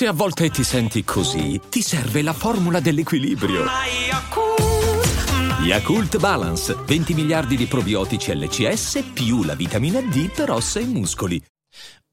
Se 0.00 0.06
a 0.06 0.12
volte 0.12 0.48
ti 0.48 0.64
senti 0.64 1.04
così, 1.04 1.60
ti 1.68 1.82
serve 1.82 2.22
la 2.22 2.32
formula 2.32 2.80
dell'equilibrio. 2.80 3.66
Yakult 5.62 6.16
Balance, 6.16 6.74
20 6.74 7.12
miliardi 7.12 7.54
di 7.54 7.66
probiotici 7.66 8.34
LCS 8.34 9.10
più 9.12 9.42
la 9.42 9.54
vitamina 9.54 10.00
D 10.00 10.32
per 10.32 10.52
ossa 10.52 10.80
e 10.80 10.86
muscoli. 10.86 11.44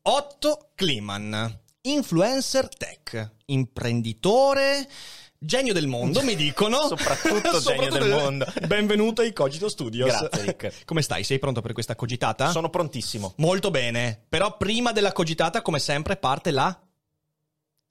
Otto 0.01 0.71
Kliman, 0.75 1.61
influencer 1.83 2.67
tech, 2.67 3.35
imprenditore, 3.45 4.85
genio 5.39 5.71
del 5.71 5.87
mondo, 5.87 6.21
mi 6.23 6.35
dicono. 6.35 6.89
Soprattutto 6.91 7.59
genio 7.63 7.89
del 7.89 8.09
mondo. 8.09 8.45
Benvenuto 8.67 9.21
ai 9.21 9.31
Cogito 9.31 9.69
Studios. 9.69 10.09
Grazie, 10.09 10.43
Rick. 10.43 10.83
Come 10.83 11.01
stai? 11.01 11.23
Sei 11.23 11.39
pronto 11.39 11.61
per 11.61 11.71
questa 11.71 11.95
cogitata? 11.95 12.51
Sono 12.51 12.69
prontissimo. 12.69 13.33
Molto 13.37 13.71
bene. 13.71 14.25
Però 14.27 14.57
prima 14.57 14.91
della 14.91 15.13
cogitata, 15.13 15.61
come 15.61 15.79
sempre, 15.79 16.17
parte 16.17 16.51
la... 16.51 16.81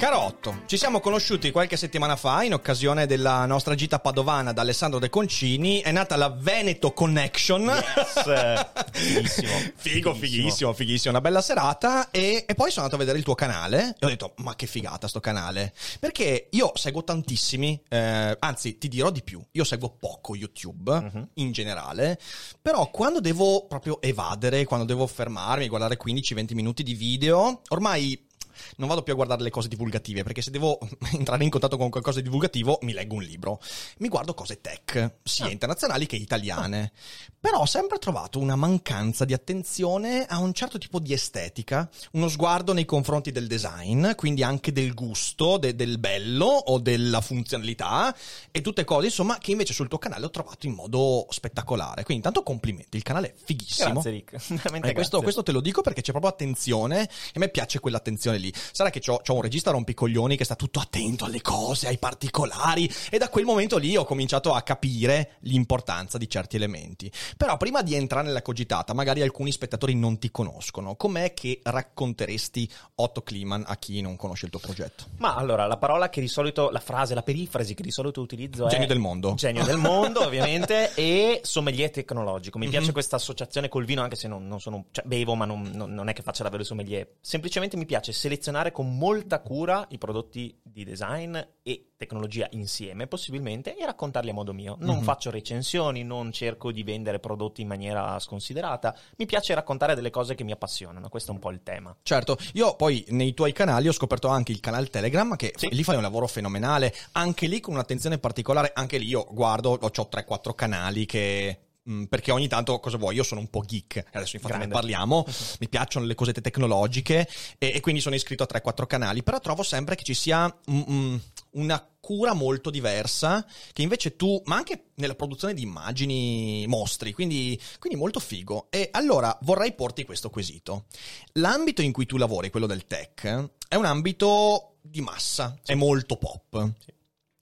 Carotto, 0.00 0.62
ci 0.64 0.78
siamo 0.78 0.98
conosciuti 0.98 1.50
qualche 1.50 1.76
settimana 1.76 2.16
fa 2.16 2.42
in 2.42 2.54
occasione 2.54 3.04
della 3.04 3.44
nostra 3.44 3.74
gita 3.74 3.98
padovana 3.98 4.50
da 4.54 4.62
Alessandro 4.62 4.98
De 4.98 5.10
Concini. 5.10 5.80
È 5.82 5.92
nata 5.92 6.16
la 6.16 6.30
Veneto 6.30 6.94
Connection. 6.94 7.64
Yes. 7.64 8.82
Fighissimo. 8.92 9.52
Figo, 9.76 10.14
fighissimo, 10.14 10.72
fighissimo. 10.72 11.10
Una 11.10 11.20
bella 11.20 11.42
serata. 11.42 12.10
E, 12.10 12.46
e 12.48 12.54
poi 12.54 12.70
sono 12.70 12.84
andato 12.86 12.94
a 12.94 12.98
vedere 12.98 13.18
il 13.18 13.24
tuo 13.24 13.34
canale. 13.34 13.94
E 13.98 14.06
ho 14.06 14.08
detto, 14.08 14.32
ma 14.36 14.56
che 14.56 14.66
figata 14.66 15.06
sto 15.06 15.20
canale. 15.20 15.74
Perché 16.00 16.48
io 16.50 16.72
seguo 16.76 17.04
tantissimi, 17.04 17.78
eh, 17.90 18.36
anzi, 18.38 18.78
ti 18.78 18.88
dirò 18.88 19.10
di 19.10 19.22
più. 19.22 19.44
Io 19.52 19.64
seguo 19.64 19.90
poco 20.00 20.34
YouTube 20.34 20.98
Mhm. 20.98 21.28
in 21.34 21.52
generale. 21.52 22.18
Però 22.62 22.88
quando 22.90 23.20
devo 23.20 23.66
proprio 23.66 24.00
evadere, 24.00 24.64
quando 24.64 24.86
devo 24.86 25.06
fermarmi, 25.06 25.68
guardare 25.68 25.98
15-20 25.98 26.54
minuti 26.54 26.82
di 26.82 26.94
video, 26.94 27.60
ormai 27.68 28.28
non 28.76 28.88
vado 28.88 29.02
più 29.02 29.12
a 29.12 29.16
guardare 29.16 29.42
le 29.42 29.50
cose 29.50 29.68
divulgative, 29.68 30.22
perché 30.22 30.42
se 30.42 30.50
devo 30.50 30.78
entrare 31.12 31.44
in 31.44 31.50
contatto 31.50 31.76
con 31.76 31.90
qualcosa 31.90 32.18
di 32.18 32.24
divulgativo, 32.24 32.78
mi 32.82 32.92
leggo 32.92 33.16
un 33.16 33.22
libro. 33.22 33.60
Mi 33.98 34.08
guardo 34.08 34.34
cose 34.34 34.60
tech, 34.60 35.16
sia 35.22 35.50
internazionali 35.50 36.06
che 36.06 36.16
italiane. 36.16 36.92
Però 37.40 37.60
ho 37.60 37.66
sempre 37.66 37.98
trovato 37.98 38.38
una 38.38 38.56
mancanza 38.56 39.24
di 39.24 39.32
attenzione 39.32 40.26
a 40.26 40.38
un 40.38 40.52
certo 40.52 40.78
tipo 40.78 40.98
di 40.98 41.12
estetica, 41.12 41.88
uno 42.12 42.28
sguardo 42.28 42.72
nei 42.72 42.84
confronti 42.84 43.32
del 43.32 43.46
design, 43.46 44.12
quindi 44.14 44.42
anche 44.42 44.72
del 44.72 44.94
gusto, 44.94 45.56
de- 45.56 45.74
del 45.74 45.98
bello 45.98 46.46
o 46.46 46.78
della 46.78 47.20
funzionalità 47.20 48.14
e 48.50 48.60
tutte 48.60 48.84
cose, 48.84 49.06
insomma, 49.06 49.38
che 49.38 49.50
invece 49.52 49.72
sul 49.72 49.88
tuo 49.88 49.98
canale 49.98 50.26
ho 50.26 50.30
trovato 50.30 50.66
in 50.66 50.74
modo 50.74 51.26
spettacolare. 51.30 52.04
Quindi 52.04 52.16
intanto 52.26 52.42
complimenti, 52.42 52.96
il 52.96 53.02
canale 53.02 53.28
è 53.28 53.34
fighissimo. 53.42 53.92
Grazie, 53.92 54.10
Rick. 54.10 54.36
Veramente 54.54 54.90
Eh, 54.90 54.92
questo, 54.92 55.22
questo 55.22 55.42
te 55.42 55.52
lo 55.52 55.60
dico 55.60 55.80
perché 55.82 56.02
c'è 56.02 56.10
proprio 56.10 56.30
attenzione 56.30 57.02
e 57.04 57.32
a 57.34 57.38
me 57.38 57.48
piace 57.48 57.80
quell'attenzione 57.80 58.38
lì. 58.38 58.49
Sarà 58.54 58.90
che 58.90 59.00
ho 59.10 59.34
un 59.34 59.42
regista 59.42 59.70
rompicoglioni 59.70 60.36
che 60.36 60.44
sta 60.44 60.54
tutto 60.56 60.80
attento 60.80 61.24
alle 61.24 61.40
cose, 61.42 61.88
ai 61.88 61.98
particolari 61.98 62.90
e 63.10 63.18
da 63.18 63.28
quel 63.28 63.44
momento 63.44 63.78
lì 63.78 63.96
ho 63.96 64.04
cominciato 64.04 64.52
a 64.54 64.62
capire 64.62 65.36
l'importanza 65.40 66.18
di 66.18 66.28
certi 66.28 66.56
elementi. 66.56 67.10
Però 67.36 67.56
prima 67.56 67.82
di 67.82 67.94
entrare 67.94 68.26
nella 68.26 68.42
cogitata, 68.42 68.92
magari 68.94 69.22
alcuni 69.22 69.52
spettatori 69.52 69.94
non 69.94 70.18
ti 70.18 70.30
conoscono. 70.30 70.94
Com'è 70.96 71.34
che 71.34 71.60
racconteresti 71.62 72.68
Otto 72.96 73.22
Kliman 73.22 73.64
a 73.66 73.76
chi 73.76 74.00
non 74.00 74.16
conosce 74.16 74.46
il 74.46 74.50
tuo 74.50 74.60
progetto? 74.60 75.04
Ma 75.18 75.34
allora, 75.36 75.66
la 75.66 75.76
parola 75.76 76.08
che 76.08 76.20
di 76.20 76.28
solito, 76.28 76.70
la 76.70 76.80
frase, 76.80 77.14
la 77.14 77.22
perifrasi 77.22 77.74
che 77.74 77.82
di 77.82 77.90
solito 77.90 78.20
utilizzo 78.20 78.66
è... 78.66 78.70
Genio 78.70 78.86
del 78.86 78.98
mondo. 78.98 79.34
Genio 79.34 79.64
del 79.64 79.76
mondo, 79.76 80.20
ovviamente, 80.24 80.92
e 80.94 81.40
sommelier 81.42 81.90
tecnologico. 81.90 82.58
Mi 82.58 82.68
piace 82.68 82.86
Mhm. 82.86 82.92
questa 82.92 83.16
associazione 83.16 83.68
col 83.68 83.84
vino, 83.84 84.02
anche 84.02 84.16
se 84.16 84.28
non, 84.28 84.46
non 84.46 84.60
sono... 84.60 84.86
Cioè, 84.90 85.04
bevo, 85.06 85.34
ma 85.34 85.44
non, 85.44 85.70
non- 85.74 85.92
non 85.92 86.08
è 86.08 86.12
che 86.12 86.22
faccia 86.22 86.42
davvero 86.42 86.62
il 86.62 86.68
sommelier. 86.68 87.06
Semplicemente 87.20 87.76
mi 87.76 87.86
piace 87.86 88.12
selezionare 88.12 88.38
con 88.72 88.96
molta 88.96 89.40
cura 89.40 89.86
i 89.90 89.98
prodotti 89.98 90.58
di 90.62 90.84
design 90.84 91.36
e 91.62 91.90
tecnologia 91.96 92.46
insieme, 92.52 93.06
possibilmente, 93.06 93.76
e 93.76 93.84
raccontarli 93.84 94.30
a 94.30 94.32
modo 94.32 94.52
mio. 94.52 94.76
Non 94.80 94.96
Mhm. 94.98 95.02
faccio 95.02 95.30
recensioni, 95.30 96.02
non 96.02 96.32
cerco 96.32 96.72
di 96.72 96.82
vendere 96.82 97.18
prodotti 97.18 97.60
in 97.60 97.68
maniera 97.68 98.18
sconsiderata. 98.18 98.96
Mi 99.18 99.26
piace 99.26 99.54
raccontare 99.54 99.94
delle 99.94 100.10
cose 100.10 100.34
che 100.34 100.44
mi 100.44 100.52
appassionano. 100.52 101.08
Questo 101.08 101.30
è 101.30 101.34
un 101.34 101.40
po' 101.40 101.50
il 101.50 101.62
tema. 101.62 101.94
Certo, 102.02 102.38
io 102.54 102.74
poi 102.76 103.04
nei 103.08 103.34
tuoi 103.34 103.52
canali 103.52 103.88
ho 103.88 103.92
scoperto 103.92 104.28
anche 104.28 104.52
il 104.52 104.60
canale 104.60 104.86
Telegram 104.86 105.36
che 105.36 105.52
Sì. 105.56 105.68
lì 105.72 105.82
fai 105.84 105.96
un 105.96 106.02
lavoro 106.02 106.26
fenomenale, 106.26 106.94
anche 107.12 107.46
lì 107.46 107.60
con 107.60 107.74
un'attenzione 107.74 108.18
particolare, 108.18 108.72
anche 108.74 108.96
lì 108.98 109.06
io 109.06 109.26
guardo, 109.30 109.78
ho 109.80 109.90
3-4 110.08 110.54
canali 110.54 111.04
che... 111.06 111.58
mm, 111.88 112.04
Perché 112.04 112.30
ogni 112.32 112.48
tanto, 112.48 112.78
cosa 112.80 112.96
vuoi? 112.96 113.14
Io 113.14 113.22
sono 113.22 113.40
un 113.40 113.48
po' 113.48 113.60
geek, 113.60 114.04
adesso 114.12 114.36
infatti 114.36 114.54
ne 114.54 114.66
Grande. 114.66 114.74
parliamo, 114.74 115.24
mi 115.60 115.68
piacciono 115.68 116.06
le 116.06 116.14
cosette 116.14 116.40
tecnologiche 116.40 117.28
e, 117.58 117.72
e 117.74 117.80
quindi 117.80 118.00
sono 118.00 118.14
iscritto 118.14 118.42
a 118.42 118.48
3-4 118.50 118.86
canali, 118.86 119.22
però 119.22 119.38
trovo 119.40 119.62
sempre 119.62 119.94
che 119.94 120.04
ci 120.04 120.14
sia 120.14 120.46
mm, 120.70 120.80
mm, 120.90 121.16
una 121.52 121.84
cura 122.00 122.32
molto 122.32 122.70
diversa 122.70 123.46
che 123.72 123.82
invece 123.82 124.16
tu, 124.16 124.40
ma 124.46 124.56
anche 124.56 124.86
nella 124.96 125.14
produzione 125.14 125.54
di 125.54 125.62
immagini 125.62 126.64
mostri, 126.66 127.12
quindi, 127.12 127.60
quindi 127.78 127.98
molto 127.98 128.20
figo. 128.20 128.66
E 128.70 128.88
allora 128.92 129.36
vorrei 129.42 129.74
porti 129.74 130.04
questo 130.04 130.30
quesito. 130.30 130.86
L'ambito 131.34 131.82
in 131.82 131.92
cui 131.92 132.06
tu 132.06 132.16
lavori, 132.16 132.50
quello 132.50 132.66
del 132.66 132.86
tech, 132.86 133.50
è 133.68 133.74
un 133.74 133.84
ambito 133.84 134.76
di 134.80 135.00
massa, 135.00 135.58
è 135.64 135.74
molto 135.74 136.16
pop. 136.16 136.72
Sì. 136.84 136.92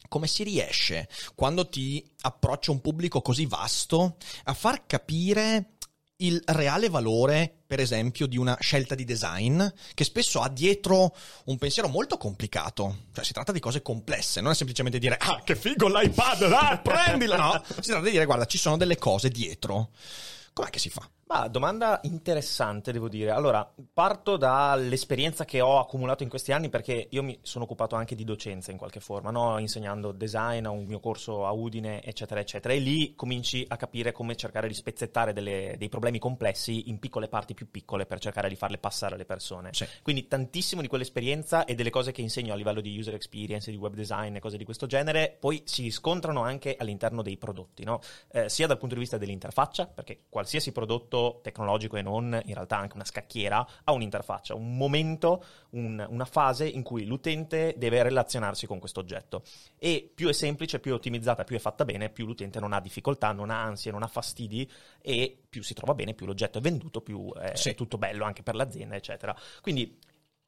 Come 0.08 0.26
si 0.26 0.42
riesce, 0.42 1.08
quando 1.34 1.69
ti 1.69 2.04
approccia 2.22 2.70
un 2.70 2.80
pubblico 2.80 3.20
così 3.20 3.46
vasto, 3.46 4.16
a 4.44 4.54
far 4.54 4.86
capire 4.86 5.74
il 6.20 6.42
reale 6.46 6.88
valore, 6.88 7.62
per 7.66 7.78
esempio, 7.78 8.26
di 8.26 8.36
una 8.36 8.56
scelta 8.58 8.94
di 8.94 9.04
design 9.04 9.62
che 9.94 10.04
spesso 10.04 10.41
ha 10.41 10.48
dietro 10.48 11.14
un 11.44 11.58
pensiero 11.58 11.88
molto 11.88 12.16
complicato. 12.16 13.04
Cioè, 13.12 13.24
si 13.24 13.32
tratta 13.32 13.52
di 13.52 13.60
cose 13.60 13.82
complesse, 13.82 14.41
non 14.41 14.52
è 14.52 14.54
semplicemente 14.54 14.98
dire 14.98 15.16
ah, 15.16 15.42
che 15.44 15.54
figo 15.54 15.88
l'iPad, 15.88 16.42
ah, 16.42 16.78
prendila! 16.78 17.36
No, 17.36 17.62
si 17.80 17.90
tratta 17.90 18.04
di 18.04 18.10
dire 18.10 18.25
guarda, 18.25 18.46
ci 18.46 18.58
sono 18.58 18.76
delle 18.76 18.96
cose 18.96 19.28
dietro. 19.28 19.90
Com'è 20.52 20.70
che 20.70 20.78
si 20.78 20.90
fa? 20.90 21.08
Ma 21.28 21.47
domanda 21.47 22.00
interessante, 22.05 22.91
devo 22.91 23.06
dire. 23.06 23.33
Allora, 23.33 23.71
parto 23.93 24.39
dall'esperienza 24.39 25.44
che 25.44 25.61
ho 25.61 25.78
accumulato 25.78 26.22
in 26.22 26.31
questi 26.31 26.53
anni 26.53 26.71
perché 26.71 27.06
io 27.11 27.22
mi 27.22 27.39
sono 27.43 27.65
occupato 27.65 27.97
anche 27.97 28.15
di 28.15 28.25
docenza 28.25 28.71
in 28.71 28.78
qualche 28.78 28.99
forma, 29.00 29.31
no? 29.31 29.59
insegnando 29.59 30.12
design 30.12 30.65
a 30.65 30.71
un 30.71 30.87
mio 30.87 31.00
corso 31.00 31.44
a 31.44 31.53
Udine, 31.53 32.03
eccetera, 32.03 32.41
eccetera. 32.41 32.72
E 32.72 32.78
lì 32.78 33.15
cominci 33.15 33.62
a 33.69 33.77
capire 33.77 34.11
come 34.11 34.37
cercare 34.37 34.69
di 34.69 34.75
spezzettare 34.75 35.34
delle- 35.34 35.75
dei 35.77 35.91
problemi 35.91 36.19
complessi 36.19 36.88
in 36.88 36.99
piccole 36.99 37.28
parti 37.28 37.53
più 37.53 37.71
piccole 37.71 38.06
per 38.06 38.21
cercare 38.21 38.49
di 38.49 38.56
farle 38.56 38.78
passare 38.78 39.15
alle 39.15 39.27
persone. 39.27 39.75
Sì. 39.75 39.87
Quindi 40.00 40.28
tantissimo 40.28 40.81
di 40.81 40.88
quell'esperienza 40.88 41.67
e 41.67 41.75
delle 41.75 41.91
cose 41.91 42.11
che 42.11 42.22
insegno 42.22 42.55
a 42.55 42.56
livello 42.56 42.81
di 42.81 42.99
user 42.99 43.12
experience, 43.12 43.71
di 43.71 43.77
web 43.77 43.93
design 43.93 44.34
e 44.34 44.41
cose 44.41 44.56
di 44.56 44.65
questo 44.65 44.87
genere, 44.87 45.37
poi 45.38 45.61
si 45.67 45.83
riscontrano 45.83 46.41
anche 46.41 46.75
all'interno 46.78 47.21
dei 47.21 47.37
prodotti, 47.37 47.84
no? 47.84 48.00
Eh, 48.33 48.49
sia 48.49 48.67
dal 48.67 48.78
punto 48.78 48.94
di 48.94 49.00
vista 49.00 49.19
dell'interfaccia, 49.19 49.87
perché 49.88 50.22
qualsiasi 50.31 50.72
prodotto 50.72 51.17
tecnologico 51.43 51.97
e 51.97 52.03
non, 52.03 52.41
in 52.45 52.55
realtà 52.55 52.77
anche 52.79 52.95
una 52.95 53.05
scacchiera, 53.05 53.67
ha 53.84 53.93
un'interfaccia, 53.93 54.55
un 54.55 54.77
momento, 54.77 55.45
un- 55.71 56.05
una 56.09 56.25
fase 56.25 56.67
in 56.67 56.83
cui 56.83 57.05
l'utente 57.05 57.75
deve 57.77 58.03
relazionarsi 58.03 58.67
con 58.67 58.79
questo 58.79 59.01
oggetto. 59.01 59.43
E 59.79 60.11
più 60.15 60.29
è 60.29 60.33
semplice, 60.33 60.81
più 60.81 60.93
è 60.93 60.95
ottimizzata, 60.95 61.45
più 61.45 61.56
è 61.56 61.59
fatta 61.61 61.84
bene, 61.84 62.09
più 62.11 62.27
l'utente 62.27 62.61
non 62.61 62.73
ha 62.73 62.81
difficoltà, 62.81 63.32
non 63.32 63.50
ha 63.50 63.62
ansie, 63.62 63.91
non 63.91 64.03
ha 64.03 64.09
fastidi 64.09 64.69
e 65.00 65.38
più 65.49 65.62
si 65.62 65.75
trova 65.75 65.94
bene, 65.94 66.15
più 66.15 66.26
l'oggetto 66.26 66.59
è 66.59 66.61
venduto, 66.61 67.00
più 67.00 67.32
è 67.32 67.55
Sì. 67.56 67.75
tutto 67.75 67.99
bello 67.99 68.25
anche 68.25 68.43
per 68.43 68.55
l'azienda, 68.55 68.97
eccetera. 68.97 69.37
Quindi 69.61 69.99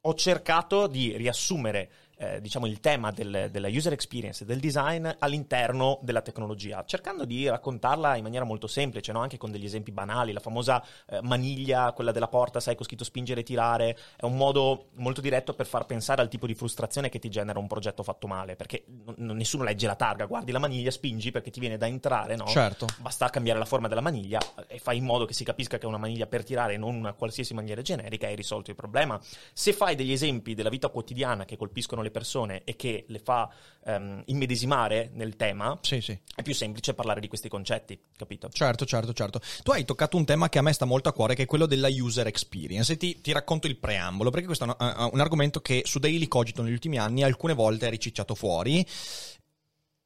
ho 0.03 0.13
cercato 0.15 0.87
di 0.87 1.15
riassumere 1.15 1.91
eh, 2.21 2.39
diciamo 2.39 2.67
il 2.67 2.79
tema 2.79 3.11
del- 3.11 3.49
della 3.51 3.67
user 3.67 3.93
experience 3.93 4.43
e 4.43 4.45
del 4.45 4.59
design 4.59 5.09
all'interno 5.17 5.97
della 6.03 6.21
tecnologia, 6.21 6.83
cercando 6.85 7.25
di 7.25 7.49
raccontarla 7.49 8.15
in 8.15 8.21
maniera 8.23 8.45
molto 8.45 8.67
semplice, 8.67 9.11
no? 9.11 9.21
anche 9.21 9.37
con 9.37 9.49
degli 9.49 9.65
esempi 9.65 9.91
banali. 9.91 10.31
La 10.31 10.39
famosa 10.39 10.83
eh, 11.07 11.19
maniglia, 11.23 11.91
quella 11.93 12.11
della 12.11 12.27
porta, 12.27 12.59
sai, 12.59 12.75
con 12.75 12.85
scritto 12.85 13.03
spingere 13.03 13.41
e 13.41 13.43
tirare, 13.43 13.97
è 14.15 14.25
un 14.25 14.37
modo 14.37 14.89
molto 14.95 15.19
diretto 15.19 15.53
per 15.55 15.65
far 15.65 15.87
pensare 15.87 16.21
al 16.21 16.27
tipo 16.29 16.45
di 16.45 16.53
frustrazione 16.53 17.09
che 17.09 17.17
ti 17.17 17.29
genera 17.29 17.57
un 17.57 17.65
progetto 17.67 18.03
fatto 18.03 18.27
male, 18.27 18.55
perché 18.55 18.83
n- 19.15 19.35
nessuno 19.35 19.63
legge 19.63 19.87
la 19.87 19.95
targa, 19.95 20.25
guardi 20.25 20.51
la 20.51 20.59
maniglia, 20.59 20.91
spingi 20.91 21.31
perché 21.31 21.49
ti 21.49 21.59
viene 21.59 21.77
da 21.77 21.87
entrare, 21.87 22.35
no? 22.35 22.45
Certo. 22.45 22.85
Basta 22.99 23.29
cambiare 23.29 23.57
la 23.57 23.65
forma 23.65 23.87
della 23.87 24.01
maniglia 24.01 24.39
eh, 24.39 24.75
e 24.75 24.79
fai 24.79 24.97
in 24.97 25.05
modo 25.05 25.25
che 25.25 25.33
si 25.33 25.43
capisca 25.43 25.79
che 25.79 25.85
è 25.85 25.87
una 25.87 25.97
maniglia 25.97 26.27
per 26.27 26.43
tirare 26.43 26.75
e 26.75 26.77
non 26.77 26.93
una 26.93 27.13
qualsiasi 27.13 27.55
maniera 27.55 27.81
generica 27.81 28.27
e 28.27 28.29
hai 28.29 28.35
risolto 28.35 28.69
il 28.69 28.75
problema. 28.75 29.19
Se 29.53 29.73
fai 29.73 29.95
degli 29.95 30.11
esempi 30.11 30.53
della 30.53 30.69
vita 30.69 30.89
quotidiana 30.89 31.45
che 31.45 31.57
colpiscono 31.57 32.03
le 32.03 32.10
le 32.11 32.19
persone 32.19 32.61
e 32.65 32.75
che 32.75 33.05
le 33.07 33.19
fa 33.19 33.49
ehm, 33.85 34.23
immedesimare 34.25 35.09
nel 35.13 35.35
tema, 35.37 35.79
Sì, 35.81 36.01
sì. 36.01 36.17
è 36.35 36.43
più 36.43 36.53
semplice 36.53 36.93
parlare 36.93 37.21
di 37.21 37.27
questi 37.27 37.47
concetti, 37.47 37.97
capito? 38.15 38.49
Certo, 38.49 38.85
certo, 38.85 39.13
certo. 39.13 39.39
Tu 39.63 39.71
hai 39.71 39.85
toccato 39.85 40.17
un 40.17 40.25
tema 40.25 40.49
che 40.49 40.59
a 40.59 40.61
me 40.61 40.73
sta 40.73 40.85
molto 40.85 41.09
a 41.09 41.13
cuore, 41.13 41.33
che 41.33 41.43
è 41.43 41.45
quello 41.47 41.65
della 41.65 41.87
user 41.89 42.27
experience. 42.27 42.93
E 42.93 42.97
ti, 42.97 43.21
ti 43.21 43.31
racconto 43.31 43.67
il 43.67 43.77
preambolo, 43.77 44.29
perché 44.29 44.45
questo 44.45 44.65
è 44.65 44.75
un, 44.77 45.09
un 45.13 45.19
argomento 45.19 45.61
che 45.61 45.83
su 45.85 45.97
Daily 45.99 46.27
Cogito 46.27 46.61
negli 46.61 46.73
ultimi 46.73 46.97
anni 46.99 47.23
alcune 47.23 47.53
volte 47.53 47.87
è 47.87 47.89
ricicciato 47.89 48.35
fuori. 48.35 48.85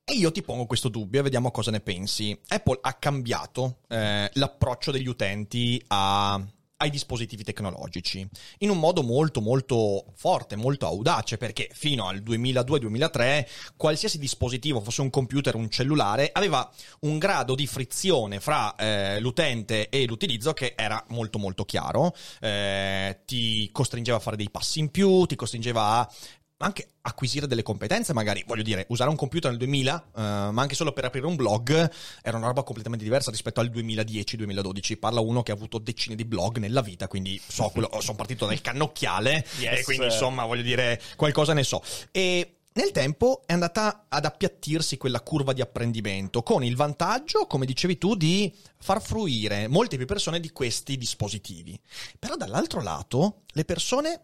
E 0.08 0.14
io 0.14 0.32
ti 0.32 0.44
pongo 0.44 0.68
questo 0.68 0.88
dubbio 0.90 1.20
e 1.20 1.24
vediamo 1.24 1.50
cosa 1.50 1.72
ne 1.72 1.80
pensi. 1.80 2.40
Apple 2.50 2.78
ha 2.82 2.94
cambiato 2.94 3.80
eh, 3.90 4.30
l'approccio 4.34 4.92
degli 4.92 5.08
utenti 5.08 5.84
a- 5.88 6.40
ai 6.78 6.90
dispositivi 6.90 7.44
tecnologici 7.44 8.28
in 8.60 8.70
un 8.70 8.80
modo 8.80 9.02
molto 9.02 9.40
molto 9.40 10.06
forte, 10.16 10.56
molto 10.56 10.86
audace, 10.86 11.38
perché 11.38 11.70
fino 11.72 12.08
al 12.08 12.22
2002-2003 12.22 13.46
qualsiasi 13.78 14.18
dispositivo, 14.18 14.82
fosse 14.82 15.02
un 15.02 15.10
computer 15.10 15.56
un 15.56 15.70
cellulare, 15.70 16.30
aveva 16.34 16.70
un 17.02 17.18
grado 17.18 17.56
di 17.56 17.68
frizione 17.68 18.40
fra 18.40 18.76
eh, 18.76 19.20
l'utente 19.20 19.90
e 19.90 20.06
l'utilizzo 20.06 20.54
che 20.54 20.74
era 20.76 21.04
molto 21.10 21.40
molto 21.40 21.64
chiaro, 21.66 22.14
Eh, 22.40 23.22
ti 23.26 23.70
costringeva 23.72 24.18
a 24.18 24.22
fare 24.22 24.36
dei 24.36 24.50
passi 24.50 24.80
in 24.80 24.90
più, 24.92 25.26
ti 25.26 25.36
costringeva 25.36 26.00
a 26.00 26.12
anche 26.58 26.88
acquisire 27.02 27.48
delle 27.48 27.64
competenze, 27.64 28.14
magari, 28.14 28.44
voglio 28.48 28.64
dire, 28.64 28.86
usare 28.90 29.10
un 29.10 29.18
computer 29.18 29.50
nel 29.52 29.60
2000, 29.60 30.06
eh, 30.16 30.22
ma 30.22 30.62
anche 30.62 30.76
solo 30.76 30.94
per 30.94 31.06
aprire 31.06 31.26
un 31.26 31.36
blog, 31.36 31.92
era 32.22 32.38
una 32.38 32.48
roba 32.48 32.64
completamente 32.64 33.04
diversa 33.04 33.30
rispetto 33.30 33.60
al 33.60 33.70
2010-2012. 33.70 34.98
Parla 34.98 35.20
uno 35.20 35.44
che 35.44 35.52
ha 35.52 35.56
avuto 35.56 35.80
decine 35.80 36.16
di 36.16 36.24
blog 36.24 36.58
nella 36.58 36.82
vita, 36.82 37.08
quindi 37.08 37.40
so, 37.46 37.70
quello, 37.74 37.90
sono 38.00 38.16
partito 38.16 38.46
dal 38.46 38.62
cannocchiale, 38.62 39.46
Yes. 39.60 39.80
e 39.80 39.84
quindi 39.84 40.06
insomma, 40.06 40.46
voglio 40.46 40.62
dire, 40.62 41.02
qualcosa 41.18 41.54
ne 41.54 41.64
so. 41.64 41.82
E 42.12 42.52
nel 42.74 42.92
tempo 42.92 43.44
è 43.46 43.54
andata 43.54 44.06
ad 44.08 44.26
appiattirsi 44.26 44.98
quella 44.98 45.22
curva 45.22 45.52
di 45.52 45.62
apprendimento, 45.62 46.42
con 46.42 46.64
il 46.64 46.76
vantaggio, 46.76 47.48
come 47.48 47.66
dicevi 47.66 47.98
tu, 47.98 48.16
di 48.16 48.54
far 48.78 49.02
fruire 49.02 49.68
molte 49.68 49.98
più 49.98 50.06
persone 50.06 50.40
di 50.40 50.52
questi 50.52 50.98
dispositivi. 50.98 51.78
Però 52.18 52.36
dall'altro 52.36 52.82
lato, 52.82 53.42
le 53.48 53.66
persone 53.66 54.22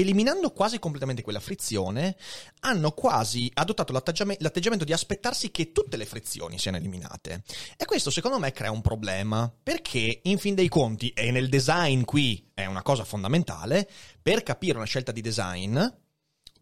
eliminando 0.00 0.50
quasi 0.50 0.78
completamente 0.78 1.22
quella 1.22 1.40
frizione, 1.40 2.16
hanno 2.60 2.92
quasi 2.92 3.50
adottato 3.54 3.92
l'atteggiame- 3.92 4.36
l'atteggiamento 4.40 4.84
di 4.84 4.92
aspettarsi 4.92 5.50
che 5.50 5.72
tutte 5.72 5.96
le 5.96 6.04
frizioni 6.04 6.58
siano 6.58 6.76
eliminate. 6.76 7.42
E 7.76 7.84
questo 7.86 8.10
secondo 8.10 8.38
me 8.38 8.52
crea 8.52 8.70
un 8.70 8.82
problema, 8.82 9.50
perché 9.62 10.20
in 10.24 10.38
fin 10.38 10.54
dei 10.54 10.68
conti, 10.68 11.10
e 11.10 11.30
nel 11.30 11.48
design 11.48 12.02
qui 12.02 12.50
è 12.52 12.66
una 12.66 12.82
cosa 12.82 13.04
fondamentale, 13.04 13.88
per 14.20 14.42
capire 14.42 14.76
una 14.76 14.86
scelta 14.86 15.12
di 15.12 15.20
design, 15.20 15.78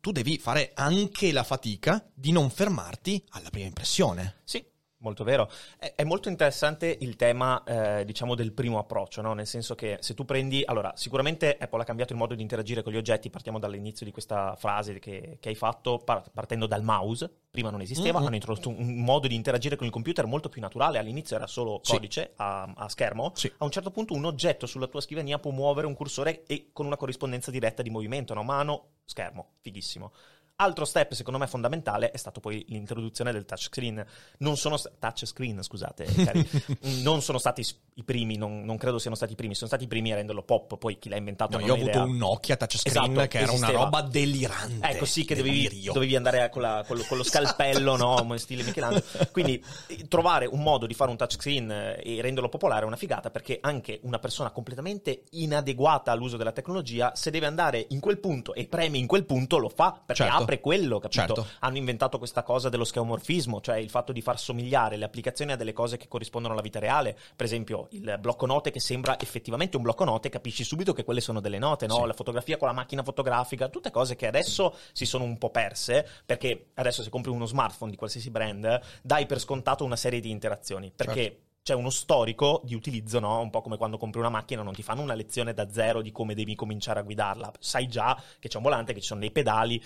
tu 0.01 0.13
devi 0.13 0.39
fare 0.39 0.73
anche 0.75 1.33
la 1.33 1.45
fatica 1.45 2.07
di 2.15 2.31
non 2.31 2.51
fermarti 2.51 3.25
alla 3.31 3.51
prima 3.51 3.67
impressione. 3.67 4.43
Sì, 4.45 4.65
molto 5.05 5.23
vero. 5.23 5.49
È, 5.79 6.03
molto 6.03 6.29
interessante 6.29 6.97
il 7.01 7.15
tema, 7.15 7.63
eh, 7.65 8.05
diciamo, 8.05 8.35
del 8.35 8.53
primo 8.53 8.79
approccio, 8.79 9.21
no? 9.21 9.35
Nel 9.35 9.47
senso 9.47 9.75
che 9.75 9.99
se 10.01 10.15
tu 10.15 10.25
prendi... 10.25 10.63
Allora, 10.65 10.93
sicuramente 10.97 11.57
Apple 11.57 11.83
ha 11.83 11.85
cambiato 11.85 12.13
il 12.13 12.19
modo 12.19 12.35
di 12.35 12.43
interagire 12.43 12.83
con 12.83 12.93
gli 12.93 12.97
oggetti, 12.97 13.31
partiamo 13.31 13.59
dall'inizio 13.59 14.05
di 14.05 14.11
questa 14.11 14.57
frase 14.57 14.99
che, 14.99 15.37
che 15.39 15.49
hai 15.51 15.55
fatto, 15.55 15.99
par- 15.99 16.31
partendo 16.33 16.67
dal 16.67 16.83
mouse. 16.83 17.31
Prima 17.51 17.71
non 17.71 17.83
esisteva, 17.83 18.19
Mhm. 18.19 18.27
hanno 18.27 18.35
introdotto 18.35 18.71
un, 18.71 19.05
modo 19.05 19.29
di 19.29 19.35
interagire 19.37 19.77
con 19.77 19.87
il 19.87 19.93
computer 19.93 20.27
molto 20.27 20.49
più 20.49 20.61
naturale. 20.61 20.99
All'inizio 20.99 21.37
era 21.37 21.47
solo 21.47 21.81
Sì. 21.83 21.93
codice 21.93 22.33
a, 22.37 22.73
a 22.75 22.89
schermo. 22.89 23.31
Sì. 23.35 23.53
A 23.59 23.65
un 23.65 23.71
certo 23.71 23.91
punto 23.91 24.15
un 24.15 24.25
oggetto 24.25 24.67
sulla 24.67 24.87
tua 24.89 25.01
scrivania 25.01 25.39
può 25.39 25.51
muovere 25.53 25.87
un 25.87 25.95
cursore 25.95 26.45
e 26.47 26.71
con 26.73 26.87
una 26.87 26.97
corrispondenza 26.97 27.51
diretta 27.51 27.83
di 27.83 27.91
movimento, 27.91 28.35
no? 28.35 28.43
Mano, 28.43 28.89
schermo, 29.05 29.51
fighissimo. 29.61 30.13
Altro 30.57 30.85
step, 30.85 31.15
secondo 31.15 31.41
me, 31.41 31.49
fondamentale 31.49 32.13
è 32.13 32.17
stato 32.17 32.39
poi 32.39 32.65
l'introduzione 32.69 33.33
del 33.33 33.45
touchscreen. 33.45 34.05
Non 34.39 34.57
sono 34.57 34.77
sta- 34.77 34.93
touchscreen, 34.97 35.61
scusate, 35.65 36.05
cari. 36.05 36.49
non 37.03 37.23
sono 37.23 37.39
stati 37.39 37.67
i 37.95 38.05
primi, 38.05 38.37
non, 38.37 38.65
non 38.65 38.77
credo 38.77 39.01
siano 39.01 39.17
stati 39.17 39.33
i 39.33 39.37
primi, 39.37 39.55
sono 39.57 39.67
stati 39.67 39.83
i 39.83 39.87
primi 39.89 40.13
a 40.13 40.15
renderlo 40.15 40.43
pop, 40.45 40.79
poi 40.79 40.97
chi 41.01 41.09
l'ha 41.09 41.17
inventato 41.17 41.59
No, 41.59 41.67
non 41.67 41.67
io 41.67 41.73
ho 41.73 41.77
ha 41.77 41.81
avuto 41.81 41.99
idea. 41.99 42.09
un 42.09 42.17
Nokia 42.17 42.57
touchscreen 42.57 43.11
Esatto, 43.11 43.27
che 43.29 43.37
era 43.39 43.47
una 43.51 43.55
esisteva. 43.57 43.83
roba 43.85 44.03
delirante. 44.03 44.89
Ecco 44.89 45.05
sì 45.07 45.25
che 45.25 45.35
dovevi, 45.35 45.83
dovevi 45.93 46.15
andare 46.15 46.49
con, 46.51 46.63
la- 46.63 46.85
con 46.87 46.99
lo, 46.99 47.03
con 47.05 47.17
lo 47.17 47.25
scalpello, 47.25 47.97
no? 47.97 48.15
Come 48.15 48.39
stile 48.39 48.63
Michelangelo. 48.63 49.03
Quindi 49.33 49.65
eh, 49.89 50.07
trovare 50.07 50.47
un 50.47 50.63
modo 50.63 50.87
di 50.87 50.95
fare 50.95 51.11
un 51.11 51.17
touchscreen 51.17 51.71
eh, 51.71 52.01
e 52.01 52.23
renderlo 52.23 52.49
popolare 52.49 52.83
è 52.83 52.87
una 52.87 52.95
figata 52.97 53.29
perché 53.31 53.59
anche 53.61 53.99
una 54.05 54.21
persona 54.21 54.51
completamente 54.53 55.25
inadeguata 55.31 56.13
all'uso 56.13 56.37
della 56.37 56.53
tecnologia, 56.53 57.13
se 57.17 57.31
deve 57.33 57.47
andare 57.47 57.85
in 57.89 57.99
quel 57.99 58.19
punto 58.21 58.55
e 58.55 58.67
premi 58.69 59.01
in 59.01 59.09
quel 59.09 59.25
punto, 59.25 59.59
lo 59.59 59.69
fa 59.69 59.91
perché 60.05 60.23
Certo. 60.23 60.43
Apre 60.45 60.61
quello, 60.61 60.99
capito? 60.99 61.35
Certo. 61.35 61.47
Hanno 61.61 61.77
inventato 61.77 62.19
questa 62.19 62.43
cosa 62.43 62.69
dello 62.69 62.85
scheomorfismo, 62.85 63.61
cioè 63.61 63.77
il 63.77 63.91
fatto 63.91 64.13
di 64.13 64.21
far 64.23 64.39
somigliare 64.39 64.97
le 64.97 65.05
applicazioni 65.05 65.53
a 65.53 65.57
delle 65.57 65.73
cose 65.73 65.97
che 65.97 66.09
corrispondono 66.09 66.55
alla 66.55 66.63
vita 66.63 66.79
reale. 66.79 67.19
Per 67.35 67.45
esempio, 67.45 67.89
il 67.91 68.17
blocco 68.21 68.47
note 68.47 68.71
che 68.71 68.81
sembra 68.81 69.19
effettivamente 69.19 69.77
un 69.77 69.83
blocco 69.83 70.05
note, 70.05 70.29
capisci 70.29 70.65
subito 70.65 70.93
che 70.93 71.05
quelle 71.05 71.21
sono 71.21 71.41
delle 71.41 71.59
note, 71.59 71.87
no? 71.87 71.97
Sì. 71.97 72.07
La 72.07 72.13
fotografia 72.13 72.57
con 72.57 72.69
la 72.69 72.75
macchina 72.75 73.03
fotografica, 73.03 73.69
tutte 73.69 73.91
cose 73.91 74.17
che 74.17 74.27
adesso 74.27 74.75
si 74.93 75.05
sono 75.07 75.25
un 75.25 75.39
po' 75.39 75.51
perse, 75.51 76.07
perché 76.25 76.69
adesso 76.75 77.03
se 77.03 77.11
compri 77.11 77.31
uno 77.31 77.47
smartphone 77.47 77.91
di 77.91 77.97
qualsiasi 77.97 78.31
brand, 78.31 78.81
dai 79.03 79.27
per 79.27 79.41
scontato 79.41 79.85
una 79.85 79.97
serie 79.97 80.21
di 80.21 80.31
interazioni, 80.31 80.93
perché 80.95 81.23
Certo. 81.23 81.39
c'è 81.63 81.75
uno 81.75 81.91
storico 81.91 82.61
di 82.65 82.75
utilizzo, 82.75 83.19
no? 83.21 83.41
Un 83.41 83.51
po' 83.51 83.63
come 83.63 83.77
quando 83.77 83.97
compri 83.97 84.21
una 84.21 84.29
macchina, 84.29 84.63
non 84.63 84.75
ti 84.75 84.83
fanno 84.83 85.01
una 85.01 85.15
lezione 85.15 85.55
da 85.55 85.71
zero 85.71 86.03
di 86.03 86.13
come 86.13 86.35
devi 86.35 86.55
cominciare 86.55 87.01
a 87.01 87.03
guidarla. 87.03 87.53
Sai 87.59 87.89
già 87.89 88.21
che 88.39 88.49
c'è 88.49 88.57
un 88.59 88.63
volante, 88.63 88.93
che 88.93 89.01
ci 89.01 89.07
sono 89.07 89.21
dei 89.21 89.31
pedali. 89.31 89.83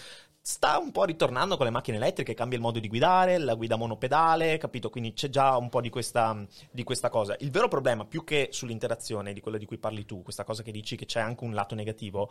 Sta 0.48 0.78
un 0.78 0.92
po' 0.92 1.04
ritornando 1.04 1.58
con 1.58 1.66
le 1.66 1.70
macchine 1.70 1.98
elettriche, 1.98 2.32
cambia 2.32 2.56
il 2.56 2.64
modo 2.64 2.78
di 2.78 2.88
guidare, 2.88 3.36
la 3.36 3.54
guida 3.54 3.76
monopedale, 3.76 4.56
capito? 4.56 4.88
Quindi 4.88 5.12
c'è 5.12 5.28
già 5.28 5.54
un 5.58 5.68
po' 5.68 5.82
di 5.82 5.90
questa, 5.90 6.42
di 6.70 6.84
questa 6.84 7.10
cosa. 7.10 7.36
Il 7.40 7.50
vero 7.50 7.68
problema, 7.68 8.06
più 8.06 8.24
che 8.24 8.48
sull'interazione, 8.50 9.34
di 9.34 9.40
quello 9.40 9.58
di 9.58 9.66
cui 9.66 9.76
parli 9.76 10.06
tu, 10.06 10.22
questa 10.22 10.44
cosa 10.44 10.62
che 10.62 10.72
dici 10.72 10.96
che 10.96 11.04
c'è 11.04 11.20
anche 11.20 11.44
un 11.44 11.52
lato 11.52 11.74
negativo, 11.74 12.30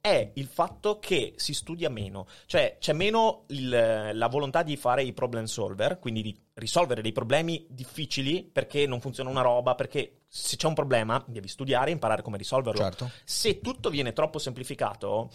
è 0.00 0.30
il 0.34 0.46
fatto 0.46 1.00
che 1.00 1.32
si 1.34 1.52
studia 1.54 1.90
meno, 1.90 2.28
cioè 2.46 2.76
c'è 2.78 2.92
meno 2.92 3.46
il- 3.48 4.10
la 4.12 4.28
volontà 4.28 4.62
di 4.62 4.76
fare 4.76 5.02
i 5.02 5.12
problem 5.12 5.46
solver, 5.46 5.98
quindi 5.98 6.22
di 6.22 6.40
risolvere 6.54 7.02
dei 7.02 7.10
problemi 7.10 7.66
difficili 7.68 8.44
perché 8.44 8.86
non 8.86 9.00
funziona 9.00 9.28
una 9.28 9.42
roba, 9.42 9.74
perché 9.74 10.20
se 10.28 10.54
c'è 10.54 10.68
un 10.68 10.74
problema 10.74 11.20
devi 11.26 11.48
studiare 11.48 11.90
e 11.90 11.94
imparare 11.94 12.22
come 12.22 12.36
risolverlo. 12.36 12.80
Certo. 12.80 13.10
Se 13.24 13.60
tutto 13.60 13.90
viene 13.90 14.12
troppo 14.12 14.38
semplificato, 14.38 15.30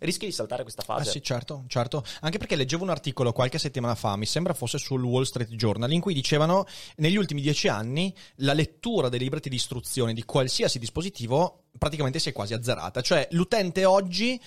rischi 0.00 0.26
di 0.26 0.32
saltare 0.32 0.62
questa 0.62 0.82
Ah 0.82 0.96
fase. 0.96 1.10
sì, 1.10 1.22
certo, 1.22 1.64
certo. 1.68 2.04
Anche 2.20 2.38
perché 2.38 2.56
leggevo 2.56 2.82
un 2.82 2.90
articolo 2.90 3.32
qualche 3.32 3.58
settimana 3.58 3.94
fa, 3.94 4.16
mi 4.16 4.26
sembra 4.26 4.54
fosse 4.54 4.78
sul 4.78 5.02
Wall 5.02 5.22
Street 5.22 5.50
Journal, 5.50 5.92
in 5.92 6.00
cui 6.00 6.14
dicevano 6.14 6.66
negli 6.96 7.16
ultimi 7.16 7.40
dieci 7.40 7.68
anni 7.68 8.14
la 8.36 8.52
lettura 8.52 9.08
dei 9.08 9.18
libretti 9.18 9.48
di 9.48 9.56
istruzione 9.56 10.12
di 10.14 10.24
qualsiasi 10.24 10.78
dispositivo 10.78 11.64
praticamente 11.78 12.18
si 12.18 12.28
è 12.28 12.32
quasi 12.32 12.54
azzerata. 12.54 13.00
Cioè 13.00 13.28
l'utente 13.32 13.84
oggi... 13.84 14.40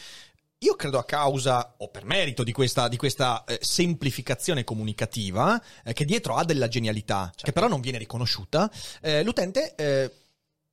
Io 0.62 0.75
credo 0.75 0.98
a 0.98 1.06
causa, 1.06 1.75
o 1.77 1.88
per 1.88 2.03
merito 2.03 2.44
di 2.44 2.51
questa, 2.51 2.89
di 2.89 2.98
questa 2.98 3.46
eh, 3.46 3.60
semplificazione 3.62 4.65
comunicativa, 4.65 5.58
eh, 5.86 5.94
che 5.94 6.03
dietro 6.03 6.36
ha 6.36 6.44
della 6.44 6.68
genialità, 6.68 7.32
che 7.34 7.53
però 7.53 7.70
non 7.70 7.79
viene 7.79 7.98
riconosciuta, 7.98 8.70
eh, 9.00 9.24
l'utente 9.24 9.74
eh, 9.75 10.12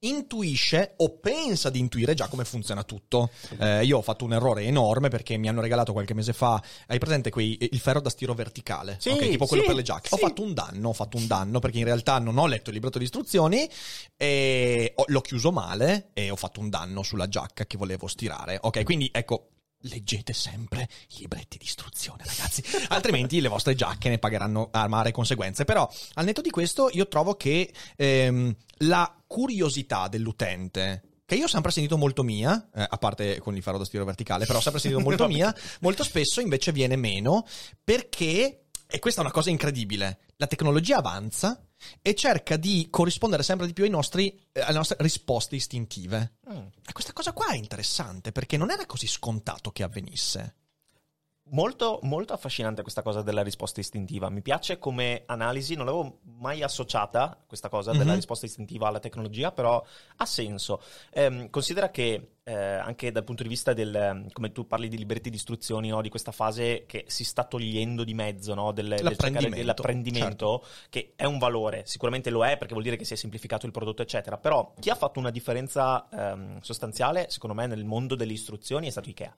intuisce 0.00 0.94
o 0.98 1.18
pensa 1.18 1.70
di 1.70 1.78
intuire 1.78 2.14
già 2.14 2.28
come 2.28 2.44
funziona 2.44 2.82
tutto. 2.84 3.30
Eh, 3.58 3.84
io 3.84 3.98
ho 3.98 4.02
fatto 4.02 4.24
un 4.24 4.34
errore 4.34 4.62
enorme 4.64 5.08
perché 5.08 5.36
mi 5.36 5.48
hanno 5.48 5.60
regalato 5.60 5.92
qualche 5.92 6.14
mese 6.14 6.32
fa, 6.32 6.62
hai 6.86 6.98
presente 6.98 7.30
quei, 7.30 7.56
il 7.60 7.80
ferro 7.80 8.00
da 8.00 8.10
stiro 8.10 8.34
verticale? 8.34 8.96
Sì, 9.00 9.10
ok? 9.10 9.28
Tipo 9.28 9.46
quello 9.46 9.62
sì, 9.62 9.68
per 9.68 9.76
le 9.76 9.82
giacche. 9.82 10.08
Ho 10.12 10.16
sì. 10.16 10.22
fatto 10.22 10.42
un 10.42 10.52
danno, 10.54 10.90
ho 10.90 10.92
fatto 10.92 11.16
un 11.16 11.26
danno 11.26 11.58
perché 11.58 11.78
in 11.78 11.84
realtà 11.84 12.18
non 12.18 12.38
ho 12.38 12.46
letto 12.46 12.68
il 12.68 12.74
libretto 12.74 12.98
di 12.98 13.04
istruzioni 13.04 13.68
e 14.16 14.92
ho- 14.94 15.04
l'ho 15.06 15.20
chiuso 15.20 15.50
male 15.52 16.10
e 16.12 16.30
ho 16.30 16.36
fatto 16.36 16.60
un 16.60 16.68
danno 16.68 17.02
sulla 17.02 17.28
giacca 17.28 17.66
che 17.66 17.76
volevo 17.76 18.06
stirare. 18.06 18.58
Ok, 18.60 18.84
quindi 18.84 19.08
ecco. 19.12 19.48
Leggete 19.88 20.32
sempre 20.32 20.88
i 21.10 21.20
libretti 21.20 21.58
di 21.58 21.64
istruzione, 21.64 22.24
ragazzi. 22.24 22.62
Altrimenti 22.88 23.40
le 23.40 23.48
vostre 23.48 23.74
giacche 23.74 24.08
ne 24.08 24.18
pagheranno 24.18 24.68
amare 24.72 25.12
conseguenze. 25.12 25.64
Però, 25.64 25.90
al 26.14 26.24
netto 26.24 26.40
di 26.40 26.50
questo, 26.50 26.88
io 26.92 27.08
trovo 27.08 27.34
che 27.34 27.72
ehm, 27.96 28.54
la 28.78 29.22
curiosità 29.26 30.08
dell'utente, 30.08 31.02
che 31.24 31.34
io 31.34 31.44
ho 31.44 31.48
sempre 31.48 31.72
sentito 31.72 31.96
molto 31.96 32.22
mia, 32.22 32.70
eh, 32.74 32.86
a 32.88 32.96
parte 32.98 33.38
con 33.40 33.56
il 33.56 33.62
ferro 33.62 33.78
da 33.78 33.84
stiro 33.84 34.04
verticale, 34.04 34.46
però 34.46 34.58
ho 34.58 34.62
sempre 34.62 34.80
sentito 34.80 35.02
molto 35.02 35.26
mia, 35.28 35.54
molto 35.80 36.04
spesso 36.04 36.40
invece 36.40 36.72
viene 36.72 36.96
meno 36.96 37.46
perché, 37.82 38.66
e 38.86 38.98
questa 38.98 39.20
è 39.20 39.24
una 39.24 39.32
cosa 39.32 39.50
incredibile, 39.50 40.20
la 40.36 40.46
tecnologia 40.46 40.98
avanza 40.98 41.65
e 42.02 42.14
cerca 42.14 42.56
di 42.56 42.88
corrispondere 42.90 43.42
sempre 43.42 43.66
di 43.66 43.72
più 43.72 43.84
ai 43.84 43.90
nostri, 43.90 44.38
eh, 44.52 44.60
alle 44.60 44.78
nostre 44.78 44.96
risposte 45.00 45.56
istintive. 45.56 46.38
Mm. 46.50 46.66
E 46.86 46.92
questa 46.92 47.12
cosa 47.12 47.32
qua 47.32 47.48
è 47.48 47.56
interessante 47.56 48.32
perché 48.32 48.56
non 48.56 48.70
era 48.70 48.86
così 48.86 49.06
scontato 49.06 49.70
che 49.70 49.82
avvenisse. 49.82 50.54
Molto, 51.50 52.00
molto 52.02 52.32
affascinante 52.32 52.82
questa 52.82 53.02
cosa 53.02 53.22
della 53.22 53.44
risposta 53.44 53.78
istintiva. 53.78 54.28
Mi 54.30 54.42
piace 54.42 54.80
come 54.80 55.22
analisi, 55.26 55.76
non 55.76 55.86
l'avevo 55.86 56.18
mai 56.38 56.62
associata 56.64 57.38
questa 57.46 57.68
cosa 57.68 57.92
della 57.92 58.10
Mhm. 58.10 58.14
risposta 58.16 58.46
istintiva 58.46 58.88
alla 58.88 58.98
tecnologia, 58.98 59.52
però 59.52 59.80
ha 60.16 60.26
senso. 60.26 60.82
Ehm, 61.12 61.48
considera 61.50 61.90
che 61.90 62.30
eh, 62.48 62.54
anche 62.54 63.10
dal 63.10 63.24
punto 63.24 63.42
di 63.42 63.48
vista 63.48 63.72
del, 63.72 64.26
come 64.32 64.52
tu 64.52 64.66
parli 64.66 64.88
di 64.88 64.96
libretti 64.96 65.30
di 65.30 65.36
istruzioni, 65.36 65.88
no, 65.88 66.00
di 66.00 66.08
questa 66.08 66.30
fase 66.32 66.84
che 66.86 67.04
si 67.08 67.24
sta 67.24 67.42
togliendo 67.44 68.02
di 68.04 68.14
mezzo, 68.14 68.54
no, 68.54 68.72
del, 68.72 68.88
del 68.88 69.04
L'apprendimento, 69.04 69.56
dell'apprendimento, 69.56 70.64
che 70.88 71.12
è 71.16 71.24
un 71.24 71.38
valore, 71.38 71.82
sicuramente 71.86 72.30
lo 72.30 72.44
è 72.44 72.56
perché 72.56 72.72
vuol 72.72 72.84
dire 72.84 72.96
che 72.96 73.04
si 73.04 73.14
è 73.14 73.16
semplificato 73.16 73.66
il 73.66 73.72
prodotto, 73.72 74.02
eccetera. 74.02 74.36
Però 74.36 74.74
chi 74.80 74.90
ha 74.90 74.94
fatto 74.96 75.18
una 75.20 75.30
differenza 75.30 76.08
ehm, 76.08 76.60
sostanziale, 76.60 77.26
secondo 77.30 77.54
me, 77.54 77.66
nel 77.66 77.84
mondo 77.84 78.14
delle 78.14 78.32
istruzioni 78.32 78.86
è 78.88 78.90
stato 78.90 79.08
Ikea 79.08 79.34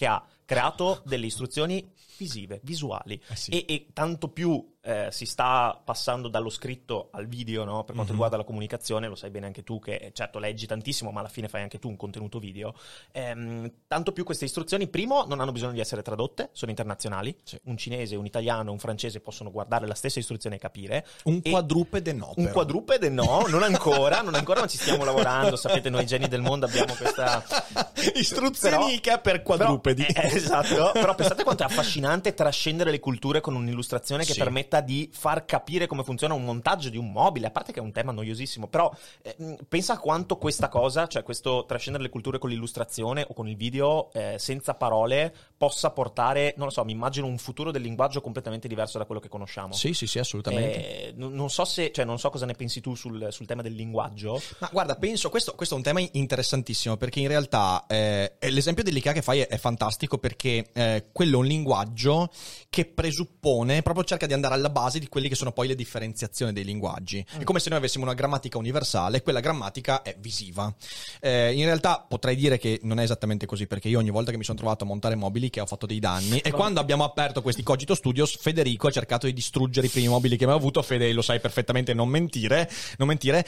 che 0.00 0.06
ha 0.06 0.26
creato 0.46 1.02
delle 1.04 1.26
istruzioni 1.26 1.92
visive, 2.16 2.58
visuali. 2.62 3.20
Eh 3.28 3.36
sì. 3.36 3.50
e, 3.50 3.66
e 3.68 3.88
tanto 3.92 4.28
più 4.30 4.78
eh, 4.82 5.08
si 5.10 5.26
sta 5.26 5.78
passando 5.84 6.28
dallo 6.28 6.48
scritto 6.48 7.08
al 7.12 7.26
video, 7.26 7.64
no? 7.64 7.84
per 7.84 7.94
quanto 7.94 8.04
Mhm. 8.04 8.10
riguarda 8.12 8.36
la 8.36 8.44
comunicazione, 8.44 9.08
lo 9.08 9.14
sai 9.14 9.30
bene 9.30 9.46
anche 9.46 9.62
tu 9.62 9.78
che 9.78 10.10
certo 10.14 10.38
leggi 10.38 10.66
tantissimo, 10.66 11.10
ma 11.10 11.20
alla 11.20 11.28
fine 11.28 11.48
fai 11.48 11.62
anche 11.62 11.78
tu 11.78 11.88
un 11.88 11.96
contenuto 11.96 12.38
video. 12.38 12.74
Ehm, 13.12 13.70
tanto 13.86 14.12
più 14.12 14.24
queste 14.24 14.44
istruzioni, 14.46 14.86
primo, 14.88 15.24
non 15.26 15.40
hanno 15.40 15.52
bisogno 15.52 15.72
di 15.72 15.80
essere 15.80 16.02
tradotte, 16.02 16.48
sono 16.52 16.70
internazionali. 16.70 17.36
Sì. 17.42 17.58
Un 17.64 17.76
cinese, 17.76 18.16
un 18.16 18.24
italiano, 18.26 18.72
un 18.72 18.78
francese 18.78 19.20
possono 19.20 19.50
guardare 19.50 19.86
la 19.86 19.94
stessa 19.94 20.18
istruzione 20.18 20.56
e 20.56 20.58
capire. 20.58 21.06
Un 21.24 21.40
E- 21.42 21.50
quadrupede 21.50 22.12
no, 22.12 22.28
Un 22.36 22.44
però. 22.44 22.52
quadrupede 22.52 23.08
no, 23.10 23.44
non 23.48 23.62
ancora, 23.62 24.20
non 24.22 24.34
ancora, 24.34 24.60
ma 24.60 24.66
ci 24.66 24.78
stiamo 24.78 25.04
lavorando. 25.04 25.56
Sapete, 25.56 25.90
noi 25.90 26.06
geni 26.06 26.28
del 26.28 26.40
mondo 26.40 26.66
abbiamo 26.66 26.94
questa 26.94 27.44
Istruzioni 28.14 28.76
Però- 28.76 28.88
Ikea 28.88 29.18
per 29.18 29.42
quadrupedi. 29.42 30.04
però- 30.04 30.28
eh, 30.28 30.34
esatto, 30.34 30.90
però 30.92 31.14
pensate 31.14 31.42
quanto 31.44 31.62
è 31.62 31.66
affascinante 31.66 32.32
trascendere 32.34 32.90
le 32.90 32.98
culture 33.00 33.40
con 33.40 33.54
un'illustrazione 33.54 34.24
che 34.24 34.32
Sì. 34.32 34.38
permetta 34.38 34.79
di 34.80 35.10
far 35.12 35.44
capire 35.44 35.86
come 35.86 36.04
funziona 36.04 36.34
un 36.34 36.44
montaggio 36.44 36.88
di 36.88 36.96
un 36.96 37.10
mobile, 37.10 37.46
a 37.46 37.50
parte 37.50 37.72
che 37.72 37.80
è 37.80 37.82
un 37.82 37.92
tema 37.92 38.12
noiosissimo, 38.12 38.68
però 38.68 38.94
eh, 39.22 39.34
mh, 39.36 39.54
pensa 39.68 39.94
a 39.94 39.98
quanto 39.98 40.36
questa 40.36 40.68
cosa, 40.68 41.06
cioè 41.06 41.22
questo 41.22 41.64
trascendere 41.66 42.04
le 42.04 42.10
culture 42.10 42.38
con 42.38 42.50
l'illustrazione 42.50 43.24
o 43.28 43.34
con 43.34 43.48
il 43.48 43.56
video 43.56 44.12
eh, 44.12 44.36
senza 44.38 44.74
parole 44.74 45.34
possa 45.56 45.90
portare, 45.90 46.54
non 46.56 46.66
lo 46.66 46.72
so, 46.72 46.84
mi 46.84 46.92
immagino 46.92 47.26
un 47.26 47.38
futuro 47.38 47.70
del 47.70 47.82
linguaggio 47.82 48.20
completamente 48.20 48.68
diverso 48.68 48.98
da 48.98 49.04
quello 49.04 49.20
che 49.20 49.28
conosciamo. 49.28 49.72
Sì, 49.72 49.92
sì, 49.92 50.06
sì, 50.06 50.18
assolutamente. 50.18 51.08
Eh, 51.08 51.12
non 51.16 51.38
non 51.40 51.50
so 51.50 51.64
se, 51.64 51.90
cioè, 51.90 52.04
non 52.04 52.18
so 52.18 52.30
cosa 52.30 52.46
ne 52.46 52.54
pensi 52.54 52.80
tu 52.80 52.94
sul, 52.94 53.28
sul 53.30 53.46
tema 53.46 53.62
del 53.62 53.72
linguaggio. 53.72 54.40
Ma 54.58 54.68
guarda, 54.70 54.96
penso, 54.96 55.30
questo, 55.30 55.54
questo 55.54 55.74
è 55.74 55.76
un 55.78 55.82
tema 55.82 56.00
interessantissimo 56.12 56.96
perché 56.96 57.20
in 57.20 57.28
realtà 57.28 57.86
eh, 57.88 58.34
l'esempio 58.50 58.84
dell'IKEA 58.84 59.12
che 59.12 59.22
fai 59.22 59.40
è, 59.40 59.48
è 59.48 59.56
fantastico 59.56 60.18
perché 60.18 60.68
eh, 60.72 61.06
quello 61.12 61.36
è 61.36 61.40
un 61.40 61.46
linguaggio 61.46 62.30
che 62.68 62.84
presuppone, 62.84 63.82
proprio 63.82 64.04
cerca 64.04 64.26
di 64.26 64.34
andare 64.34 64.54
alla 64.60 64.70
base 64.70 64.98
di 64.98 65.08
quelli 65.08 65.28
che 65.28 65.34
sono 65.34 65.52
poi 65.52 65.66
le 65.66 65.74
differenziazioni 65.74 66.52
dei 66.52 66.64
linguaggi. 66.64 67.24
È 67.38 67.42
come 67.42 67.58
se 67.58 67.68
noi 67.68 67.78
avessimo 67.78 68.04
una 68.04 68.14
grammatica 68.14 68.58
universale, 68.58 69.22
quella 69.22 69.40
grammatica 69.40 70.02
è 70.02 70.14
visiva. 70.18 70.72
Eh, 71.20 71.52
in 71.52 71.64
realtà 71.64 72.04
potrei 72.06 72.36
dire 72.36 72.58
che 72.58 72.78
non 72.82 73.00
è 73.00 73.02
esattamente 73.02 73.46
così 73.46 73.66
perché 73.66 73.88
io 73.88 73.98
ogni 73.98 74.10
volta 74.10 74.30
che 74.30 74.36
mi 74.36 74.44
sono 74.44 74.58
trovato 74.58 74.84
a 74.84 74.86
montare 74.86 75.16
mobili 75.16 75.50
che 75.50 75.60
ho 75.60 75.66
fatto 75.66 75.86
dei 75.86 75.98
danni 75.98 76.38
e 76.38 76.50
quando 76.52 76.80
abbiamo 76.80 77.04
aperto 77.04 77.42
questi 77.42 77.62
Cogito 77.62 77.94
Studios 77.94 78.36
Federico 78.36 78.86
ha 78.86 78.90
cercato 78.90 79.26
di 79.26 79.32
distruggere 79.32 79.86
i 79.86 79.90
primi 79.90 80.08
mobili 80.08 80.36
che 80.36 80.44
aveva 80.44 80.58
avuto, 80.58 80.82
Fede 80.82 81.12
lo 81.12 81.22
sai 81.22 81.40
perfettamente 81.40 81.94
non 81.94 82.08
mentire, 82.08 82.70
non 82.98 83.08
mentire. 83.08 83.46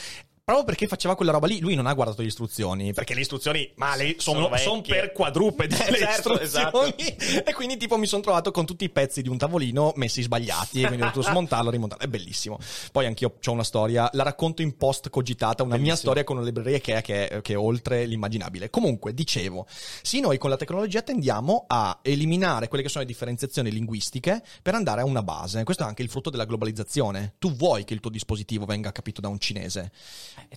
Proprio 0.52 0.64
perché 0.64 0.86
faceva 0.86 1.16
quella 1.16 1.32
roba 1.32 1.46
lì, 1.46 1.60
lui 1.60 1.74
non 1.74 1.86
ha 1.86 1.94
guardato 1.94 2.20
le 2.20 2.26
istruzioni. 2.28 2.92
Perché 2.92 3.14
le 3.14 3.22
istruzioni, 3.22 3.72
ma 3.76 3.96
le, 3.96 4.16
sono, 4.18 4.42
Sono 4.42 4.56
sono 4.58 4.80
per 4.82 5.12
quadrupedi 5.12 5.74
Eh, 5.80 5.90
le 5.90 5.96
certo, 5.96 6.34
istruzioni. 6.34 6.94
E 7.42 7.54
quindi, 7.54 7.78
tipo, 7.78 7.96
mi 7.96 8.06
sono 8.06 8.20
trovato 8.20 8.50
con 8.50 8.66
tutti 8.66 8.84
i 8.84 8.90
pezzi 8.90 9.22
di 9.22 9.30
un 9.30 9.38
tavolino 9.38 9.94
messi 9.96 10.20
sbagliati. 10.20 10.82
E 10.82 10.86
quindi 10.88 11.04
ho 11.04 11.06
dovuto 11.06 11.22
smontarlo, 11.30 11.70
rimontarlo. 11.70 12.04
È 12.04 12.08
bellissimo. 12.08 12.58
Poi 12.92 13.06
anch'io 13.06 13.34
ho 13.42 13.50
una 13.50 13.64
storia, 13.64 14.10
la 14.12 14.24
racconto 14.24 14.60
in 14.60 14.76
post 14.76 15.08
cogitata, 15.08 15.62
una 15.62 15.76
mia 15.76 15.84
Bellissimo. 15.84 16.10
storia 16.10 16.24
con 16.24 16.36
una 16.36 16.44
libreria 16.44 16.78
che 16.80 16.96
è, 16.96 17.00
che, 17.02 17.28
è, 17.28 17.40
che 17.40 17.54
è 17.54 17.56
oltre 17.56 18.04
l'immaginabile. 18.04 18.68
Comunque, 18.68 19.14
dicevo, 19.14 19.66
sì, 20.02 20.20
noi 20.20 20.36
con 20.36 20.50
la 20.50 20.58
tecnologia 20.58 21.00
tendiamo 21.00 21.64
a 21.66 21.98
eliminare 22.02 22.68
quelle 22.68 22.82
che 22.82 22.90
sono 22.90 23.04
le 23.04 23.10
differenziazioni 23.10 23.70
linguistiche 23.70 24.42
per 24.60 24.74
andare 24.74 25.00
a 25.00 25.06
una 25.06 25.22
base. 25.22 25.64
Questo 25.64 25.84
è 25.84 25.86
anche 25.86 26.02
il 26.02 26.10
frutto 26.10 26.28
della 26.28 26.44
globalizzazione. 26.44 27.36
Tu 27.38 27.54
vuoi 27.56 27.84
che 27.84 27.94
il 27.94 28.00
tuo 28.00 28.10
dispositivo 28.10 28.66
venga 28.66 28.92
capito 28.92 29.22
da 29.22 29.28
un 29.28 29.38
cinese 29.38 29.90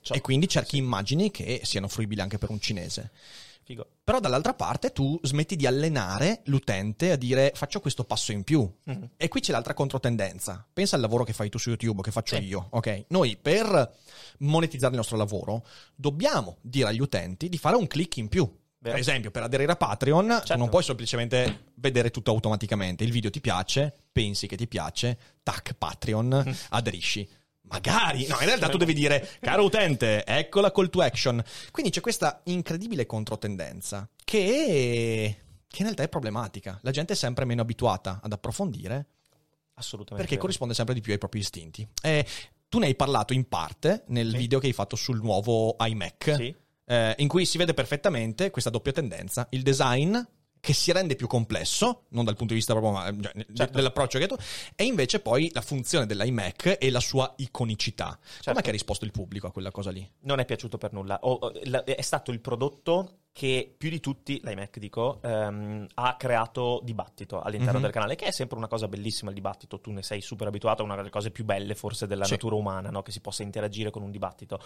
Ciò- 0.01 0.13
e 0.13 0.21
quindi 0.21 0.47
cerchi 0.47 0.77
immagini 0.77 1.31
che 1.31 1.61
siano 1.63 1.87
fruibili 1.87 2.21
anche 2.21 2.37
per 2.37 2.49
un 2.49 2.59
cinese. 2.59 3.11
Figo. 3.63 3.87
Però 4.03 4.19
dall'altra 4.19 4.53
parte 4.53 4.91
tu 4.91 5.19
smetti 5.23 5.55
di 5.55 5.65
allenare 5.65 6.41
l'utente 6.45 7.09
a 7.11 7.15
dire 7.15 7.51
faccio 7.55 7.79
questo 7.79 8.03
passo 8.03 8.31
in 8.31 8.43
più. 8.43 8.71
Mhm. 8.83 9.09
E 9.17 9.27
qui 9.27 9.41
c'è 9.41 9.51
l'altra 9.51 9.73
controtendenza. 9.73 10.63
Pensa 10.71 10.95
al 10.95 11.01
lavoro 11.01 11.23
che 11.23 11.33
fai 11.33 11.49
tu 11.49 11.57
su 11.57 11.69
YouTube, 11.69 12.03
che 12.03 12.11
faccio 12.11 12.35
Sì. 12.35 12.43
io, 12.43 12.67
ok? 12.69 13.05
Noi 13.07 13.37
per 13.41 13.91
monetizzare 14.39 14.91
il 14.91 14.97
nostro 14.97 15.17
lavoro 15.17 15.65
dobbiamo 15.95 16.57
dire 16.61 16.89
agli 16.89 17.01
utenti 17.01 17.49
di 17.49 17.57
fare 17.57 17.75
un 17.75 17.87
click 17.87 18.17
in 18.17 18.27
più. 18.29 18.43
Vero. 18.77 18.97
Per 18.97 18.99
esempio, 18.99 19.31
per 19.31 19.41
aderire 19.41 19.71
a 19.71 19.75
Patreon, 19.75 20.27
tu 20.27 20.33
Certo. 20.33 20.57
non 20.57 20.69
puoi 20.69 20.83
semplicemente 20.83 21.63
vedere 21.77 22.11
tutto 22.11 22.29
automaticamente. 22.29 23.03
Il 23.03 23.11
video 23.11 23.31
ti 23.31 23.41
piace, 23.41 23.91
pensi 24.11 24.45
che 24.45 24.55
ti 24.57 24.67
piace, 24.67 25.17
tac, 25.41 25.73
Patreon, 25.73 26.43
Mm. 26.47 26.51
aderisci. 26.69 27.27
Magari, 27.67 28.27
no, 28.27 28.37
in 28.39 28.45
realtà 28.45 28.69
tu 28.69 28.77
devi 28.77 28.93
dire, 28.93 29.37
caro 29.41 29.63
utente, 29.63 30.23
ecco 30.25 30.61
la 30.61 30.71
call 30.71 30.89
to 30.89 31.01
action. 31.01 31.43
Quindi 31.71 31.91
c'è 31.91 31.99
questa 32.01 32.41
incredibile 32.45 33.05
controtendenza 33.05 34.07
che, 34.23 35.37
che 35.67 35.77
in 35.77 35.83
realtà 35.83 36.03
è 36.03 36.09
problematica. 36.09 36.79
La 36.83 36.91
gente 36.91 37.13
è 37.13 37.15
sempre 37.15 37.43
meno 37.45 37.61
abituata 37.61 38.19
ad 38.21 38.31
approfondire 38.31 39.07
Assolutamente. 39.75 40.15
perché 40.15 40.29
vero. 40.35 40.41
corrisponde 40.41 40.73
sempre 40.73 40.93
di 40.93 41.01
più 41.01 41.11
ai 41.11 41.17
propri 41.17 41.39
istinti. 41.39 41.85
Eh, 42.01 42.25
tu 42.69 42.79
ne 42.79 42.85
hai 42.85 42.95
parlato 42.95 43.33
in 43.33 43.47
parte 43.47 44.03
nel 44.07 44.29
Sì. 44.31 44.37
video 44.37 44.59
che 44.59 44.67
hai 44.67 44.73
fatto 44.73 44.95
sul 44.95 45.17
nuovo 45.21 45.75
iMac, 45.79 46.33
Sì. 46.35 46.55
eh, 46.85 47.15
in 47.17 47.27
cui 47.27 47.45
si 47.45 47.57
vede 47.57 47.73
perfettamente 47.73 48.51
questa 48.51 48.69
doppia 48.69 48.91
tendenza, 48.91 49.47
il 49.51 49.63
design 49.63 50.17
che 50.65 50.73
si 50.73 50.91
rende 50.91 51.15
più 51.15 51.27
complesso, 51.27 52.05
non 52.09 52.25
dal 52.25 52.35
punto 52.35 52.53
di 52.53 52.59
vista 52.59 52.73
proprio 52.73 52.91
ma, 52.93 53.05
cioè, 53.05 53.45
Certo. 53.53 53.73
dell'approccio 53.75 54.17
che 54.17 54.25
tu, 54.27 54.35
e 54.75 54.83
invece 54.83 55.19
poi 55.19 55.51
la 55.53 55.61
funzione 55.61 56.07
dell'iMac 56.07 56.77
e 56.79 56.89
la 56.89 56.99
sua 56.99 57.31
iconicità. 57.37 58.17
Certo. 58.23 58.51
Com'è 58.51 58.61
che 58.63 58.69
ha 58.69 58.71
risposto 58.71 59.05
il 59.05 59.11
pubblico 59.11 59.45
a 59.45 59.51
quella 59.51 59.69
cosa 59.69 59.91
lì? 59.91 60.05
Non 60.21 60.39
è 60.39 60.45
piaciuto 60.45 60.79
per 60.79 60.91
nulla. 60.91 61.19
È 61.83 62.01
stato 62.01 62.31
il 62.31 62.39
prodotto 62.39 63.19
che 63.37 63.75
più 63.77 63.89
di 63.89 63.99
tutti, 63.99 64.39
l'iMac 64.41 64.79
dico, 64.79 65.19
ehm, 65.21 65.87
ha 65.95 66.15
creato 66.15 66.79
dibattito 66.85 67.41
all'interno 67.41 67.79
Mhm. 67.79 67.83
del 67.83 67.91
canale, 67.91 68.15
che 68.15 68.27
è 68.27 68.31
sempre 68.31 68.57
una 68.57 68.67
cosa 68.69 68.87
bellissima 68.87 69.29
il 69.29 69.35
dibattito. 69.35 69.81
Tu 69.81 69.91
ne 69.91 70.03
sei 70.03 70.21
super 70.21 70.47
abituato, 70.47 70.83
è 70.83 70.85
una 70.85 70.95
delle 70.95 71.09
cose 71.09 71.31
più 71.31 71.43
belle 71.43 71.75
forse 71.75 72.07
della 72.07 72.23
Sì. 72.23 72.31
natura 72.31 72.55
umana, 72.55 72.89
no? 72.91 73.01
che 73.01 73.11
si 73.11 73.19
possa 73.19 73.43
interagire 73.43 73.89
con 73.91 74.03
un 74.03 74.11
dibattito. 74.11 74.57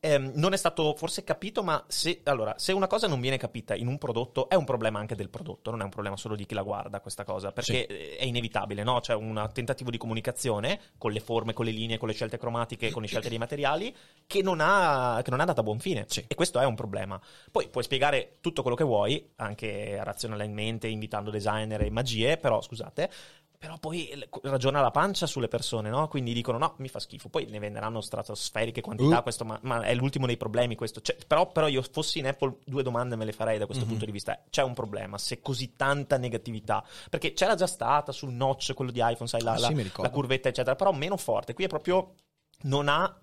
Ehm, 0.00 0.32
non 0.36 0.54
è 0.54 0.56
stato 0.56 0.94
forse 0.94 1.22
capito, 1.22 1.62
ma 1.62 1.84
se, 1.86 2.22
allora, 2.24 2.54
se 2.56 2.72
una 2.72 2.86
cosa 2.86 3.06
non 3.08 3.20
viene 3.20 3.36
capita 3.36 3.74
in 3.74 3.88
un 3.88 3.98
prodotto, 3.98 4.48
è 4.48 4.54
un 4.54 4.64
problema 4.64 4.98
anche 4.98 5.14
del 5.14 5.28
prodotto, 5.28 5.70
non 5.70 5.82
è 5.82 5.84
un 5.84 5.90
problema 5.90 6.16
solo 6.16 6.34
di 6.34 6.46
chi 6.46 6.54
la 6.54 6.62
guarda 6.62 7.00
questa 7.00 7.24
cosa, 7.24 7.52
perché 7.52 7.86
eh, 7.86 8.16
è 8.16 8.24
inevitabile, 8.24 8.82
no? 8.84 9.00
C'è 9.00 9.14
un 9.14 9.50
tentativo 9.52 9.90
di 9.90 9.98
comunicazione 9.98 10.80
con 10.96 11.12
le 11.12 11.20
forme, 11.20 11.52
con 11.52 11.66
le 11.66 11.72
linee, 11.72 11.98
con 11.98 12.08
le 12.08 12.14
scelte 12.14 12.38
cromatiche, 12.38 12.90
con 12.90 13.02
le 13.02 13.08
scelte 13.08 13.28
dei 13.28 13.36
materiali, 13.36 13.94
che 14.26 14.40
non 14.40 14.60
ha, 14.62 15.20
che 15.22 15.28
non 15.28 15.40
è 15.40 15.42
andata 15.42 15.60
a 15.60 15.64
buon 15.64 15.78
fine. 15.78 16.06
Sì. 16.08 16.24
E 16.26 16.34
questo 16.34 16.58
è 16.58 16.64
un 16.64 16.74
problema. 16.74 17.20
Poi 17.52 17.68
puoi 17.68 17.84
spiegare 17.84 18.12
tutto 18.40 18.62
quello 18.62 18.76
che 18.76 18.84
vuoi, 18.84 19.32
anche 19.36 20.02
razionalmente, 20.02 20.86
invitando 20.88 21.30
designer 21.30 21.80
e 21.82 21.90
magie, 21.90 22.36
però 22.36 22.60
scusate. 22.60 23.10
Però 23.56 23.78
poi 23.78 24.10
ragiona 24.42 24.82
la 24.82 24.90
pancia 24.90 25.26
sulle 25.26 25.48
persone, 25.48 25.88
no? 25.88 26.06
Quindi 26.08 26.34
dicono 26.34 26.58
no, 26.58 26.74
mi 26.78 26.88
fa 26.88 26.98
schifo. 26.98 27.30
Poi 27.30 27.46
ne 27.46 27.58
venderanno 27.58 28.02
stratosferiche 28.02 28.82
quantità, 28.82 29.20
Uh. 29.20 29.22
questo, 29.22 29.46
ma, 29.46 29.58
ma 29.62 29.80
è 29.80 29.94
l'ultimo 29.94 30.26
dei 30.26 30.36
problemi 30.36 30.74
questo. 30.74 31.00
Cioè, 31.00 31.16
però, 31.26 31.50
però 31.50 31.66
io 31.68 31.80
fossi 31.80 32.18
in 32.18 32.26
Apple 32.26 32.56
due 32.66 32.82
domande 32.82 33.16
me 33.16 33.24
le 33.24 33.32
farei 33.32 33.56
da 33.56 33.64
questo 33.64 33.84
Mhm. 33.84 33.90
punto 33.90 34.04
di 34.04 34.12
vista. 34.12 34.38
C'è 34.50 34.62
un 34.62 34.74
problema, 34.74 35.16
se 35.16 35.40
così 35.40 35.76
tanta 35.76 36.18
negatività. 36.18 36.84
Perché 37.08 37.32
c'era 37.32 37.54
già 37.54 37.66
stata 37.66 38.12
sul 38.12 38.32
notch, 38.34 38.74
quello 38.74 38.90
di 38.90 39.00
iPhone, 39.02 39.28
sai, 39.28 39.40
la, 39.42 39.52
Ah, 39.52 39.58
la- 39.58 39.68
sì, 39.68 39.90
la 39.96 40.10
curvetta, 40.10 40.50
eccetera, 40.50 40.76
però 40.76 40.92
meno 40.92 41.16
forte. 41.16 41.54
Qui 41.54 41.64
è 41.64 41.68
proprio 41.68 42.16
non 42.64 42.88
ha 42.88 43.18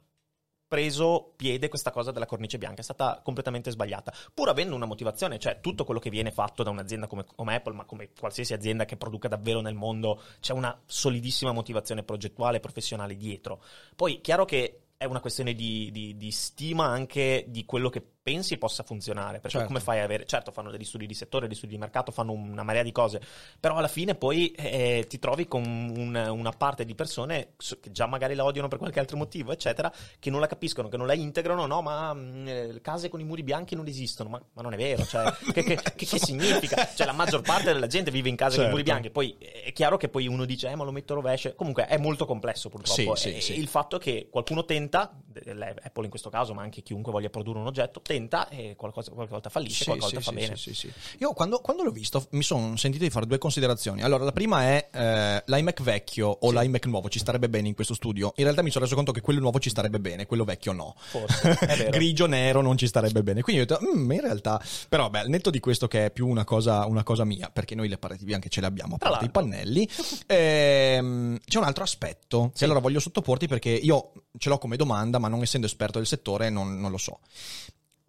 preso 0.71 1.33
piede 1.35 1.67
questa 1.67 1.91
cosa 1.91 2.11
della 2.11 2.25
cornice 2.25 2.57
bianca, 2.57 2.79
è 2.79 2.83
stata 2.83 3.19
completamente 3.21 3.71
sbagliata, 3.71 4.13
pur 4.33 4.47
avendo 4.47 4.73
una 4.73 4.85
motivazione, 4.85 5.37
cioè 5.37 5.59
tutto 5.59 5.83
quello 5.83 5.99
che 5.99 6.09
viene 6.09 6.31
fatto 6.31 6.63
da 6.63 6.69
un'azienda 6.69 7.07
come, 7.07 7.25
come 7.35 7.55
Apple, 7.55 7.73
ma 7.73 7.83
come 7.83 8.11
qualsiasi 8.17 8.53
azienda 8.53 8.85
che 8.85 8.95
produca 8.95 9.27
davvero 9.27 9.59
nel 9.59 9.73
mondo, 9.73 10.21
c'è 10.39 10.53
una 10.53 10.81
solidissima 10.85 11.51
motivazione 11.51 12.03
progettuale 12.03 12.55
e 12.55 12.59
professionale 12.61 13.17
dietro. 13.17 13.61
Poi, 13.97 14.21
chiaro 14.21 14.45
che 14.45 14.83
è 14.95 15.03
una 15.03 15.19
questione 15.19 15.53
di, 15.55 15.89
di- 15.91 16.15
di 16.15 16.31
stima 16.31 16.85
anche 16.85 17.43
di 17.49 17.65
quello 17.65 17.89
che 17.89 18.01
pensi 18.21 18.57
possa 18.57 18.83
funzionare. 18.83 19.39
Perché 19.39 19.57
Certo. 19.57 19.67
come 19.67 19.79
fai 19.79 19.99
a 19.99 20.03
avere... 20.03 20.25
Certo, 20.25 20.51
fanno 20.51 20.69
degli 20.71 20.83
studi 20.83 21.05
di 21.07 21.13
settore, 21.13 21.47
degli 21.47 21.55
studi 21.57 21.73
di 21.73 21.79
mercato, 21.79 22.11
fanno 22.11 22.31
una 22.31 22.63
marea 22.63 22.83
di 22.83 22.91
cose, 22.91 23.21
però 23.59 23.75
alla 23.75 23.87
fine 23.87 24.15
poi 24.15 24.51
eh, 24.51 25.05
ti 25.07 25.19
trovi 25.19 25.47
con 25.47 25.63
un- 25.63 26.15
una 26.31 26.51
parte 26.51 26.85
di 26.85 26.93
persone 26.95 27.53
so- 27.57 27.79
che 27.79 27.91
già 27.91 28.05
magari 28.05 28.35
la 28.35 28.43
odiano 28.45 28.67
per 28.67 28.77
qualche 28.77 28.99
altro 28.99 29.17
motivo, 29.17 29.51
eccetera, 29.51 29.91
che 30.19 30.29
non 30.29 30.39
la 30.39 30.47
capiscono, 30.47 30.87
che 30.87 30.97
non 30.97 31.07
la 31.07 31.13
integrano, 31.13 31.65
no, 31.65 31.81
ma 31.81 32.13
mh, 32.13 32.47
eh, 32.47 32.71
le 32.73 32.81
case 32.81 33.09
con 33.09 33.19
i 33.19 33.23
muri 33.23 33.43
bianchi 33.43 33.75
non 33.75 33.87
esistono, 33.87 34.29
ma, 34.29 34.41
ma 34.53 34.61
non 34.61 34.73
è 34.73 34.77
vero, 34.77 35.03
cioè, 35.05 35.31
che, 35.53 35.63
che- 35.63 35.75
che- 35.75 36.05
che 36.05 36.19
significa? 36.19 36.89
Cioè, 36.93 37.05
la 37.05 37.13
maggior 37.13 37.41
parte 37.41 37.73
della 37.73 37.87
gente 37.87 38.11
vive 38.11 38.29
in 38.29 38.35
case 38.35 38.57
con 38.57 38.65
i 38.65 38.69
muri 38.69 38.83
Certo. 38.83 38.91
bianchi, 38.99 39.09
poi 39.09 39.35
è 39.63 39.71
chiaro 39.73 39.97
che 39.97 40.09
poi 40.09 40.27
uno 40.27 40.45
dice, 40.45 40.69
eh, 40.69 40.75
ma 40.75 40.83
lo 40.83 40.91
metto 40.91 41.13
rovescio, 41.15 41.53
comunque 41.55 41.85
è 41.87 41.97
molto 41.97 42.25
complesso 42.25 42.69
purtroppo, 42.69 43.15
Sì, 43.15 43.29
sì, 43.31 43.35
E 43.37 43.41
sì. 43.41 43.59
il 43.59 43.67
fatto 43.67 43.97
che 43.97 44.27
qualcuno 44.29 44.63
tenta, 44.65 45.17
eh, 45.33 45.75
Apple 45.83 46.03
in 46.03 46.09
questo 46.09 46.29
caso, 46.29 46.53
ma 46.53 46.61
anche 46.61 46.81
chiunque 46.81 47.11
voglia 47.11 47.29
produrre 47.29 47.59
un 47.59 47.67
oggetto, 47.67 48.01
tenta 48.11 48.49
e 48.49 48.75
qualcosa, 48.75 49.11
qualche 49.11 49.31
volta 49.31 49.49
fallisce, 49.49 49.83
Sì, 49.85 49.97
qualche 49.97 50.07
sì, 50.07 50.15
fa 50.15 50.31
sì, 50.31 50.35
bene. 50.35 50.55
sì, 50.57 50.73
sì, 50.73 50.91
sì. 50.91 51.17
Io 51.19 51.31
quando, 51.33 51.59
quando 51.59 51.83
l'ho 51.83 51.91
visto 51.91 52.27
mi 52.31 52.43
sono 52.43 52.75
sentito 52.75 53.03
di 53.05 53.09
fare 53.09 53.25
due 53.25 53.37
considerazioni. 53.37 54.01
Allora, 54.01 54.25
la 54.25 54.31
prima 54.33 54.63
è 54.63 54.89
eh, 54.91 55.43
l'iMac 55.45 55.81
vecchio 55.81 56.27
o 56.27 56.51
l'iMac 56.51 56.85
nuovo 56.87 57.07
ci 57.09 57.19
starebbe 57.19 57.47
bene 57.47 57.69
in 57.69 57.73
questo 57.73 57.93
studio. 57.93 58.33
In 58.35 58.43
realtà 58.43 58.61
mi 58.63 58.69
sono 58.69 58.83
reso 58.83 58.95
conto 58.95 59.11
che 59.13 59.21
quello 59.21 59.39
nuovo 59.39 59.59
ci 59.59 59.69
starebbe 59.69 59.99
bene, 59.99 60.25
quello 60.25 60.43
vecchio 60.43 60.73
no. 60.73 60.93
Forse, 60.97 61.51
è 61.51 61.75
vero. 61.77 61.89
Grigio 61.91 62.25
nero 62.25 62.61
non 62.61 62.77
ci 62.77 62.87
starebbe 62.87 63.23
bene. 63.23 63.41
Quindi 63.41 63.61
ho 63.61 63.65
detto, 63.65 63.79
"Mm, 63.81 64.11
in 64.11 64.21
realtà, 64.21 64.61
però, 64.89 65.09
beh, 65.09 65.19
al 65.19 65.29
netto 65.29 65.49
di 65.49 65.59
questo 65.59 65.87
che 65.87 66.05
è 66.07 66.11
più 66.11 66.27
una 66.27 66.43
cosa, 66.43 66.85
una 66.85 67.03
cosa 67.03 67.23
mia, 67.23 67.49
perché 67.51 67.75
noi 67.75 67.87
le 67.87 67.97
pareti 67.97 68.25
bianche 68.25 68.49
ce 68.49 68.59
le 68.59 68.67
abbiamo 68.67 68.95
a 68.95 68.97
parte 68.97 69.25
i 69.25 69.29
pannelli. 69.29 69.87
Ehm, 70.27 71.37
c'è 71.45 71.57
un 71.57 71.63
altro 71.63 71.83
aspetto 71.83 72.51
che 72.55 72.63
allora 72.65 72.79
voglio 72.79 72.99
sottoporti 72.99 73.47
perché 73.47 73.69
io 73.69 74.11
ce 74.37 74.49
l'ho 74.49 74.57
come 74.57 74.75
domanda, 74.75 75.19
ma 75.19 75.27
non 75.27 75.41
essendo 75.41 75.67
esperto 75.67 75.97
del 75.97 76.07
settore 76.07 76.49
non, 76.49 76.79
non 76.79 76.91
lo 76.91 76.97
so. 76.97 77.19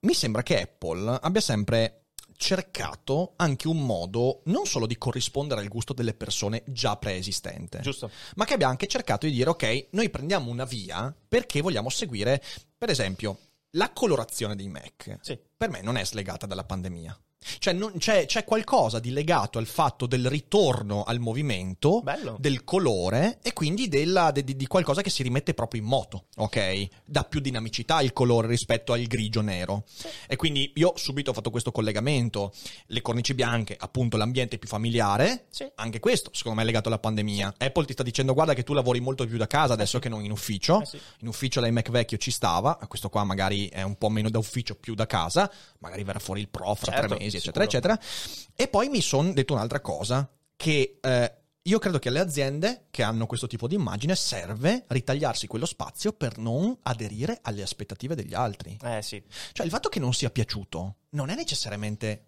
Mi 0.04 0.14
sembra 0.14 0.42
che 0.42 0.60
Apple 0.60 1.18
abbia 1.20 1.40
sempre 1.40 2.06
cercato 2.36 3.34
anche 3.36 3.68
un 3.68 3.86
modo 3.86 4.42
non 4.46 4.66
solo 4.66 4.86
di 4.86 4.98
corrispondere 4.98 5.60
al 5.60 5.68
gusto 5.68 5.92
delle 5.92 6.12
persone 6.12 6.64
già 6.66 6.96
preesistente, 6.96 7.78
Giusto. 7.82 8.10
ma 8.34 8.44
che 8.44 8.54
abbia 8.54 8.66
anche 8.66 8.88
cercato 8.88 9.26
di 9.26 9.32
dire 9.32 9.50
ok, 9.50 9.86
noi 9.90 10.10
prendiamo 10.10 10.50
una 10.50 10.64
via 10.64 11.14
perché 11.28 11.60
vogliamo 11.60 11.88
seguire, 11.88 12.42
per 12.76 12.90
esempio, 12.90 13.38
la 13.70 13.92
colorazione 13.92 14.56
dei 14.56 14.68
Mac. 14.68 15.18
Sì. 15.20 15.38
Per 15.56 15.70
me 15.70 15.82
non 15.82 15.96
è 15.96 16.04
slegata 16.04 16.46
dalla 16.46 16.64
pandemia. 16.64 17.16
Cioè 17.58 17.72
non- 17.72 17.94
c'è, 17.98 18.26
c'è 18.26 18.44
qualcosa 18.44 18.98
di 19.00 19.10
legato 19.10 19.58
al 19.58 19.66
fatto 19.66 20.06
del 20.06 20.28
ritorno 20.28 21.02
al 21.04 21.18
movimento, 21.18 22.00
Bello. 22.02 22.36
del 22.38 22.64
colore 22.64 23.38
e 23.42 23.52
quindi 23.52 23.88
della- 23.88 24.30
de- 24.30 24.44
di, 24.44 24.56
di 24.56 24.66
qualcosa 24.66 25.02
che 25.02 25.10
si 25.10 25.22
rimette 25.22 25.54
proprio 25.54 25.80
in 25.80 25.86
moto, 25.88 26.26
ok? 26.36 26.88
Dà 27.04 27.24
più 27.24 27.40
dinamicità 27.40 28.00
il 28.00 28.12
colore 28.12 28.48
rispetto 28.48 28.92
al 28.92 29.02
grigio 29.04 29.40
nero. 29.40 29.84
E 30.26 30.36
quindi 30.36 30.72
io 30.76 30.92
subito 30.96 31.30
ho 31.30 31.34
fatto 31.34 31.50
questo 31.50 31.72
collegamento, 31.72 32.52
le 32.86 33.00
cornici 33.02 33.34
bianche, 33.34 33.76
appunto 33.78 34.16
l'ambiente 34.16 34.58
più 34.58 34.68
familiare, 34.68 35.46
Sì. 35.50 35.66
anche 35.76 36.00
questo 36.00 36.30
secondo 36.32 36.58
me 36.58 36.62
è 36.62 36.66
legato 36.66 36.88
alla 36.88 36.98
pandemia. 36.98 37.54
Apple 37.58 37.84
ti 37.86 37.92
sta 37.92 38.02
dicendo 38.02 38.34
guarda 38.34 38.54
che 38.54 38.62
tu 38.62 38.72
lavori 38.72 39.00
molto 39.00 39.26
più 39.26 39.36
da 39.36 39.46
casa 39.46 39.72
adesso 39.74 39.98
che 39.98 40.08
non 40.08 40.24
in 40.24 40.30
ufficio. 40.30 40.80
Eh 40.82 40.86
sì. 40.86 40.98
In 41.20 41.28
ufficio 41.28 41.60
l'iMac 41.60 41.90
vecchio 41.90 42.18
ci 42.18 42.30
stava, 42.30 42.76
questo 42.88 43.08
qua 43.08 43.24
magari 43.24 43.68
è 43.68 43.82
un 43.82 43.96
po' 43.96 44.08
meno 44.08 44.30
da 44.30 44.38
ufficio, 44.38 44.74
più 44.74 44.94
da 44.94 45.06
casa, 45.06 45.50
magari 45.78 46.04
verrà 46.04 46.18
fuori 46.18 46.40
il 46.40 46.48
pro 46.48 46.74
fra 46.74 46.92
Certo, 46.92 47.08
tre 47.14 47.18
mesi, 47.24 47.31
sicuro. 47.40 47.64
eccetera, 47.64 47.94
eccetera. 47.94 48.52
E 48.54 48.68
poi 48.68 48.88
mi 48.88 49.00
sono 49.00 49.32
detto 49.32 49.52
un'altra 49.54 49.80
cosa, 49.80 50.28
che 50.56 50.98
eh, 51.00 51.34
io 51.62 51.78
credo 51.78 51.98
che 51.98 52.08
alle 52.08 52.18
aziende 52.20 52.86
che 52.90 53.02
hanno 53.02 53.26
questo 53.26 53.46
tipo 53.46 53.68
di 53.68 53.76
immagine 53.76 54.16
serve 54.16 54.84
ritagliarsi 54.88 55.46
quello 55.46 55.66
spazio 55.66 56.12
per 56.12 56.38
non 56.38 56.76
aderire 56.82 57.38
alle 57.42 57.62
aspettative 57.62 58.14
degli 58.14 58.34
altri. 58.34 58.78
Eh 58.82 59.00
sì, 59.02 59.22
Cioè 59.52 59.64
il 59.64 59.70
fatto 59.72 59.88
che 59.88 60.00
non 60.00 60.12
sia 60.12 60.30
piaciuto 60.30 60.96
non 61.10 61.28
è 61.28 61.34
necessariamente 61.36 62.26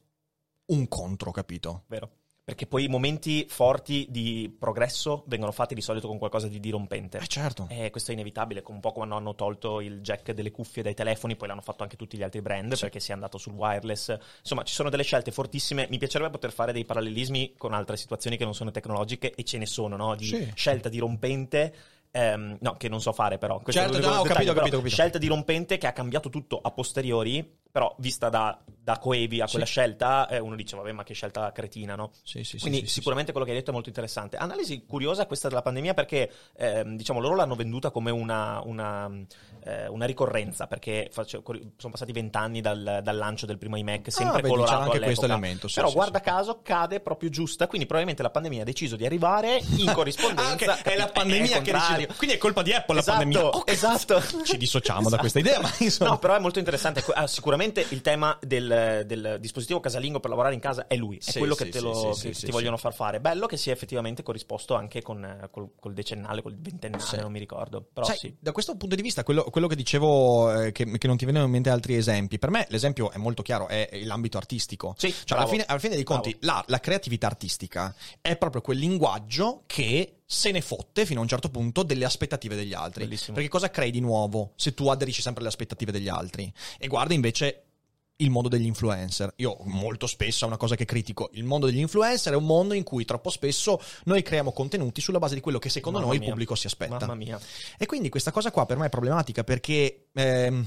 un 0.67 0.87
contro, 0.89 1.31
capito? 1.33 1.85
vero. 1.89 2.11
Perché 2.45 2.67
poi 2.67 2.85
i 2.85 2.89
momenti 2.89 3.47
forti 3.49 4.07
di 4.11 4.55
progresso 4.59 5.25
vengono 5.29 5.51
fatti 5.51 5.75
di 5.75 5.81
solito 5.81 6.09
con 6.09 6.19
qualcosa 6.19 6.47
di 6.47 6.61
dirompente. 6.61 7.17
Eh 7.17 7.27
certo. 7.27 7.67
E 7.71 7.89
questo 7.91 8.11
è 8.11 8.15
inevitabile, 8.15 8.61
come 8.61 8.77
un 8.77 8.83
po' 8.83 8.93
quando 8.93 9.15
hanno 9.17 9.35
tolto 9.35 9.81
il 9.81 10.03
jack 10.03 10.33
delle 10.33 10.51
cuffie 10.51 10.83
dai 10.83 10.93
telefoni, 10.93 11.37
poi 11.37 11.49
l'hanno 11.49 11.63
fatto 11.63 11.85
anche 11.85 11.97
tutti 11.97 12.19
gli 12.19 12.23
altri 12.23 12.43
brand 12.43 12.79
perché 12.79 13.01
si 13.01 13.13
è 13.13 13.15
andato 13.15 13.39
sul 13.39 13.55
wireless. 13.55 14.15
Insomma, 14.41 14.63
ci 14.63 14.75
sono 14.75 14.91
delle 14.91 15.05
scelte 15.05 15.31
fortissime. 15.33 15.87
Mi 15.89 15.97
piacerebbe 15.97 16.33
poter 16.33 16.53
fare 16.53 16.73
dei 16.75 16.85
parallelismi 16.85 17.55
con 17.57 17.73
altre 17.73 17.97
situazioni 17.97 18.37
che 18.37 18.45
non 18.45 18.55
sono 18.55 18.71
tecnologiche 18.71 19.33
e 19.35 19.43
ce 19.43 19.57
ne 19.57 19.65
sono, 19.67 19.97
no? 19.97 20.15
Di 20.15 20.27
Sì. 20.27 20.53
scelta 20.55 20.91
dirompente. 20.91 21.75
ehm, 22.17 22.59
no, 22.61 22.77
che 22.77 22.89
non 22.89 23.01
so 23.01 23.13
fare 23.13 23.39
però. 23.39 23.59
Questo 23.59 23.81
Certo, 23.81 23.99
no, 23.99 24.07
ho 24.19 24.23
capito, 24.23 24.53
capito, 24.53 24.77
ho 24.77 24.79
capito. 24.79 24.95
Scelta 24.95 25.19
dirompente 25.19 25.79
che 25.79 25.89
ha 25.89 25.93
cambiato 25.93 26.29
tutto 26.31 26.61
a 26.63 26.71
posteriori, 26.71 27.57
però 27.75 27.93
vista 27.99 28.29
da, 28.29 28.57
da 28.65 28.99
coevi 29.01 29.41
a 29.41 29.49
quella 29.49 29.65
Sì. 29.67 29.73
scelta, 29.73 30.29
eh, 30.29 30.39
uno 30.39 30.55
dice, 30.55 30.77
vabbè, 30.77 30.93
ma 30.93 31.03
che 31.03 31.13
scelta 31.13 31.51
cretina, 31.51 31.97
no? 31.97 32.13
Sì, 32.23 32.45
sì, 32.45 32.51
sì, 32.57 32.59
Quindi 32.61 32.83
sì, 32.83 32.87
sicuramente 32.87 33.33
quello 33.33 33.45
che 33.45 33.53
hai 33.53 33.59
detto 33.59 33.71
è 33.71 33.75
molto 33.75 33.89
interessante. 33.89 34.37
Analisi 34.37 34.85
curiosa 34.87 35.27
questa 35.27 35.49
della 35.49 35.61
pandemia 35.61 35.93
perché 35.93 36.31
ehm, 36.57 36.95
diciamo 36.97 37.19
loro 37.19 37.35
l'hanno 37.35 37.57
venduta 37.57 37.91
come 37.91 38.13
una, 38.13 38.61
una, 38.65 39.11
eh, 39.65 39.89
una 39.89 40.05
ricorrenza 40.07 40.69
perché 40.69 41.09
face- 41.11 41.43
sono 41.43 41.91
passati 41.91 42.13
vent'anni 42.13 42.61
dal, 42.61 43.01
dal 43.03 43.17
lancio 43.17 43.45
del 43.45 43.59
primo 43.59 43.75
iMac 43.77 44.13
sempre 44.13 44.39
Ah, 44.39 44.43
vedi, 44.43 44.49
colorato 44.55 44.75
anche 44.77 44.85
all'epoca. 44.91 45.05
questo 45.07 45.25
elemento, 45.25 45.67
sì, 45.67 45.75
Però 45.81 45.91
guarda 45.91 46.21
caso 46.21 46.61
cade 46.63 47.01
proprio 47.01 47.29
giusta, 47.29 47.67
quindi 47.67 47.87
probabilmente 47.89 48.23
la 48.23 48.31
pandemia 48.31 48.63
ha 48.63 48.65
deciso 48.65 48.95
di 48.95 49.05
arrivare 49.05 49.61
in 49.79 49.91
corrispondenza. 49.93 50.75
Ah, 50.75 50.79
ok, 50.79 50.83
è 50.83 50.95
la 50.95 51.07
capito? 51.07 51.13
pandemia 51.13 51.57
il 51.57 51.63
che 51.65 51.73
decide. 51.73 52.07
Quindi 52.17 52.37
è 52.37 52.39
colpa 52.39 52.63
di 52.63 52.73
Apple 52.73 53.01
Esatto, 53.01 53.19
la 53.19 53.25
pandemia. 53.25 53.49
Ok. 53.49 53.69
esatto. 53.73 54.23
Ci 54.45 54.57
dissociamo 54.59 55.09
da 55.09 55.19
questa 55.19 55.41
idea, 55.43 55.61
ma 55.61 55.73
insomma. 55.81 56.11
No, 56.11 56.19
però 56.21 56.37
è 56.37 56.39
molto 56.39 56.61
interessante. 56.61 57.03
Ah, 57.15 57.27
sicuramente 57.65 57.87
il 57.95 58.01
tema 58.01 58.39
del, 58.41 59.05
del 59.07 59.39
dispositivo 59.41 59.81
casalingo 59.81 60.21
per 60.21 60.31
lavorare 60.31 60.55
in 60.55 60.61
casa 60.61 60.87
è 60.87 60.97
lui, 60.97 61.19
è 61.19 61.31
Sì, 61.31 61.39
quello 61.39 61.55
sì, 61.55 61.65
che, 61.65 61.71
te 61.71 61.81
lo, 61.81 62.13
sì, 62.13 62.31
che 62.31 62.35
ti 62.35 62.51
vogliono 62.51 62.77
far 62.77 62.95
fare. 62.95 63.21
Bello 63.21 63.47
che 63.47 63.57
sia 63.57 63.73
effettivamente 63.73 64.23
corrisposto 64.23 64.75
anche 64.75 65.03
con, 65.03 65.49
col, 65.51 65.71
col 65.79 65.95
decennale, 65.95 66.43
col 66.43 66.57
ventennale, 66.57 67.21
non 67.21 67.33
mi 67.33 67.39
ricordo. 67.39 67.87
Però 67.93 68.07
Sai, 68.07 68.17
sì. 68.19 68.37
da 68.39 68.53
questo 68.53 68.77
punto 68.77 68.95
di 68.95 69.03
vista, 69.03 69.23
quello, 69.23 69.45
quello 69.45 69.67
che 69.67 69.77
dicevo, 69.77 70.63
eh, 70.63 70.73
che, 70.73 70.99
che 70.99 71.07
non 71.07 71.17
ti 71.17 71.25
vengono 71.25 71.47
in 71.47 71.53
mente 71.53 71.71
altri 71.71 71.97
esempi, 71.97 72.39
per 72.39 72.51
me 72.51 72.67
l'esempio 72.69 73.11
è 73.11 73.17
molto 73.19 73.43
chiaro, 73.43 73.69
è 73.69 73.89
l'ambito 74.05 74.37
artistico. 74.39 74.95
Sì, 74.99 75.13
Cioè, 75.25 75.39
alla 75.39 75.47
fine, 75.47 75.65
alla 75.67 75.79
fine 75.79 75.95
dei 75.95 76.05
conti, 76.05 76.37
la, 76.41 76.63
la 76.69 76.81
creatività 76.81 77.27
artistica 77.27 77.95
è 78.21 78.37
proprio 78.37 78.61
quel 78.61 78.79
linguaggio 78.79 79.63
che 79.67 80.19
se 80.25 80.51
ne 80.51 80.61
fotte 80.61 81.05
fino 81.07 81.21
a 81.21 81.23
un 81.23 81.29
certo 81.29 81.51
punto 81.51 81.83
delle 81.83 82.05
aspettative 82.05 82.57
degli 82.57 82.73
altri. 82.73 83.05
Bellissimo. 83.05 83.35
Perché 83.35 83.51
cosa 83.51 83.71
crei 83.71 83.91
di 83.91 84.01
nuovo 84.01 84.53
se 84.57 84.75
tu 84.75 84.89
aderisci 84.89 85.23
sempre 85.23 85.41
alle 85.43 85.51
aspettative 85.51 85.93
degli 85.93 86.09
altri? 86.09 86.53
E 86.79 86.87
guarda 86.87 87.15
invece 87.15 87.65
il 88.19 88.31
mondo 88.31 88.49
degli 88.49 88.67
influencer. 88.67 89.33
Io 89.37 89.59
molto 89.65 90.07
spesso 90.07 90.45
è 90.45 90.47
una 90.49 90.57
cosa 90.57 90.77
che 90.77 90.85
critico. 90.85 91.31
Il 91.33 91.45
mondo 91.45 91.67
degli 91.67 91.81
influencer 91.81 92.33
è 92.33 92.37
un 92.37 92.47
mondo 92.47 92.75
in 92.75 92.85
cui 92.85 93.05
troppo 93.05 93.29
spesso 93.29 93.81
noi 94.05 94.23
creiamo 94.23 94.53
contenuti 94.53 95.01
sulla 95.01 95.19
base 95.19 95.35
di 95.35 95.41
quello 95.41 95.59
che 95.59 95.69
secondo 95.69 95.99
Mamma 95.99 96.11
noi 96.11 96.17
il 96.19 96.23
mia. 96.23 96.31
pubblico 96.33 96.55
si 96.55 96.67
aspetta. 96.67 96.99
Mamma 97.01 97.15
mia. 97.15 97.41
E 97.77 97.87
quindi 97.87 98.09
questa 98.09 98.31
cosa 98.31 98.51
qua 98.51 98.67
per 98.67 98.77
me 98.77 98.87
è 98.87 98.89
problematica 98.89 99.43
perché 99.43 100.04
eh, 100.15 100.65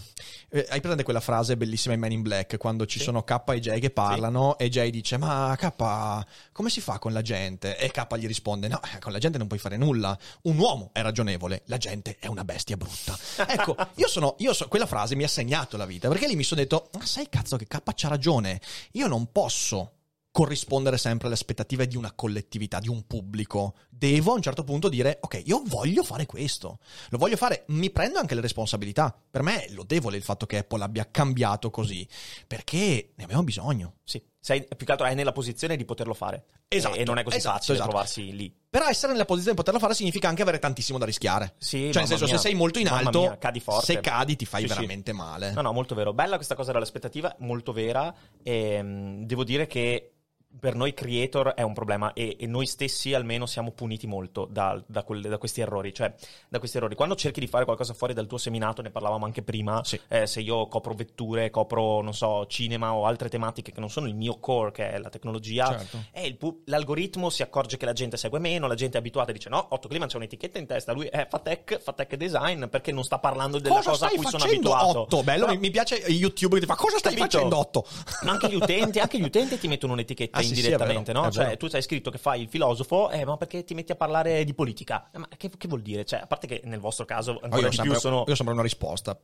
hai 0.69 0.79
presente 0.81 1.03
quella 1.03 1.19
frase 1.19 1.55
bellissima 1.57 1.93
in 1.93 1.99
Man 1.99 2.11
in 2.11 2.21
Black 2.21 2.57
quando 2.57 2.85
ci 2.85 2.99
Sì. 2.99 3.05
sono 3.05 3.23
K 3.23 3.41
e 3.53 3.59
J 3.59 3.79
che 3.79 3.89
parlano 3.89 4.57
e 4.57 4.69
J 4.69 4.89
dice 4.89 5.17
ma 5.17 5.55
K 5.57 6.25
come 6.51 6.69
si 6.69 6.81
fa 6.81 6.99
con 6.99 7.13
la 7.13 7.21
gente? 7.21 7.77
E 7.77 7.91
K 7.91 8.05
gli 8.17 8.27
risponde 8.27 8.67
no, 8.67 8.79
eh, 8.93 8.99
con 8.99 9.11
la 9.11 9.19
gente 9.19 9.37
non 9.37 9.47
puoi 9.47 9.59
fare 9.59 9.77
nulla. 9.77 10.17
Un 10.43 10.57
uomo 10.57 10.89
è 10.93 11.01
ragionevole, 11.01 11.63
la 11.65 11.77
gente 11.77 12.17
è 12.19 12.27
una 12.27 12.43
bestia 12.43 12.77
brutta. 12.77 13.17
ecco, 13.47 13.75
io 13.95 14.07
sono, 14.07 14.35
io 14.39 14.53
so, 14.53 14.67
quella 14.67 14.85
frase 14.85 15.15
mi 15.15 15.23
ha 15.23 15.27
segnato 15.27 15.77
la 15.77 15.85
vita 15.85 16.07
perché 16.09 16.27
lì 16.27 16.35
mi 16.35 16.43
sono 16.43 16.61
detto 16.61 16.89
ma 16.97 17.05
sai 17.05 17.27
cazzo 17.29 17.57
che 17.57 17.67
K 17.67 17.81
c'ha 17.93 18.07
ragione, 18.07 18.59
io 18.93 19.07
non 19.07 19.31
posso 19.31 19.93
corrispondere 20.37 20.99
sempre 20.99 21.25
alle 21.25 21.35
aspettative 21.35 21.87
di 21.87 21.97
una 21.97 22.11
collettività, 22.11 22.77
di 22.77 22.89
un 22.89 23.07
pubblico. 23.07 23.73
Devo 23.89 24.33
a 24.33 24.35
un 24.35 24.43
certo 24.43 24.63
punto 24.63 24.87
dire, 24.87 25.17
ok, 25.19 25.41
io 25.43 25.63
voglio 25.65 26.03
fare 26.03 26.27
questo, 26.27 26.77
lo 27.09 27.17
voglio 27.17 27.35
fare, 27.35 27.63
mi 27.69 27.89
prendo 27.89 28.19
anche 28.19 28.35
le 28.35 28.41
responsabilità. 28.41 29.19
Per 29.31 29.41
me 29.41 29.65
è 29.65 29.71
lodevole 29.71 30.15
il 30.15 30.21
fatto 30.21 30.45
che 30.45 30.59
Apple 30.59 30.83
abbia 30.83 31.09
cambiato 31.09 31.71
così, 31.71 32.07
perché 32.45 33.13
ne 33.15 33.23
abbiamo 33.23 33.41
bisogno. 33.41 33.95
Sì, 34.03 34.21
sei, 34.39 34.63
più 34.77 34.85
che 34.85 34.91
altro 34.91 35.07
è 35.07 35.15
nella 35.15 35.31
posizione 35.31 35.75
di 35.75 35.85
poterlo 35.85 36.13
fare. 36.13 36.45
Esatto, 36.67 36.95
E, 36.97 36.99
e 36.99 37.03
non 37.03 37.17
è 37.17 37.23
così 37.23 37.37
esatto, 37.37 37.57
facile 37.57 37.73
esatto. 37.73 37.89
trovarsi 37.89 38.35
lì. 38.35 38.55
Però 38.69 38.85
essere 38.85 39.13
nella 39.13 39.25
posizione 39.25 39.55
di 39.55 39.61
poterlo 39.63 39.79
fare 39.79 39.95
significa 39.95 40.27
anche 40.29 40.43
avere 40.43 40.59
tantissimo 40.59 40.99
da 40.99 41.05
rischiare. 41.05 41.55
Sì, 41.57 41.91
cioè, 41.91 42.01
nel 42.01 42.07
senso, 42.07 42.25
mia. 42.25 42.35
se 42.35 42.41
sei 42.41 42.53
molto 42.53 42.77
in 42.77 42.89
alto, 42.89 43.21
mia, 43.21 43.37
cadi 43.39 43.59
forte. 43.59 43.85
se 43.93 43.99
cadi 44.01 44.35
ti 44.35 44.45
fai 44.45 44.61
Sì, 44.61 44.67
sì. 44.67 44.73
veramente 44.75 45.13
male. 45.13 45.51
No, 45.53 45.61
no, 45.61 45.73
molto 45.73 45.95
vero. 45.95 46.13
Bella 46.13 46.35
questa 46.35 46.53
cosa 46.53 46.73
dell'aspettativa, 46.73 47.35
molto 47.39 47.71
vera. 47.71 48.13
E, 48.43 48.79
mm, 48.83 49.23
devo 49.23 49.43
dire 49.43 49.65
che 49.65 50.11
per 50.59 50.75
noi 50.75 50.93
creator 50.93 51.49
è 51.49 51.61
un 51.61 51.73
problema 51.73 52.13
e, 52.13 52.37
e 52.39 52.47
noi 52.47 52.65
stessi 52.65 53.13
almeno 53.13 53.45
siamo 53.45 53.71
puniti 53.71 54.07
molto 54.07 54.47
da, 54.49 54.81
da, 54.85 55.03
quelle- 55.03 55.29
da 55.29 55.37
questi 55.37 55.61
errori. 55.61 55.93
Cioè, 55.93 56.13
da 56.49 56.59
questi 56.59 56.77
errori. 56.77 56.95
Quando 56.95 57.15
cerchi 57.15 57.39
di 57.39 57.47
fare 57.47 57.65
qualcosa 57.65 57.93
fuori 57.93 58.13
dal 58.13 58.27
tuo 58.27 58.37
seminato, 58.37 58.81
ne 58.81 58.89
parlavamo 58.91 59.25
anche 59.25 59.41
prima, 59.43 59.83
Sì. 59.83 59.99
eh, 60.07 60.25
se 60.27 60.41
io 60.41 60.67
copro 60.67 60.93
vetture, 60.93 61.49
copro, 61.49 62.01
non 62.01 62.13
so, 62.13 62.45
cinema 62.47 62.93
o 62.93 63.05
altre 63.05 63.29
tematiche 63.29 63.71
che 63.71 63.79
non 63.79 63.89
sono 63.89 64.07
il 64.07 64.15
mio 64.15 64.39
core, 64.39 64.71
che 64.71 64.91
è 64.91 64.97
la 64.97 65.09
tecnologia, 65.09 65.67
Certo. 65.77 66.03
e 66.11 66.25
il 66.25 66.37
pu- 66.37 66.61
l'algoritmo 66.65 67.29
si 67.29 67.41
accorge 67.43 67.77
che 67.77 67.85
la 67.85 67.93
gente 67.93 68.17
segue 68.17 68.39
meno, 68.39 68.67
la 68.67 68.75
gente 68.75 68.97
è 68.97 68.99
abituata 68.99 69.29
e 69.31 69.33
dice 69.33 69.49
no, 69.49 69.65
Otto 69.69 69.87
Kliman 69.87 70.07
c'è 70.07 70.17
un'etichetta 70.17 70.57
in 70.57 70.65
testa, 70.65 70.91
lui 70.93 71.05
è, 71.07 71.27
fa 71.29 71.39
tech, 71.39 71.79
fa 71.79 71.93
tech 71.93 72.15
design 72.15 72.65
perché 72.67 72.91
non 72.91 73.03
sta 73.03 73.19
parlando 73.19 73.59
della 73.59 73.75
cosa 73.75 73.91
cosa 73.91 74.05
a 74.07 74.09
cui 74.09 74.25
sono 74.25 74.43
abituato. 74.43 74.99
Otto? 75.01 75.23
Bello, 75.23 75.45
Però- 75.45 75.59
mi, 75.59 75.69
piace 75.69 75.95
YouTube 76.07 76.55
che 76.55 76.61
ti 76.61 76.65
fa 76.67 76.75
cosa 76.75 76.97
stai 76.97 77.15
Capito? 77.15 77.37
facendo 77.37 77.57
Otto? 77.57 77.85
Ma 78.23 78.31
anche 78.31 78.49
gli 78.49 78.55
utenti, 78.55 78.99
anche 78.99 79.17
gli 79.19 79.23
utenti 79.23 79.57
ti 79.57 79.67
mettono 79.67 79.93
un'etichetta 79.93 80.37
Ah, 80.37 80.41
sì, 80.41 80.46
sì, 80.47 80.55
indirettamente, 80.55 81.11
vero, 81.11 81.25
no? 81.25 81.31
Cioè, 81.31 81.45
vero. 81.45 81.57
tu 81.57 81.67
sei 81.67 81.81
scritto 81.81 82.11
che 82.11 82.17
fai 82.17 82.41
il 82.41 82.47
filosofo, 82.47 83.09
eh, 83.09 83.25
ma 83.25 83.37
perché 83.37 83.63
ti 83.63 83.73
metti 83.73 83.91
a 83.91 83.95
parlare 83.95 84.43
di 84.43 84.53
politica? 84.53 85.09
Eh, 85.11 85.17
Ma 85.17 85.27
che, 85.35 85.49
che 85.55 85.67
vuol 85.67 85.81
dire? 85.81 86.05
Cioè, 86.05 86.21
a 86.21 86.27
parte 86.27 86.47
che 86.47 86.61
nel 86.65 86.79
vostro 86.79 87.05
caso 87.05 87.39
ancora 87.41 87.61
io, 87.61 87.67
ho 87.67 87.69
di 87.69 87.75
sempre, 87.75 87.93
più 87.93 88.01
sono... 88.01 88.23
io 88.25 88.33
ho 88.33 88.35
sempre 88.35 88.53
una 88.53 88.63
risposta. 88.63 89.19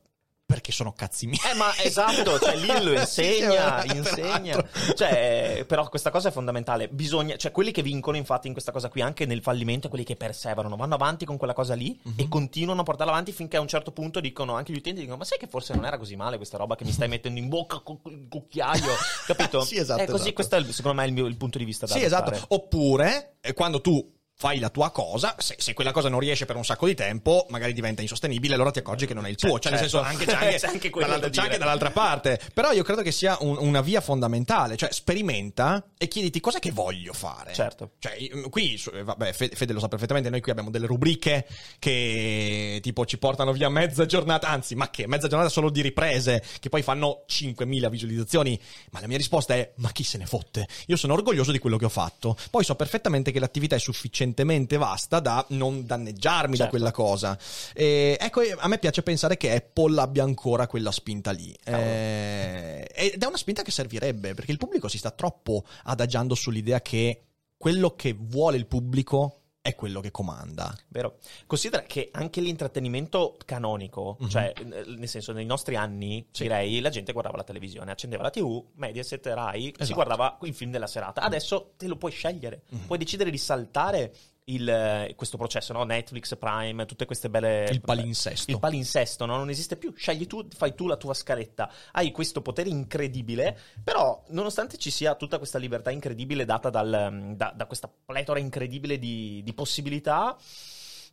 Perché 0.46 0.72
sono 0.72 0.92
cazzi 0.92 1.26
miei. 1.26 1.40
Eh, 1.50 1.54
ma 1.56 1.74
esatto, 1.78 2.38
cioè 2.38 2.54
lì 2.60 2.66
lo 2.82 2.92
insegna, 2.92 3.80
sì, 3.80 3.96
insegna. 3.96 4.62
Cioè, 4.94 5.64
però 5.66 5.88
questa 5.88 6.10
cosa 6.10 6.28
è 6.28 6.32
fondamentale. 6.32 6.88
Bisogna, 6.88 7.36
cioè, 7.36 7.50
quelli 7.50 7.70
che 7.72 7.80
vincono, 7.80 8.18
infatti, 8.18 8.46
in 8.46 8.52
questa 8.52 8.70
cosa 8.70 8.90
qui, 8.90 9.00
anche 9.00 9.24
nel 9.24 9.40
fallimento, 9.40 9.88
quelli 9.88 10.04
che 10.04 10.16
perseverano, 10.16 10.76
vanno 10.76 10.96
avanti 10.96 11.24
con 11.24 11.38
quella 11.38 11.54
cosa 11.54 11.72
lì 11.74 11.98
Mhm. 12.02 12.12
e 12.18 12.28
continuano 12.28 12.82
a 12.82 12.84
portarla 12.84 13.10
avanti 13.12 13.32
finché 13.32 13.56
a 13.56 13.60
un 13.60 13.68
certo 13.68 13.90
punto 13.92 14.20
dicono, 14.20 14.54
anche 14.54 14.72
gli 14.74 14.76
utenti 14.76 15.00
dicono, 15.00 15.16
ma 15.16 15.24
sai 15.24 15.38
che 15.38 15.46
forse 15.46 15.74
non 15.74 15.86
era 15.86 15.96
così 15.96 16.14
male 16.14 16.36
questa 16.36 16.58
roba 16.58 16.76
che 16.76 16.84
mi 16.84 16.92
stai 16.92 17.08
mettendo 17.08 17.38
in 17.40 17.48
bocca 17.48 17.78
con 17.80 17.98
il 18.04 18.26
cucchiaio, 18.28 18.92
capito? 19.26 19.64
Sì, 19.64 19.78
esatto, 19.78 20.02
È 20.02 20.04
così, 20.04 20.16
esatto. 20.28 20.32
questo 20.34 20.56
è 20.56 20.72
secondo 20.72 21.00
me 21.00 21.06
il, 21.06 21.12
mio, 21.14 21.24
il 21.24 21.36
punto 21.38 21.56
di 21.56 21.64
vista 21.64 21.86
da 21.86 21.94
Sì, 21.94 22.02
esatto. 22.04 22.28
adottare. 22.28 22.44
Oppure, 22.50 23.36
eh, 23.40 23.54
quando 23.54 23.80
tu 23.80 24.12
fai 24.36 24.58
la 24.58 24.68
tua 24.68 24.90
cosa, 24.90 25.36
se, 25.38 25.54
se 25.58 25.74
quella 25.74 25.92
cosa 25.92 26.08
non 26.08 26.18
riesce 26.18 26.44
per 26.44 26.56
un 26.56 26.64
sacco 26.64 26.86
di 26.86 26.94
tempo, 26.94 27.46
magari 27.50 27.72
diventa 27.72 28.02
insostenibile, 28.02 28.54
allora 28.54 28.70
ti 28.70 28.80
accorgi 28.80 29.06
che 29.06 29.14
non 29.14 29.26
è 29.26 29.30
il 29.30 29.36
tuo. 29.36 29.58
Cioè, 29.58 29.72
nel 29.72 29.80
certo. 29.82 29.98
senso, 29.98 30.00
anche, 30.02 30.26
c'è 30.26 30.34
anche, 30.34 30.58
C'è 30.58 30.66
anche 30.66 30.90
quello 30.90 31.06
dall'altra, 31.06 31.30
da 31.30 31.36
c'è 31.36 31.46
anche 31.46 31.58
dall'altra 31.58 31.90
parte. 31.90 32.40
Però 32.52 32.72
io 32.72 32.82
credo 32.82 33.02
che 33.02 33.12
sia 33.12 33.36
un- 33.40 33.56
una 33.58 33.80
via 33.80 34.00
fondamentale. 34.00 34.76
Cioè, 34.76 34.92
sperimenta 34.92 35.86
e 35.96 36.08
chiediti 36.08 36.40
cos'è 36.40 36.58
che 36.58 36.72
voglio 36.72 37.12
fare. 37.12 37.52
Certo. 37.54 37.92
Cioè, 37.98 38.14
io- 38.16 38.48
qui, 38.50 38.80
eh, 38.92 39.02
vabbè, 39.04 39.32
Fe- 39.32 39.50
Fede 39.54 39.72
lo 39.72 39.80
sa 39.80 39.88
perfettamente, 39.88 40.30
noi 40.30 40.40
qui 40.40 40.50
abbiamo 40.50 40.70
delle 40.70 40.86
rubriche 40.86 41.46
che 41.78 42.80
tipo 42.82 43.06
ci 43.06 43.18
portano 43.18 43.52
via 43.52 43.68
mezza 43.68 44.04
giornata, 44.06 44.48
anzi, 44.48 44.74
ma 44.74 44.90
che 44.90 45.06
mezza 45.06 45.28
giornata 45.28 45.50
solo 45.50 45.70
di 45.70 45.80
riprese, 45.80 46.42
che 46.60 46.68
poi 46.68 46.82
fanno 46.82 47.24
5.000 47.28 47.88
visualizzazioni. 47.88 48.60
Ma 48.90 49.00
la 49.00 49.06
mia 49.06 49.16
risposta 49.16 49.54
è, 49.54 49.72
ma 49.76 49.90
chi 49.92 50.02
se 50.02 50.18
ne 50.18 50.26
fotte? 50.26 50.66
Io 50.86 50.96
sono 50.96 51.12
orgoglioso 51.14 51.52
di 51.52 51.58
quello 51.58 51.76
che 51.76 51.84
ho 51.84 51.90
fatto. 51.90 52.36
Poi 52.50 52.64
so 52.64 52.74
perfettamente 52.74 53.30
che 53.30 53.38
l'attività 53.38 53.76
è 53.76 53.78
sufficientemente 54.24 54.76
vasta 54.76 55.20
da 55.20 55.44
non 55.50 55.84
danneggiarmi 55.84 56.56
da 56.56 56.64
Certo. 56.64 56.70
quella 56.70 56.90
cosa. 56.90 57.38
E, 57.74 58.16
ecco, 58.18 58.40
a 58.56 58.68
me 58.68 58.78
piace 58.78 59.02
pensare 59.02 59.36
che 59.36 59.54
Apple 59.54 60.00
abbia 60.00 60.22
ancora 60.22 60.66
quella 60.66 60.90
spinta 60.90 61.30
lì. 61.30 61.54
Eh, 61.64 62.88
ed 62.94 63.22
è 63.22 63.26
una 63.26 63.36
spinta 63.36 63.62
che 63.62 63.70
servirebbe, 63.70 64.34
perché 64.34 64.52
il 64.52 64.58
pubblico 64.58 64.88
si 64.88 64.98
sta 64.98 65.10
troppo 65.10 65.64
adagiando 65.84 66.34
sull'idea 66.34 66.80
che 66.80 67.22
quello 67.56 67.94
che 67.94 68.16
vuole 68.18 68.56
il 68.56 68.66
pubblico 68.66 69.40
è 69.64 69.74
quello 69.74 70.00
che 70.00 70.10
comanda. 70.10 70.76
Vero. 70.88 71.16
Considera 71.46 71.84
che 71.84 72.10
anche 72.12 72.42
l'intrattenimento 72.42 73.38
canonico, 73.46 74.18
Mhm. 74.20 74.28
cioè 74.28 74.52
nel 74.62 75.08
senso 75.08 75.32
nei 75.32 75.46
nostri 75.46 75.74
anni, 75.74 76.26
Sì. 76.32 76.42
direi, 76.42 76.80
la 76.80 76.90
gente 76.90 77.12
guardava 77.12 77.38
la 77.38 77.44
televisione, 77.44 77.90
accendeva 77.90 78.22
la 78.24 78.28
TV, 78.28 78.62
Mediaset, 78.74 79.24
Rai, 79.28 79.62
si 79.62 79.72
Esatto. 79.78 79.94
guardava 79.94 80.36
il 80.42 80.52
film 80.52 80.70
della 80.70 80.86
serata. 80.86 81.22
Adesso 81.22 81.72
te 81.78 81.86
lo 81.86 81.96
puoi 81.96 82.12
scegliere, 82.12 82.64
Mhm. 82.68 82.80
puoi 82.84 82.98
decidere 82.98 83.30
di 83.30 83.38
saltare 83.38 84.12
il, 84.46 85.12
questo 85.16 85.36
processo, 85.36 85.72
no? 85.72 85.84
Netflix, 85.84 86.36
Prime, 86.36 86.84
tutte 86.84 87.06
queste 87.06 87.30
belle... 87.30 87.66
Il 87.70 87.80
palinsesto. 87.80 88.50
Il 88.50 88.58
palinsesto, 88.58 89.24
no? 89.24 89.36
Non 89.36 89.48
esiste 89.48 89.76
più. 89.76 89.92
Scegli 89.96 90.26
tu, 90.26 90.46
fai 90.54 90.74
tu 90.74 90.86
la 90.86 90.96
tua 90.96 91.14
scaletta. 91.14 91.70
Hai 91.92 92.10
questo 92.10 92.42
potere 92.42 92.68
incredibile, 92.68 93.58
però 93.82 94.22
nonostante 94.28 94.76
ci 94.76 94.90
sia 94.90 95.14
tutta 95.14 95.38
questa 95.38 95.58
libertà 95.58 95.90
incredibile 95.90 96.44
data 96.44 96.68
dal- 96.70 97.32
da, 97.36 97.52
da 97.54 97.66
questa 97.66 97.90
pletora 98.04 98.38
incredibile 98.38 98.98
di, 98.98 99.40
di 99.42 99.52
possibilità, 99.54 100.36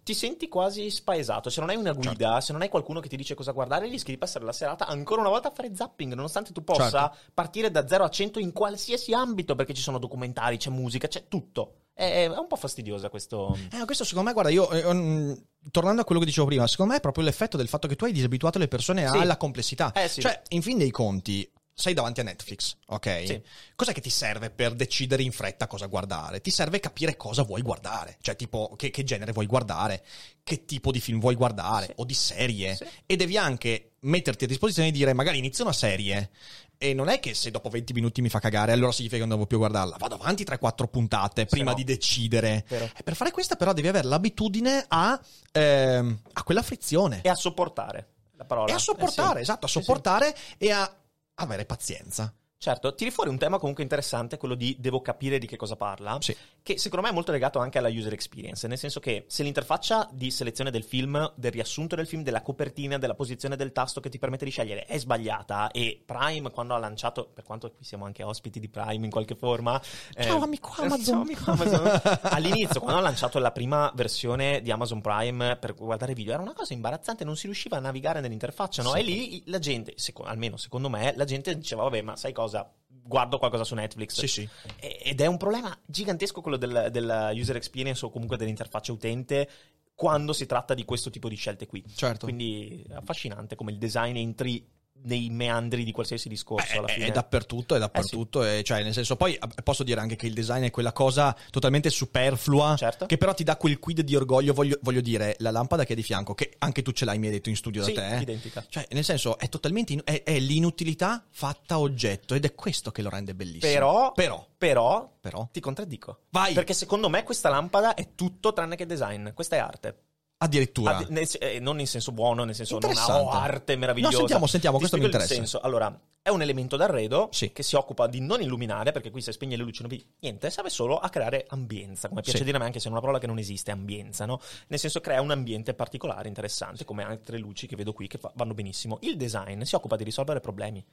ti 0.03 0.13
senti 0.13 0.47
quasi 0.47 0.89
spaesato. 0.89 1.49
Se 1.49 1.59
non 1.59 1.69
hai 1.69 1.75
una 1.75 1.93
guida, 1.93 2.31
Certo. 2.31 2.39
se 2.41 2.51
non 2.53 2.61
hai 2.63 2.69
qualcuno 2.69 2.99
che 2.99 3.07
ti 3.07 3.15
dice 3.15 3.35
cosa 3.35 3.51
guardare, 3.51 3.87
rischi 3.87 4.11
di 4.11 4.17
passare 4.17 4.43
la 4.43 4.51
serata 4.51 4.87
ancora 4.87 5.21
una 5.21 5.29
volta 5.29 5.49
a 5.49 5.51
fare 5.51 5.73
zapping, 5.75 6.13
nonostante 6.13 6.51
tu 6.51 6.63
possa 6.63 6.89
Certo. 6.89 7.17
partire 7.33 7.69
da 7.71 7.87
0 7.87 8.03
a 8.03 8.09
100 8.09 8.39
in 8.39 8.51
qualsiasi 8.51 9.13
ambito, 9.13 9.55
perché 9.55 9.73
ci 9.73 9.81
sono 9.81 9.99
documentari, 9.99 10.57
c'è 10.57 10.69
musica, 10.71 11.07
c'è 11.07 11.27
tutto. 11.27 11.75
È, 12.07 12.25
un 12.25 12.47
po' 12.47 12.55
fastidiosa 12.55 13.09
questo... 13.09 13.55
Eh, 13.71 13.85
questo 13.85 14.03
secondo 14.03 14.27
me, 14.29 14.33
guarda, 14.33 14.49
io 14.51 14.69
eh, 14.71 15.43
tornando 15.69 16.01
a 16.01 16.03
quello 16.03 16.19
che 16.19 16.25
dicevo 16.27 16.47
prima, 16.47 16.65
secondo 16.65 16.91
me 16.93 16.97
è 16.97 17.01
proprio 17.01 17.23
l'effetto 17.23 17.57
del 17.57 17.67
fatto 17.67 17.87
che 17.87 17.95
tu 17.95 18.05
hai 18.05 18.11
disabituato 18.11 18.57
le 18.57 18.67
persone 18.67 19.07
Sì. 19.07 19.17
alla 19.17 19.37
complessità. 19.37 19.91
Eh, 19.91 20.07
sì. 20.07 20.21
Cioè, 20.21 20.41
in 20.49 20.61
fin 20.63 20.77
dei 20.79 20.89
conti, 20.89 21.47
sei 21.73 21.93
davanti 21.93 22.19
a 22.19 22.23
Netflix, 22.23 22.75
ok? 22.87 23.23
Sì. 23.25 23.41
Cos'è 23.75 23.93
che 23.93 24.01
ti 24.01 24.09
serve 24.09 24.49
per 24.49 24.73
decidere 24.73 25.23
in 25.23 25.31
fretta 25.31 25.67
cosa 25.67 25.85
guardare? 25.85 26.41
Ti 26.41 26.49
serve 26.51 26.79
capire 26.79 27.15
cosa 27.15 27.43
vuoi 27.43 27.61
guardare, 27.61 28.17
cioè 28.21 28.35
tipo 28.35 28.73
che, 28.75 28.89
che 28.89 29.03
genere 29.03 29.31
vuoi 29.31 29.45
guardare, 29.45 30.03
che 30.43 30.65
tipo 30.65 30.91
di 30.91 30.99
film 30.99 31.19
vuoi 31.19 31.35
guardare 31.35 31.85
Sì. 31.87 31.93
o 31.97 32.05
di 32.05 32.13
serie. 32.15 32.75
Sì. 32.75 32.85
E 33.05 33.15
devi 33.15 33.37
anche 33.37 33.90
metterti 34.01 34.45
a 34.45 34.47
disposizione 34.47 34.91
di 34.91 34.97
dire 34.97 35.13
magari 35.13 35.37
inizio 35.37 35.63
una 35.63 35.73
serie 35.73 36.29
e 36.77 36.93
non 36.93 37.09
è 37.09 37.19
che 37.19 37.33
se 37.35 37.51
dopo 37.51 37.69
20 37.69 37.93
minuti 37.93 38.21
mi 38.21 38.29
fa 38.29 38.39
cagare 38.39 38.71
allora 38.71 38.91
significa 38.91 39.21
che 39.21 39.27
non 39.27 39.35
devo 39.35 39.47
più 39.47 39.57
guardarla. 39.57 39.97
Vado 39.99 40.15
avanti 40.15 40.43
3-4 40.43 40.87
puntate 40.89 41.45
prima 41.45 41.71
no. 41.71 41.75
di 41.75 41.83
decidere. 41.83 42.65
Eh, 42.67 42.89
Per 43.03 43.15
fare 43.15 43.31
questa 43.31 43.55
però 43.55 43.73
devi 43.73 43.87
avere 43.87 44.07
l'abitudine 44.07 44.85
a, 44.87 45.19
ehm, 45.51 46.19
a 46.33 46.43
quella 46.43 46.63
frizione. 46.63 47.21
E 47.21 47.29
a 47.29 47.35
sopportare 47.35 48.07
la 48.33 48.45
parola. 48.45 48.71
E 48.71 48.75
a 48.75 48.79
sopportare, 48.79 49.41
Eh 49.41 49.43
sì. 49.45 49.51
esatto, 49.51 49.65
a 49.65 49.69
Sì, 49.69 49.77
sì. 49.77 49.83
sopportare 49.83 50.35
e 50.57 50.71
a 50.71 50.91
avere 51.35 51.65
pazienza. 51.65 52.33
Certo, 52.57 52.93
tiri 52.93 53.09
fuori 53.09 53.31
un 53.31 53.39
tema 53.39 53.57
comunque 53.57 53.81
interessante, 53.81 54.37
quello 54.37 54.53
di 54.53 54.75
devo 54.79 55.01
capire 55.01 55.39
di 55.39 55.47
che 55.47 55.57
cosa 55.57 55.75
parla, 55.75 56.17
Sì. 56.21 56.35
Che 56.63 56.77
secondo 56.77 57.05
me 57.05 57.11
è 57.11 57.15
molto 57.15 57.31
legato 57.31 57.59
anche 57.59 57.77
alla 57.79 57.89
user 57.89 58.13
experience, 58.13 58.67
nel 58.67 58.77
senso 58.77 58.99
che 58.99 59.25
se 59.27 59.43
l'interfaccia 59.43 60.07
di 60.11 60.29
selezione 60.29 60.69
del 60.69 60.83
film, 60.83 61.33
del 61.35 61.51
riassunto 61.51 61.95
del 61.95 62.05
film, 62.05 62.21
della 62.23 62.41
copertina, 62.41 62.97
della 62.97 63.15
posizione 63.15 63.55
del 63.55 63.71
tasto 63.71 63.99
che 63.99 64.09
ti 64.09 64.19
permette 64.19 64.45
di 64.45 64.51
scegliere 64.51 64.85
è 64.85 64.97
sbagliata 64.99 65.71
e 65.71 66.01
Prime 66.05 66.51
quando 66.51 66.75
ha 66.75 66.77
lanciato, 66.77 67.29
per 67.33 67.43
quanto 67.43 67.71
qui 67.71 67.83
siamo 67.83 68.05
anche 68.05 68.23
ospiti 68.23 68.59
di 68.59 68.69
Prime 68.69 69.03
in 69.05 69.09
qualche 69.11 69.35
forma... 69.35 69.81
eh, 70.13 70.23
Ciao, 70.23 70.41
amico 70.43 70.71
Amazon. 70.77 71.03
ciao, 71.03 71.21
amico 71.21 71.51
Amazon. 71.51 72.01
All'inizio, 72.23 72.79
quando 72.79 72.99
ha 72.99 73.03
lanciato 73.03 73.39
la 73.39 73.51
prima 73.51 73.91
versione 73.95 74.61
di 74.61 74.71
Amazon 74.71 75.01
Prime 75.01 75.57
per 75.57 75.73
guardare 75.73 76.13
video, 76.13 76.33
era 76.33 76.41
una 76.43 76.53
cosa 76.53 76.73
imbarazzante, 76.73 77.23
non 77.23 77.35
si 77.35 77.45
riusciva 77.47 77.77
a 77.77 77.79
navigare 77.79 78.19
nell'interfaccia, 78.19 78.83
no? 78.83 78.91
Sì. 78.91 78.99
E 78.99 79.01
lì 79.03 79.43
la 79.47 79.59
gente, 79.59 79.93
seco- 79.95 80.23
almeno 80.23 80.57
secondo 80.57 80.89
me, 80.89 81.13
la 81.15 81.25
gente 81.25 81.57
diceva, 81.57 81.83
vabbè, 81.83 82.01
ma 82.01 82.15
sai 82.15 82.33
cosa? 82.33 82.71
Guardo 83.03 83.37
qualcosa 83.37 83.63
su 83.63 83.75
Netflix. 83.75 84.19
Sì, 84.19 84.27
sì. 84.27 84.49
Ed 84.79 85.19
è 85.21 85.25
un 85.25 85.37
problema 85.37 85.77
gigantesco 85.85 86.41
quello 86.41 86.57
del- 86.57 86.89
della 86.91 87.31
user 87.33 87.55
experience 87.55 88.05
o 88.05 88.09
comunque 88.09 88.37
dell'interfaccia 88.37 88.91
utente 88.91 89.49
quando 89.93 90.33
si 90.33 90.45
tratta 90.45 90.73
di 90.73 90.85
questo 90.85 91.09
tipo 91.09 91.29
di 91.29 91.35
scelte 91.35 91.67
qui. 91.67 91.83
Certo. 91.93 92.25
Quindi 92.25 92.85
affascinante 92.93 93.55
come 93.55 93.71
il 93.71 93.77
design 93.77 94.15
entri 94.15 94.65
nei 95.03 95.29
meandri 95.29 95.83
di 95.83 95.91
qualsiasi 95.91 96.29
discorso 96.29 96.71
Beh, 96.73 96.77
alla 96.79 96.87
è, 96.87 96.93
fine. 96.93 97.05
è 97.07 97.11
dappertutto, 97.11 97.75
è 97.75 97.79
dappertutto, 97.79 98.43
e, 98.43 98.61
cioè 98.63 98.83
nel 98.83 98.93
senso 98.93 99.15
poi 99.15 99.33
eh, 99.35 99.61
posso 99.63 99.83
dire 99.83 99.99
anche 99.99 100.15
che 100.15 100.27
il 100.27 100.33
design 100.33 100.63
è 100.63 100.71
quella 100.71 100.91
cosa 100.93 101.35
totalmente 101.49 101.89
superflua 101.89 102.75
Certo. 102.77 103.05
che 103.05 103.17
però 103.17 103.33
ti 103.33 103.43
dà 103.43 103.55
quel 103.57 103.79
quid 103.79 104.01
di 104.01 104.15
orgoglio, 104.15 104.53
voglio, 104.53 104.77
voglio 104.81 105.01
dire, 105.01 105.35
la 105.39 105.51
lampada 105.51 105.83
che 105.85 105.93
è 105.93 105.95
di 105.95 106.03
fianco, 106.03 106.33
che 106.33 106.53
anche 106.59 106.81
tu 106.81 106.91
ce 106.91 107.05
l'hai 107.05 107.17
mi 107.19 107.27
hai 107.27 107.33
detto 107.33 107.49
in 107.49 107.55
studio 107.55 107.83
Sì, 107.83 107.93
da 107.93 108.01
te. 108.01 108.15
eh. 108.17 108.21
identica. 108.21 108.65
Cioè 108.67 108.85
nel 108.91 109.03
senso 109.03 109.37
è 109.37 109.49
totalmente, 109.49 109.93
in- 109.93 110.01
è, 110.03 110.23
è 110.23 110.39
l'inutilità 110.39 111.25
fatta 111.29 111.79
oggetto 111.79 112.35
ed 112.35 112.45
è 112.45 112.53
questo 112.53 112.91
che 112.91 113.01
lo 113.01 113.09
rende 113.09 113.33
bellissimo. 113.33 113.71
Però, 113.71 114.11
però, 114.13 114.47
però 114.57 115.09
però, 115.19 115.47
ti 115.51 115.59
contraddico. 115.59 116.21
vai, 116.31 116.53
Perché 116.53 116.73
secondo 116.73 117.09
me 117.09 117.23
questa 117.23 117.49
lampada 117.49 117.93
è 117.93 118.09
tutto 118.15 118.53
tranne 118.53 118.75
che 118.75 118.85
design. 118.85 119.29
Questa 119.33 119.55
è 119.55 119.59
arte. 119.59 119.97
Addirittura. 120.43 120.97
Ah, 120.97 121.05
nel- 121.09 121.27
eh, 121.39 121.59
non 121.59 121.79
in 121.79 121.87
senso 121.87 122.11
buono, 122.11 122.43
nel 122.43 122.55
senso 122.55 122.79
non 122.79 122.95
ha 122.97 123.21
oh, 123.21 123.29
arte 123.29 123.75
meravigliosa. 123.75 124.13
No, 124.13 124.19
sentiamo, 124.19 124.47
sentiamo, 124.47 124.75
Ti 124.77 124.81
questo 124.81 124.97
mi 124.99 125.05
interessa. 125.05 125.33
senso. 125.35 125.59
Allora, 125.59 125.99
è 126.23 126.29
un 126.29 126.41
elemento 126.41 126.77
d'arredo 126.77 127.29
Sì. 127.31 127.51
che 127.51 127.63
si 127.63 127.75
occupa 127.75 128.07
di 128.07 128.19
non 128.21 128.41
illuminare, 128.41 128.91
perché 128.91 129.11
qui 129.11 129.21
se 129.21 129.31
spegne 129.31 129.55
le 129.55 129.63
luci 129.63 129.81
non 129.81 129.89
vedi 129.89 130.05
niente, 130.19 130.49
serve 130.49 130.69
solo 130.69 130.97
a 130.97 131.09
creare 131.09 131.45
ambienza, 131.49 132.07
come 132.09 132.21
piace 132.21 132.39
Sì. 132.39 132.43
dire 132.43 132.57
a 132.57 132.59
me, 132.59 132.65
anche 132.65 132.79
se 132.79 132.87
è 132.87 132.91
una 132.91 132.99
parola 132.99 133.19
che 133.19 133.27
non 133.27 133.37
esiste, 133.37 133.71
ambienza, 133.71 134.25
no? 134.25 134.39
Nel 134.67 134.79
senso 134.79 134.99
crea 134.99 135.21
un 135.21 135.31
ambiente 135.31 135.73
particolare, 135.73 136.27
interessante, 136.27 136.85
come 136.85 137.03
altre 137.03 137.37
luci 137.37 137.67
che 137.67 137.75
vedo 137.75 137.93
qui 137.93 138.07
che 138.07 138.17
fa- 138.17 138.31
vanno 138.35 138.53
benissimo. 138.53 138.97
Il 139.01 139.17
design 139.17 139.61
si 139.61 139.75
occupa 139.75 139.95
di 139.95 140.03
risolvere 140.03 140.39
problemi. 140.39 140.83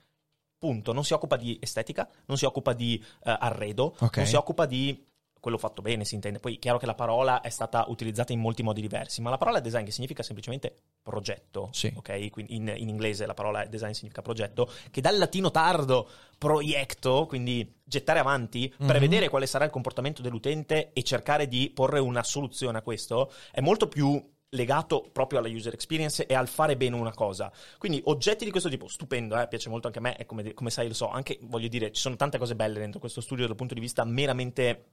Punto. 0.58 0.92
Non 0.92 1.04
si 1.04 1.12
occupa 1.12 1.36
di 1.36 1.56
estetica, 1.62 2.08
non 2.26 2.36
si 2.36 2.44
occupa 2.44 2.72
di 2.72 3.00
eh, 3.22 3.36
arredo, 3.38 3.94
Ok. 4.00 4.16
non 4.16 4.26
si 4.26 4.34
occupa 4.34 4.66
di 4.66 5.06
quello 5.40 5.58
fatto 5.58 5.82
bene, 5.82 6.04
si 6.04 6.14
intende. 6.14 6.38
Poi 6.40 6.56
è 6.56 6.58
chiaro 6.58 6.78
che 6.78 6.86
la 6.86 6.94
parola 6.94 7.40
è 7.40 7.48
stata 7.50 7.84
utilizzata 7.88 8.32
in 8.32 8.40
molti 8.40 8.62
modi 8.62 8.80
diversi, 8.80 9.20
ma 9.20 9.30
la 9.30 9.38
parola 9.38 9.60
design 9.60 9.84
che 9.84 9.90
significa 9.92 10.22
semplicemente 10.22 10.74
progetto, 11.02 11.68
Sì. 11.72 11.92
ok? 11.94 12.30
Quindi 12.30 12.54
in, 12.56 12.72
in 12.76 12.88
inglese 12.88 13.26
la 13.26 13.34
parola 13.34 13.64
design 13.66 13.92
significa 13.92 14.22
progetto, 14.22 14.70
che 14.90 15.00
dal 15.00 15.16
latino 15.18 15.50
tardo 15.50 16.08
proiecto, 16.38 17.26
quindi 17.26 17.80
gettare 17.84 18.18
avanti, 18.18 18.72
Mhm. 18.78 18.86
prevedere 18.86 19.28
quale 19.28 19.46
sarà 19.46 19.64
il 19.64 19.70
comportamento 19.70 20.22
dell'utente 20.22 20.92
e 20.92 21.02
cercare 21.02 21.46
di 21.48 21.70
porre 21.74 21.98
una 22.00 22.22
soluzione 22.22 22.78
a 22.78 22.82
questo, 22.82 23.30
è 23.52 23.60
molto 23.60 23.88
più 23.88 24.22
legato 24.52 25.06
proprio 25.12 25.40
alla 25.40 25.48
user 25.48 25.74
experience 25.74 26.24
e 26.24 26.34
al 26.34 26.48
fare 26.48 26.74
bene 26.76 26.96
una 26.96 27.12
cosa. 27.12 27.52
Quindi 27.76 28.00
oggetti 28.06 28.46
di 28.46 28.50
questo 28.50 28.70
tipo, 28.70 28.88
stupendo, 28.88 29.38
eh, 29.38 29.46
piace 29.46 29.68
molto 29.68 29.88
anche 29.88 29.98
a 29.98 30.02
me 30.02 30.16
e 30.16 30.24
come, 30.24 30.54
come 30.54 30.70
sai 30.70 30.88
lo 30.88 30.94
so, 30.94 31.10
anche 31.10 31.38
voglio 31.42 31.68
dire, 31.68 31.92
ci 31.92 32.00
sono 32.00 32.16
tante 32.16 32.38
cose 32.38 32.54
belle 32.56 32.78
dentro 32.78 32.98
questo 32.98 33.20
studio 33.20 33.46
dal 33.46 33.56
punto 33.56 33.74
di 33.74 33.80
vista 33.80 34.04
meramente 34.04 34.84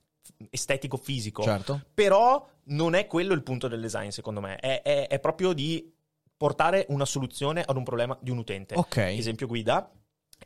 estetico 0.49 0.97
fisico, 0.97 1.43
Certo. 1.43 1.81
però 1.93 2.45
non 2.65 2.93
è 2.95 3.07
quello 3.07 3.33
il 3.33 3.43
punto 3.43 3.67
del 3.67 3.81
design 3.81 4.09
secondo 4.09 4.41
me, 4.41 4.55
è, 4.57 4.81
è- 4.81 5.07
è 5.07 5.19
proprio 5.19 5.53
di 5.53 5.91
portare 6.38 6.85
una 6.89 7.05
soluzione 7.05 7.63
ad 7.65 7.77
un 7.77 7.83
problema 7.83 8.17
di 8.21 8.31
un 8.31 8.38
utente. 8.39 8.75
Ok. 8.75 8.97
Esempio 8.97 9.47
guida, 9.47 9.89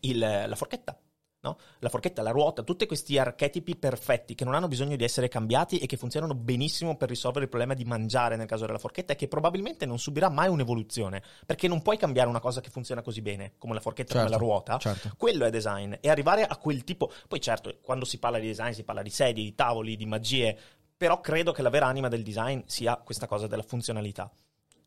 il- 0.01 0.17
la 0.19 0.55
forchetta. 0.55 0.97
No? 1.41 1.57
La 1.79 1.89
forchetta, 1.89 2.21
la 2.21 2.31
ruota, 2.31 2.63
tutti 2.63 2.85
questi 2.85 3.17
archetipi 3.17 3.75
perfetti 3.75 4.35
che 4.35 4.43
non 4.43 4.55
hanno 4.55 4.67
bisogno 4.67 4.95
di 4.95 5.03
essere 5.03 5.27
cambiati 5.27 5.77
e 5.77 5.85
che 5.85 5.97
funzionano 5.97 6.35
benissimo 6.35 6.97
per 6.97 7.09
risolvere 7.09 7.45
il 7.45 7.49
problema 7.49 7.73
di 7.73 7.85
mangiare 7.85 8.35
nel 8.35 8.47
caso 8.47 8.65
della 8.65 8.77
forchetta 8.77 9.13
e 9.13 9.15
che 9.15 9.27
probabilmente 9.27 9.85
non 9.85 9.99
subirà 9.99 10.29
mai 10.29 10.49
un'evoluzione 10.49 11.21
perché 11.45 11.67
non 11.67 11.81
puoi 11.81 11.97
cambiare 11.97 12.27
una 12.29 12.39
cosa 12.39 12.61
che 12.61 12.69
funziona 12.69 13.01
così 13.01 13.21
bene 13.21 13.53
come 13.57 13.73
la 13.73 13.79
forchetta, 13.79 14.13
come 14.13 14.27
Certo, 14.29 14.37
la 14.37 14.43
ruota. 14.43 14.77
certo. 14.77 15.11
Quello 15.17 15.45
è 15.45 15.49
design 15.49 15.93
e 15.99 16.09
arrivare 16.09 16.45
a 16.45 16.57
quel 16.57 16.83
tipo. 16.83 17.11
Poi, 17.27 17.39
certo, 17.39 17.77
quando 17.81 18.05
si 18.05 18.19
parla 18.19 18.39
di 18.39 18.47
design 18.47 18.71
si 18.71 18.83
parla 18.83 19.01
di 19.01 19.09
sedie, 19.09 19.43
di 19.43 19.55
tavoli, 19.55 19.95
di 19.95 20.05
magie. 20.05 20.57
Però 20.97 21.21
credo 21.21 21.53
che 21.53 21.61
la 21.61 21.69
vera 21.69 21.85
anima 21.85 22.09
del 22.09 22.23
design 22.23 22.59
sia 22.65 22.97
questa 22.97 23.25
cosa 23.25 23.47
della 23.47 23.63
funzionalità. 23.63 24.29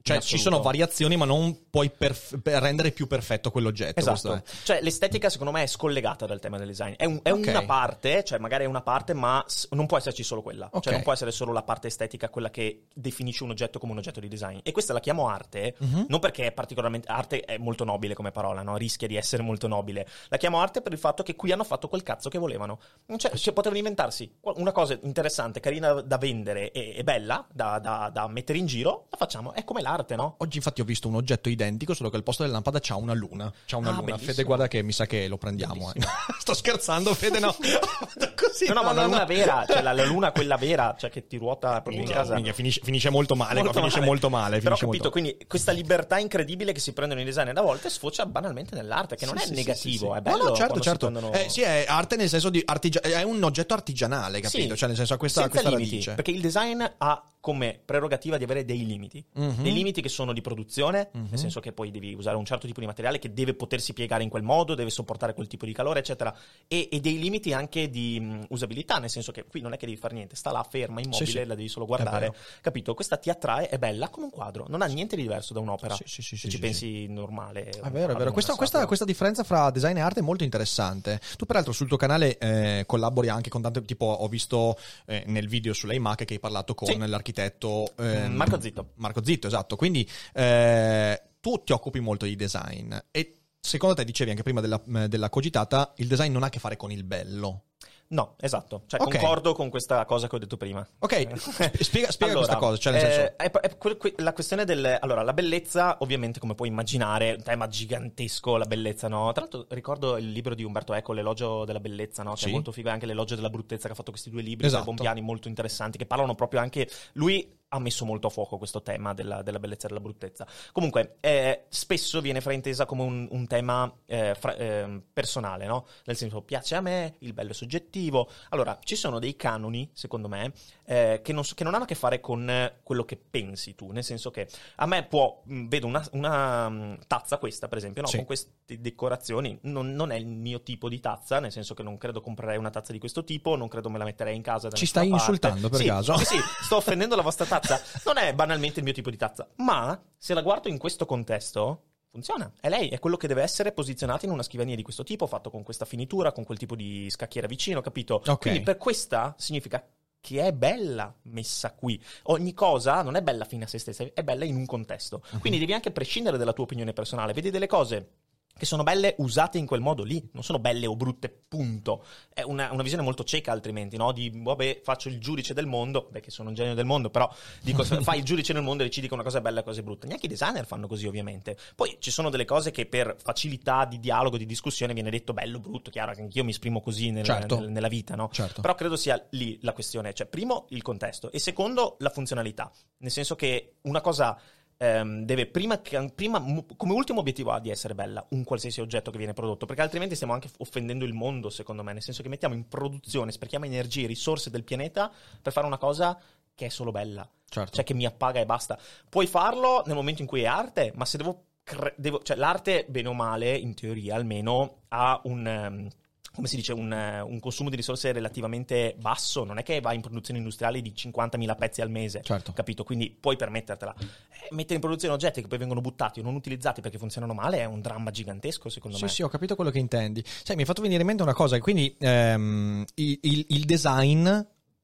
Cioè, 0.03 0.21
ci 0.21 0.39
sono 0.39 0.61
variazioni, 0.61 1.17
ma 1.17 1.25
non 1.25 1.69
puoi 1.71 1.91
perf- 1.91 2.39
per 2.41 2.61
rendere 2.63 2.91
più 2.91 3.07
perfetto 3.07 3.51
quell'oggetto. 3.51 3.99
Esatto, 4.01 4.35
è. 4.35 4.43
cioè 4.65 4.81
l'estetica 4.83 5.31
secondo 5.31 5.53
me 5.53 5.63
è 5.63 5.67
scollegata 5.67 6.27
dal 6.27 6.41
tema 6.41 6.59
del 6.59 6.67
design, 6.67 6.95
è, 6.97 7.05
un- 7.05 7.21
è 7.23 7.31
Ok. 7.33 7.47
una 7.47 7.65
parte, 7.65 8.25
cioè 8.25 8.39
magari 8.39 8.65
è 8.65 8.67
una 8.67 8.83
parte, 8.83 9.15
ma 9.15 9.45
non 9.71 9.87
può 9.87 9.97
esserci 9.99 10.23
solo 10.23 10.43
quella, 10.43 10.69
Ok. 10.73 10.83
cioè 10.83 10.93
non 10.93 11.03
può 11.03 11.13
essere 11.13 11.31
solo 11.31 11.53
la 11.53 11.63
parte 11.63 11.87
estetica 11.87 12.29
quella 12.31 12.51
che 12.51 12.87
definisce 12.93 13.45
un 13.45 13.51
oggetto 13.51 13.79
come 13.79 13.93
un 13.93 13.99
oggetto 13.99 14.19
di 14.21 14.29
design. 14.29 14.59
E 14.63 14.73
questa 14.73 14.93
la 14.93 15.01
chiamo 15.01 15.29
arte, 15.29 15.77
Mhm. 15.79 16.07
non 16.09 16.19
perché 16.21 16.47
è 16.47 16.53
particolarmente, 16.53 17.07
arte 17.09 17.41
è 17.43 17.57
molto 17.59 17.85
nobile 17.85 18.15
come 18.15 18.31
parola, 18.33 18.63
no? 18.63 18.77
rischia 18.77 19.07
di 19.07 19.17
essere 19.17 19.43
molto 19.43 19.69
nobile, 19.69 20.07
la 20.29 20.37
chiamo 20.37 20.61
arte 20.61 20.81
per 20.83 20.93
il 20.93 20.99
fatto 20.99 21.23
che 21.23 21.37
qui 21.37 21.53
hanno 21.53 21.65
fatto 21.65 21.87
quel 21.89 22.03
cazzo 22.03 22.29
che 22.29 22.39
volevano, 22.39 22.81
c'è- 23.17 23.35
cioè, 23.37 23.53
potevano 23.55 23.79
inventarsi 23.79 24.31
una 24.41 24.73
cosa 24.73 24.99
interessante, 25.03 25.61
carina 25.61 26.01
da 26.01 26.19
vendere 26.19 26.73
e, 26.73 26.95
e 26.97 27.05
bella 27.05 27.47
da, 27.53 27.79
da- 27.79 28.11
da 28.13 28.27
mettere 28.29 28.59
in 28.59 28.67
giro, 28.67 29.07
la 29.11 29.17
facciamo, 29.17 29.53
è 29.53 29.63
come 29.65 29.81
l'arte, 29.81 29.91
no? 30.17 30.35
Oggi 30.39 30.57
infatti 30.57 30.81
ho 30.81 30.85
visto 30.85 31.09
un 31.09 31.15
oggetto 31.17 31.49
identico, 31.49 31.95
solo 31.95 32.09
che 32.11 32.17
al 32.17 32.23
posto 32.23 32.43
della 32.43 32.55
lampada 32.55 32.79
c'ha 32.81 32.97
una 32.97 33.13
luna. 33.13 33.53
C'ha 33.67 33.77
una 33.77 33.89
Ah, 33.89 33.93
luna. 33.93 34.03
bellissimo. 34.05 34.31
Fede, 34.33 34.43
guarda 34.45 34.69
che 34.69 34.83
mi 34.83 34.93
sa 34.93 35.07
che 35.07 35.29
lo 35.29 35.37
prendiamo. 35.39 35.93
eh. 35.93 36.01
Sto 36.41 36.55
scherzando, 36.55 37.15
Fede, 37.15 37.39
no. 37.39 37.55
Così, 38.37 38.67
No, 38.67 38.75
no, 38.75 38.83
ma 38.83 38.93
la 38.93 39.05
luna 39.05 39.25
vera, 39.25 39.65
cioè 39.67 39.83
la, 39.83 39.93
la 39.93 40.05
luna 40.05 40.33
quella 40.33 40.57
vera, 40.57 40.95
cioè 40.99 41.11
che 41.11 41.27
ti 41.27 41.37
ruota 41.37 41.81
proprio 41.83 42.03
in 42.03 42.09
casa. 42.11 42.35
minchia, 42.35 42.53
finisce, 42.53 42.81
finisce 42.83 43.11
molto 43.11 43.35
male, 43.37 43.55
Molto 43.55 43.71
qua, 43.71 43.81
finisce 43.81 43.99
male. 43.99 44.11
molto 44.11 44.31
male. 44.31 44.59
Però 44.61 44.75
ho 44.75 44.79
capito, 44.79 45.05
molto- 45.05 45.11
quindi 45.11 45.37
questa 45.47 45.73
libertà 45.73 46.19
incredibile 46.19 46.73
che 46.73 46.81
si 46.81 46.93
prendono 46.93 47.21
i 47.21 47.25
designer 47.25 47.57
a 47.57 47.63
volte 47.63 47.89
sfocia 47.91 48.27
banalmente 48.27 48.75
nell'arte, 48.75 49.17
che 49.17 49.27
non 49.27 49.37
Sì, 49.39 49.45
è 49.45 49.47
sì, 49.49 49.55
negativo, 49.55 50.13
sì, 50.13 50.19
è 50.19 50.21
bello. 50.23 50.43
No, 50.43 50.49
no, 50.51 50.55
certo, 50.57 50.81
certo. 50.81 51.11
prendono- 51.11 51.33
Eh, 51.33 51.49
sì, 51.49 51.63
è 51.63 51.85
arte 51.89 52.17
nel 52.17 52.29
senso 52.29 52.51
di 52.51 52.63
artigia- 52.65 53.01
è 53.01 53.23
un 53.23 53.43
oggetto 53.43 53.75
artigianale, 53.75 54.41
capito? 54.41 54.77
Cioè, 54.77 54.89
nel 54.89 54.97
senso 54.97 55.15
ha 55.15 55.17
questa, 55.17 55.49
questa 55.49 55.69
limiti, 55.69 55.91
radice. 55.91 56.15
perché 56.15 56.31
il 56.31 56.41
design 56.41 56.83
ha 56.99 57.27
come 57.41 57.81
prerogativa 57.85 58.37
di 58.37 58.45
avere 58.45 58.65
dei 58.65 58.87
limiti. 58.87 59.25
Mhm. 59.35 59.63
Dei 59.63 59.73
limiti 59.73 59.82
che 59.91 60.09
sono 60.09 60.33
di 60.33 60.41
produzione, 60.41 61.09
Mhm. 61.13 61.27
nel 61.31 61.39
senso 61.39 61.59
che 61.61 61.73
poi 61.73 61.91
devi 61.91 62.15
usare 62.15 62.37
un 62.37 62.45
certo 62.45 62.67
tipo 62.67 62.81
di 62.81 62.87
materiale 62.87 63.19
che 63.19 63.33
deve 63.33 63.55
potersi 63.55 63.93
piegare 63.93 64.23
in 64.23 64.29
quel 64.29 64.43
modo, 64.43 64.75
deve 64.75 64.91
sopportare 64.91 65.35
quel 65.35 65.47
tipo 65.49 65.67
di 65.67 65.73
calore, 65.73 65.99
eccetera. 65.99 66.35
E, 66.69 66.89
e 66.93 67.01
dei 67.01 67.19
limiti 67.19 67.53
anche 67.53 67.91
di 67.91 68.21
mh, 68.21 68.47
usabilità, 68.51 68.99
nel 68.99 69.11
senso 69.11 69.33
che 69.33 69.45
qui 69.45 69.61
non 69.61 69.73
è 69.73 69.77
che 69.77 69.87
devi 69.87 69.99
fare 69.99 70.15
niente, 70.15 70.37
sta 70.37 70.53
là 70.53 70.63
ferma, 70.63 71.01
immobile, 71.01 71.25
Sì, 71.27 71.33
sì. 71.39 71.45
la 71.45 71.55
devi 71.55 71.69
solo 71.69 71.87
guardare. 71.87 72.33
Capito? 72.61 72.95
Questa 72.95 73.17
ti 73.17 73.31
attrae, 73.31 73.69
è 73.69 73.79
bella 73.79 74.09
come 74.09 74.27
un 74.27 74.31
quadro, 74.31 74.67
non 74.69 74.83
ha 74.83 74.87
niente 74.87 75.17
di 75.17 75.23
diverso 75.23 75.53
da 75.53 75.61
un'opera. 75.61 75.97
Sì, 75.97 76.05
sì, 76.07 76.23
sì, 76.23 76.37
Se 76.37 76.47
sì, 76.47 76.51
ci 76.51 76.59
pensi 76.59 77.07
normale. 77.09 77.65
È 77.65 77.91
vero, 77.91 78.13
è 78.13 78.17
vero. 78.17 78.33
Questa, 78.33 78.55
questa- 78.55 78.87
questa 78.87 79.05
differenza 79.05 79.43
fra 79.43 79.71
design 79.71 79.97
e 79.97 80.01
arte 80.01 80.21
è 80.21 80.23
molto 80.23 80.45
interessante. 80.45 81.21
Tu, 81.37 81.47
peraltro, 81.47 81.73
sul 81.73 81.89
tuo 81.89 81.97
canale 81.97 82.39
eh, 82.39 82.85
collabori 82.87 83.29
anche 83.29 83.49
con 83.51 83.63
tante. 83.63 83.83
Tipo, 83.83 84.07
ho 84.07 84.29
visto 84.29 84.79
eh, 85.07 85.25
nel 85.27 85.49
video 85.49 85.73
sull'iMac 85.73 86.25
che 86.25 86.35
hai 86.35 86.39
parlato 86.41 86.75
con 86.75 86.87
l'architetto 86.99 87.93
ehm, 87.97 88.33
Marco 88.35 88.61
Zitto. 88.61 88.91
Marco 88.97 89.25
Zitto, 89.25 89.47
esatto. 89.47 89.72
Quindi 89.77 90.09
eh, 90.35 91.21
tu 91.41 91.63
ti 91.65 91.73
occupi 91.73 92.01
molto 92.01 92.25
di 92.25 92.37
design. 92.37 92.95
E 93.11 93.35
secondo 93.61 93.95
te, 93.95 94.05
dicevi 94.05 94.31
anche 94.31 94.43
prima 94.43 94.61
della, 94.61 94.81
della 95.09 95.29
cogitata, 95.31 95.93
il 95.97 96.07
design 96.09 96.33
non 96.33 96.43
ha 96.43 96.47
a 96.47 96.51
che 96.51 96.59
fare 96.59 96.77
con 96.77 96.91
il 96.91 97.05
bello. 97.05 97.65
No, 98.13 98.35
esatto. 98.41 98.83
Cioè, 98.89 99.01
Ok. 99.01 99.13
concordo 99.19 99.55
con 99.55 99.71
questa 99.71 100.05
cosa 100.05 100.29
che 100.29 100.37
ho 100.37 100.39
detto 100.39 100.59
prima. 100.59 100.87
Ok, 100.99 101.31
sp- 101.35 101.81
spiega, 101.81 102.11
spiega 102.11 102.33
Allora, 102.35 102.47
questa 102.47 102.57
cosa. 102.57 102.77
Cioè, 102.77 102.93
nel 102.93 103.03
eh, 103.03 103.11
senso. 103.11 103.33
è- 103.39 103.51
è 103.51 103.79
que- 103.79 103.97
que- 103.97 104.15
la 104.19 104.35
questione 104.35 104.67
del. 104.67 104.99
Allora, 105.01 105.23
la 105.23 105.33
bellezza, 105.33 105.97
ovviamente, 106.01 106.39
come 106.39 106.55
puoi 106.55 106.69
immaginare, 106.69 107.33
un 107.39 107.43
tema 107.43 107.69
gigantesco, 107.69 108.59
la 108.59 108.67
bellezza, 108.67 109.09
no? 109.09 109.33
Tra 109.33 109.41
l'altro, 109.41 109.65
ricordo 109.71 110.19
il 110.19 110.31
libro 110.31 110.55
di 110.55 110.63
Umberto 110.63 110.93
Eco, 110.93 111.15
L'elogio 111.15 111.65
della 111.65 111.81
bellezza, 111.81 112.23
no? 112.23 112.33
Che 112.35 112.41
Sì. 112.41 112.49
è 112.49 112.53
molto 112.53 112.71
figo, 112.71 112.91
anche 112.91 113.07
L'elogio 113.07 113.35
della 113.35 113.49
bruttezza, 113.49 113.87
che 113.87 113.93
ha 113.93 113.97
fatto 113.97 114.11
questi 114.11 114.29
due 114.29 114.43
libri 114.43 114.67
Esatto. 114.67 114.85
Bompiani 114.85 115.23
molto 115.23 115.49
interessanti, 115.49 115.97
che 115.97 116.05
parlano 116.05 116.35
proprio 116.35 116.61
anche. 116.61 116.87
Lui 117.15 117.61
ha 117.75 117.79
messo 117.79 118.05
molto 118.05 118.27
a 118.27 118.31
fuoco 118.31 118.59
questo 118.59 118.83
tema 118.83 119.15
della, 119.15 119.43
della 119.43 119.59
bellezza 119.59 119.87
e 119.87 119.89
della 119.89 120.01
bruttezza. 120.01 120.47
Comunque, 120.73 121.17
eh, 121.21 121.65
spesso 121.69 122.21
viene 122.21 122.41
fraintesa 122.41 122.85
come 122.85 123.03
un, 123.03 123.27
un 123.31 123.47
tema 123.47 123.91
eh, 124.07 124.35
fra- 124.39 124.55
ehm, 124.57 125.03
personale, 125.13 125.67
no? 125.67 125.87
Nel 126.05 126.17
senso, 126.17 126.43
piace 126.43 126.75
a 126.75 126.81
me, 126.83 127.15
il 127.21 127.33
bello 127.33 127.51
è 127.53 127.55
soggettivo. 127.55 128.29
Allora, 128.51 128.79
ci 128.83 128.95
sono 128.95 129.19
dei 129.19 129.37
canoni, 129.37 129.91
secondo 129.95 130.29
me, 130.29 130.53
eh, 130.85 131.21
che, 131.23 131.33
non, 131.33 131.45
che 131.55 131.65
non 131.65 131.75
hanno 131.75 131.85
a 131.85 131.87
che 131.87 131.95
fare 131.95 132.21
con 132.21 132.49
eh, 132.49 132.81
quello 132.83 133.05
che 133.05 133.17
pensi 133.17 133.75
tu. 133.75 133.91
Nel 133.91 134.05
senso 134.05 134.31
che 134.31 134.49
a 134.77 134.87
me 134.87 135.05
può, 135.05 135.41
mh, 135.45 135.69
vedo 135.69 135.87
una, 135.87 136.07
una, 136.13 136.99
tazza, 137.07 137.39
questa 137.39 137.69
per 137.69 137.79
esempio, 137.79 138.03
no? 138.03 138.09
Sì. 138.09 138.17
con 138.17 138.27
queste 138.27 138.81
decorazioni, 138.81 139.59
non, 139.63 139.95
non 139.95 140.11
è 140.11 140.17
il 140.17 140.27
mio 140.27 140.63
tipo 140.63 140.91
di 140.91 141.01
tazza, 141.01 141.41
nel 141.41 141.53
senso 141.53 141.73
che 141.73 141.83
non 141.83 141.97
credo 141.97 142.21
comprerei 142.21 142.59
una 142.59 142.71
tazza 142.71 142.93
di 142.93 142.99
questo 142.99 143.25
tipo, 143.25 143.57
non 143.57 143.69
credo 143.69 143.89
me 143.89 143.97
la 143.97 144.05
metterei 144.05 144.37
in 144.37 144.43
casa. 144.43 144.69
da 144.69 144.77
Ci 144.77 144.85
stai 144.85 145.09
parte. 145.09 145.23
insultando 145.23 145.69
per 145.71 145.81
Sì, 145.81 145.87
caso? 145.87 146.17
Sì, 146.19 146.25
sì, 146.25 146.37
sto 146.63 146.77
offendendo 146.77 147.17
la 147.17 147.23
vostra 147.23 147.47
tazza. 147.47 147.62
Non 148.05 148.19
è 148.19 148.35
banalmente 148.35 148.79
il 148.79 148.85
mio 148.85 148.95
tipo 148.95 149.11
di 149.11 149.17
tazza, 149.17 149.49
ma 149.57 150.01
se 150.17 150.35
la 150.35 150.43
guardo 150.43 150.69
in 150.69 150.79
questo 150.79 151.07
contesto. 151.07 151.85
Funziona, 152.13 152.53
è 152.61 152.69
lei, 152.69 152.91
è 152.91 152.99
quello 152.99 153.17
che 153.17 153.27
deve 153.27 153.41
essere 153.41 153.73
posizionato 153.73 154.27
in 154.27 154.33
una 154.33 154.43
scrivania 154.43 154.77
di 154.77 154.83
questo 154.83 155.03
tipo, 155.03 155.27
fatto 155.27 155.49
con 155.49 155.63
questa 155.63 155.87
finitura, 155.87 156.31
con 156.33 156.45
quel 156.45 156.59
tipo 156.59 156.77
di 156.77 157.09
scacchiera 157.09 157.47
vicino, 157.47 157.81
capito? 157.81 158.23
Ok. 158.27 158.39
Quindi 158.39 158.61
per 158.61 158.77
questa 158.77 159.35
significa 159.39 159.83
che 160.23 160.41
è 160.47 160.53
bella 160.53 161.13
messa 161.23 161.73
qui. 161.73 162.01
Ogni 162.25 162.55
cosa 162.55 163.03
non 163.03 163.17
è 163.17 163.23
bella 163.23 163.45
fine 163.45 163.65
a 163.65 163.67
se 163.67 163.79
stessa, 163.79 164.05
è 164.15 164.23
bella 164.23 164.45
in 164.45 164.55
un 164.55 164.67
contesto. 164.67 165.23
Mhm. 165.31 165.41
Quindi 165.41 165.59
devi 165.59 165.73
anche 165.73 165.91
prescindere 165.91 166.39
dalla 166.39 166.53
tua 166.53 166.65
opinione 166.65 166.93
personale, 166.93 167.33
vedi 167.33 167.51
delle 167.51 167.67
cose 167.67 168.11
che 168.57 168.67
sono 168.67 168.83
belle 168.83 169.15
usate 169.19 169.59
in 169.59 169.67
quel 169.67 169.81
modo 169.81 170.05
lì, 170.05 170.29
non 170.33 170.45
sono 170.45 170.59
belle 170.59 170.87
o 170.87 170.95
brutte, 170.95 171.29
punto. 171.49 172.05
È 172.33 172.43
una, 172.43 172.71
una 172.73 172.83
visione 172.83 173.03
molto 173.03 173.25
cieca 173.25 173.51
altrimenti, 173.51 173.97
no? 173.97 174.13
Di, 174.13 174.31
vabbè, 174.33 174.81
faccio 174.85 175.09
il 175.09 175.19
giudice 175.19 175.53
del 175.55 175.67
mondo, 175.67 176.09
beh 176.11 176.21
che 176.21 176.31
sono 176.31 176.51
un 176.51 176.55
genio 176.55 176.75
del 176.75 176.85
mondo, 176.85 177.11
però 177.11 177.29
dico, 177.61 177.83
fai 178.03 178.19
il 178.19 178.25
giudice 178.25 178.53
nel 178.53 178.63
mondo 178.63 178.83
e 178.83 178.87
decidi 178.87 179.09
che 179.09 179.15
una 179.15 179.23
cosa 179.23 179.39
è 179.39 179.41
bella 179.41 179.61
e 179.61 179.63
cosa 179.65 179.81
è 179.81 179.83
brutta. 179.83 180.07
Neanche 180.07 180.27
i 180.27 180.29
designer 180.29 180.65
fanno 180.67 180.87
così 180.87 181.07
ovviamente. 181.07 181.57
Poi 181.75 181.97
ci 181.99 182.11
sono 182.11 182.31
delle 182.31 182.45
cose 182.45 182.71
che 182.71 182.87
per 182.87 183.17
facilità 183.19 183.85
di 183.85 183.99
dialogo, 183.99 184.37
di 184.37 184.47
discussione 184.47 184.93
viene 184.95 185.11
detto 185.11 185.33
bello, 185.33 185.59
brutto, 185.59 185.91
chiaro 185.91 186.13
che 186.13 186.21
anch'io 186.21 186.45
mi 186.45 186.51
esprimo 186.51 186.81
così 186.81 187.11
nel- 187.11 187.25
Certo. 187.25 187.59
nel- 187.59 187.71
nella 187.71 187.89
vita, 187.89 188.15
no? 188.15 188.29
Certo. 188.33 188.61
Però 188.61 188.75
credo 188.75 188.97
sia 188.97 189.21
lì 189.31 189.59
la 189.63 189.73
questione, 189.73 190.13
cioè 190.15 190.27
primo 190.27 190.67
il 190.71 190.83
contesto 190.83 191.31
e 191.33 191.39
secondo 191.39 191.97
la 191.99 192.11
funzionalità, 192.11 192.71
nel 192.99 193.11
senso 193.11 193.35
che 193.35 193.77
una 193.83 194.01
cosa 194.01 194.39
ehm, 194.83 195.25
deve 195.25 195.47
prima, 195.47 195.81
che- 195.81 196.11
prima 196.15 196.43
come 196.77 196.93
ultimo 196.93 197.21
obiettivo 197.21 197.53
ha 197.53 197.61
di 197.61 197.71
essere 197.71 197.95
bella 197.95 198.25
un 198.31 198.43
qualsiasi 198.43 198.81
oggetto 198.81 199.11
che 199.13 199.19
viene 199.19 199.33
prodotto, 199.33 199.65
perché 199.65 199.83
altrimenti 199.83 200.15
stiamo 200.17 200.33
anche 200.33 200.51
offendendo 200.59 201.05
il 201.05 201.13
mondo, 201.13 201.51
secondo 201.51 201.83
me, 201.85 201.93
nel 201.93 202.03
senso 202.03 202.23
che 202.23 202.29
mettiamo 202.29 202.55
in 202.55 202.67
produzione, 202.69 203.31
sprechiamo 203.31 203.65
energie 203.65 204.07
risorse 204.07 204.51
del 204.51 204.65
pianeta 204.65 205.11
per 205.41 205.53
fare 205.53 205.67
una 205.67 205.79
cosa 205.79 206.19
che 206.55 206.67
è 206.67 206.69
solo 206.69 206.91
bella, 206.91 207.29
Certo. 207.49 207.71
cioè 207.73 207.85
che 207.85 207.95
mi 207.95 208.05
appaga 208.05 208.41
e 208.41 208.47
basta. 208.47 208.79
Puoi 209.09 209.27
farlo 209.27 209.83
nel 209.87 209.95
momento 209.95 210.21
in 210.23 210.27
cui 210.29 210.43
è 210.43 210.47
arte, 210.47 210.93
ma 210.97 211.05
se 211.05 211.17
devo, 211.17 211.45
cre- 211.63 211.95
devo- 211.97 212.23
cioè 212.23 212.37
l'arte 212.37 212.85
bene 212.89 213.09
o 213.09 213.15
male, 213.15 213.57
in 213.57 213.75
teoria 213.75 214.17
almeno, 214.17 214.83
ha 214.89 215.21
un 215.25 215.47
ehm, 215.47 215.89
come 216.35 216.47
si 216.49 216.57
dice, 216.57 216.73
un, 216.73 216.91
un 216.91 217.41
consumo 217.41 217.69
di 217.69 217.77
risorse 217.77 218.11
relativamente 218.13 218.95
basso, 218.99 219.45
non 219.45 219.59
è 219.59 219.63
che 219.63 219.81
va 219.81 219.93
in 219.93 220.01
produzione 220.01 220.39
industriale 220.39 220.81
di 220.81 220.93
50.000 220.97 221.57
pezzi 221.57 221.81
al 221.83 221.91
mese, 221.91 222.23
Certo. 222.23 222.53
capito? 222.53 222.85
Quindi 222.85 223.11
puoi 223.11 223.37
permettertela. 223.37 223.95
Eh, 223.99 224.49
mettere 224.53 224.75
in 224.77 224.81
produzione 224.81 225.15
oggetti 225.15 225.41
che 225.43 225.49
poi 225.49 225.59
vengono 225.59 225.81
buttati 225.81 226.21
o 226.21 226.23
non 226.23 226.35
utilizzati 226.35 226.81
perché 226.81 226.99
funzionano 226.99 227.35
male 227.35 227.59
è 227.59 227.65
un 227.65 227.81
dramma 227.81 228.11
gigantesco, 228.11 228.69
secondo 228.69 228.97
Sì, 228.97 229.05
me. 229.05 229.09
sì, 229.11 229.23
ho 229.23 229.29
capito 229.29 229.55
quello 229.55 229.71
che 229.71 229.79
intendi. 229.79 230.23
Sai, 230.25 230.55
mi 230.57 230.63
hai 230.63 230.67
fatto 230.67 230.81
venire 230.83 231.01
in 231.03 231.07
mente 231.07 231.23
una 231.23 231.35
cosa, 231.35 231.59
quindi 231.59 231.95
ehm, 231.99 232.85
il, 232.95 233.19
il- 233.23 233.47
il 233.49 233.65
design 233.65 234.29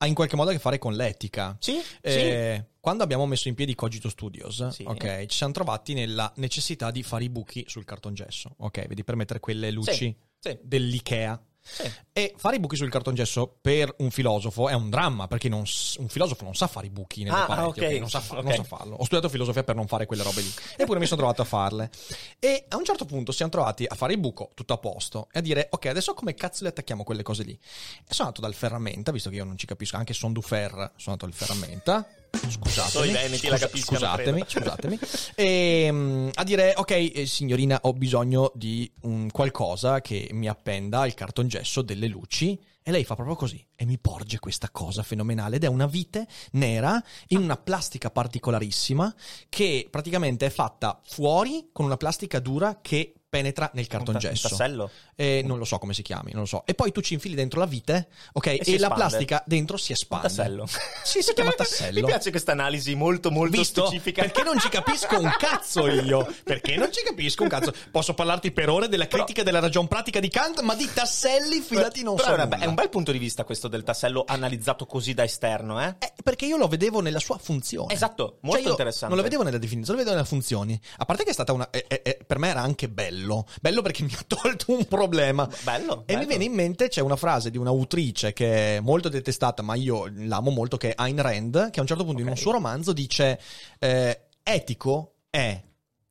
ha 0.00 0.06
in 0.06 0.14
qualche 0.14 0.36
modo 0.36 0.50
a 0.50 0.52
che 0.52 0.58
fare 0.58 0.78
con 0.78 0.94
l'etica. 0.94 1.56
Sì, 1.60 1.80
Eh, 2.00 2.64
Quando 2.80 3.02
abbiamo 3.02 3.26
messo 3.26 3.48
in 3.48 3.54
piedi 3.54 3.74
Cogito 3.74 4.08
Studios, 4.08 4.68
Sì. 4.68 4.84
ok, 4.86 5.26
ci 5.26 5.36
siamo 5.36 5.52
trovati 5.52 5.92
nella 5.92 6.32
necessità 6.36 6.90
di 6.90 7.02
fare 7.02 7.24
i 7.24 7.28
buchi 7.28 7.64
sul 7.68 7.84
cartongesso, 7.84 8.54
ok, 8.58 8.86
vedi, 8.86 9.04
per 9.04 9.14
mettere 9.16 9.40
quelle 9.40 9.70
luci 9.70 9.92
Sì, 9.92 10.16
sì. 10.38 10.58
dell'Ikea. 10.62 11.38
Sì. 11.70 11.90
E 12.12 12.34
fare 12.36 12.56
i 12.56 12.60
buchi 12.60 12.76
sul 12.76 12.88
cartongesso 12.90 13.58
per 13.60 13.94
un 13.98 14.10
filosofo 14.10 14.68
è 14.68 14.72
un 14.74 14.90
dramma, 14.90 15.26
perché 15.28 15.48
non 15.48 15.60
un 15.98 16.08
filosofo 16.08 16.42
non 16.44 16.54
sa 16.54 16.66
fare 16.66 16.86
i 16.86 16.90
buchi 16.90 17.22
nelle 17.22 17.36
Ah, 17.36 17.44
pareti, 17.46 17.80
ok. 17.80 17.86
ok? 17.92 17.98
Non, 17.98 18.10
sa 18.10 18.20
fa- 18.20 18.38
Ok. 18.38 18.42
non 18.44 18.54
sa 18.54 18.62
farlo. 18.64 18.94
Ho 18.96 19.04
studiato 19.04 19.28
filosofia 19.28 19.62
per 19.62 19.76
non 19.76 19.86
fare 19.86 20.06
quelle 20.06 20.22
robe 20.22 20.40
lì. 20.40 20.52
Eppure 20.76 20.98
mi 20.98 21.06
sono 21.06 21.18
trovato 21.20 21.42
a 21.42 21.44
farle. 21.44 21.90
E 22.38 22.64
a 22.68 22.76
un 22.76 22.84
certo 22.84 23.04
punto 23.04 23.30
siamo 23.32 23.50
trovati 23.52 23.84
a 23.86 23.94
fare 23.94 24.14
il 24.14 24.18
buco, 24.18 24.50
tutto 24.54 24.72
a 24.72 24.78
posto, 24.78 25.28
e 25.32 25.38
a 25.38 25.42
dire, 25.42 25.68
ok, 25.70 25.86
adesso 25.86 26.14
come 26.14 26.34
cazzo 26.34 26.64
le 26.64 26.70
attacchiamo 26.70 27.04
quelle 27.04 27.22
cose 27.22 27.42
lì? 27.44 27.52
E 27.52 28.14
sono 28.14 28.28
andato 28.28 28.40
dal 28.40 28.54
ferramenta, 28.54 29.12
visto 29.12 29.30
che 29.30 29.36
io 29.36 29.44
non 29.44 29.56
ci 29.58 29.66
capisco, 29.66 29.96
anche 29.96 30.14
son 30.14 30.32
du 30.32 30.40
fer, 30.42 30.70
sono 30.96 31.16
andato 31.16 31.26
al 31.26 31.32
ferramenta. 31.32 32.06
Scusatemi, 32.30 33.12
veneti 33.12 33.48
capiscono, 33.48 33.98
scusatemi, 33.98 34.44
scusatemi. 34.46 34.98
E, 35.34 35.88
mm, 35.90 36.28
a 36.34 36.44
dire, 36.44 36.74
ok, 36.76 36.90
eh, 36.90 37.26
signorina, 37.26 37.78
ho 37.82 37.92
bisogno 37.92 38.52
di 38.54 38.90
un 39.02 39.30
qualcosa 39.30 40.00
che 40.00 40.28
mi 40.32 40.48
appenda 40.48 41.00
al 41.00 41.14
cartongesso 41.14 41.82
delle 41.82 42.06
luci. 42.06 42.58
E 42.82 42.90
lei 42.90 43.04
fa 43.04 43.14
proprio 43.14 43.36
così 43.36 43.62
e 43.76 43.84
mi 43.84 43.98
porge 43.98 44.38
questa 44.38 44.70
cosa 44.70 45.02
fenomenale 45.02 45.56
ed 45.56 45.64
è 45.64 45.66
una 45.66 45.84
vite 45.84 46.26
nera 46.52 47.02
in 47.26 47.42
una 47.42 47.58
plastica 47.58 48.10
particolarissima 48.10 49.14
che 49.50 49.86
praticamente 49.90 50.46
è 50.46 50.48
fatta 50.48 50.98
fuori 51.04 51.68
con 51.70 51.84
una 51.84 51.98
plastica 51.98 52.38
dura 52.38 52.78
che 52.80 53.12
penetra 53.28 53.70
nel 53.74 53.86
Un 53.90 53.98
un 53.98 54.04
cartongesso. 54.04 54.48
tassello? 54.48 54.90
E 55.14 55.42
non 55.44 55.58
lo 55.58 55.64
so 55.64 55.78
come 55.78 55.92
si 55.92 56.02
chiami, 56.02 56.30
non 56.32 56.42
lo 56.42 56.46
so. 56.46 56.64
E 56.64 56.74
poi 56.74 56.92
tu 56.92 57.00
ci 57.00 57.14
infili 57.14 57.34
dentro 57.34 57.60
la 57.60 57.66
vite, 57.66 58.08
ok? 58.32 58.46
E, 58.46 58.60
si 58.62 58.78
la 58.78 58.90
plastica 58.90 59.42
dentro 59.46 59.76
si 59.76 59.92
Un 59.92 59.98
espande. 60.00 60.28
tassello. 60.28 60.66
Sì, 61.08 61.22
si 61.22 61.32
chiama 61.34 61.52
tassello. 61.56 62.00
Mi 62.00 62.06
piace 62.06 62.30
questa 62.30 62.52
analisi 62.52 62.94
molto 62.94 63.30
molto 63.30 63.56
Visto? 63.56 63.86
specifica. 63.86 64.22
Perché 64.22 64.42
non 64.42 64.58
ci 64.58 64.68
capisco 64.68 65.18
un 65.18 65.30
cazzo 65.38 65.86
io? 65.88 66.26
Perché 66.44 66.76
non 66.76 66.92
ci 66.92 67.02
capisco 67.02 67.42
un 67.42 67.48
cazzo? 67.48 67.72
Posso 67.90 68.14
parlarti 68.14 68.50
per 68.52 68.68
ore 68.68 68.88
della 68.88 69.06
critica 69.06 69.42
della 69.42 69.58
ragion 69.60 69.88
pratica 69.88 70.20
di 70.20 70.28
Kant, 70.28 70.60
ma 70.60 70.74
di 70.74 70.88
tasselli 70.92 71.60
filati 71.60 72.02
non 72.02 72.16
Però 72.16 72.28
so 72.28 72.36
nulla. 72.44 72.58
è 72.58 72.66
un 72.66 72.74
bel 72.74 72.88
punto 72.88 73.12
di 73.12 73.18
vista 73.18 73.44
questo 73.44 73.68
del 73.68 73.82
tassello 73.84 74.24
analizzato 74.26 74.86
così 74.86 75.14
da 75.14 75.24
esterno, 75.24 75.82
eh? 75.82 75.96
Eh, 75.98 76.12
perché 76.22 76.44
io 76.46 76.56
lo 76.56 76.68
vedevo 76.68 77.00
nella 77.00 77.20
sua 77.20 77.38
funzione. 77.38 77.92
Esatto, 77.92 78.38
molto 78.42 78.56
Cioè, 78.58 78.62
io 78.66 78.70
interessante. 78.70 79.06
Non 79.08 79.16
lo 79.16 79.22
vedevo 79.22 79.42
nella 79.42 79.58
definizione, 79.58 79.98
lo 79.98 80.04
vedevo 80.04 80.16
nelle 80.22 80.28
funzioni. 80.28 80.78
A 80.98 81.04
parte 81.04 81.24
che 81.24 81.30
è 81.30 81.32
stata 81.32 81.52
una. 81.52 81.68
eh, 81.70 81.84
eh, 81.88 82.02
eh, 82.04 82.18
per 82.26 82.38
me 82.38 82.48
era 82.48 82.60
anche 82.60 82.88
bello. 83.18 83.46
Bello 83.60 83.82
perché 83.82 84.02
mi 84.02 84.12
ha 84.14 84.22
tolto 84.26 84.72
un 84.72 84.84
problema. 84.86 85.48
Bello, 85.64 86.04
E 86.06 86.12
mi 86.12 86.24
bello. 86.24 86.26
viene 86.26 86.44
in 86.44 86.52
mente 86.52 86.88
c'è 86.88 87.00
una 87.00 87.16
frase 87.16 87.50
di 87.50 87.58
un'autrice 87.58 88.32
che 88.32 88.76
è 88.76 88.80
molto 88.80 89.08
detestata, 89.08 89.62
ma 89.62 89.74
io 89.74 90.10
l'amo 90.14 90.50
molto, 90.50 90.76
che 90.76 90.90
è 90.90 90.94
Ayn 90.96 91.20
Rand, 91.20 91.70
che 91.70 91.78
a 91.78 91.82
un 91.82 91.88
certo 91.88 92.04
punto 92.04 92.20
in 92.22 92.28
un 92.28 92.36
suo 92.36 92.52
romanzo 92.52 92.92
dice: 92.92 93.40
eh, 93.78 94.20
etico 94.42 95.14
è 95.30 95.62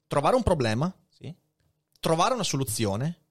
trovare 0.07 0.35
un 0.35 0.43
problema, 0.43 0.93
Sì. 1.09 1.33
trovare 1.99 2.33
una 2.33 2.43
soluzione 2.43 3.21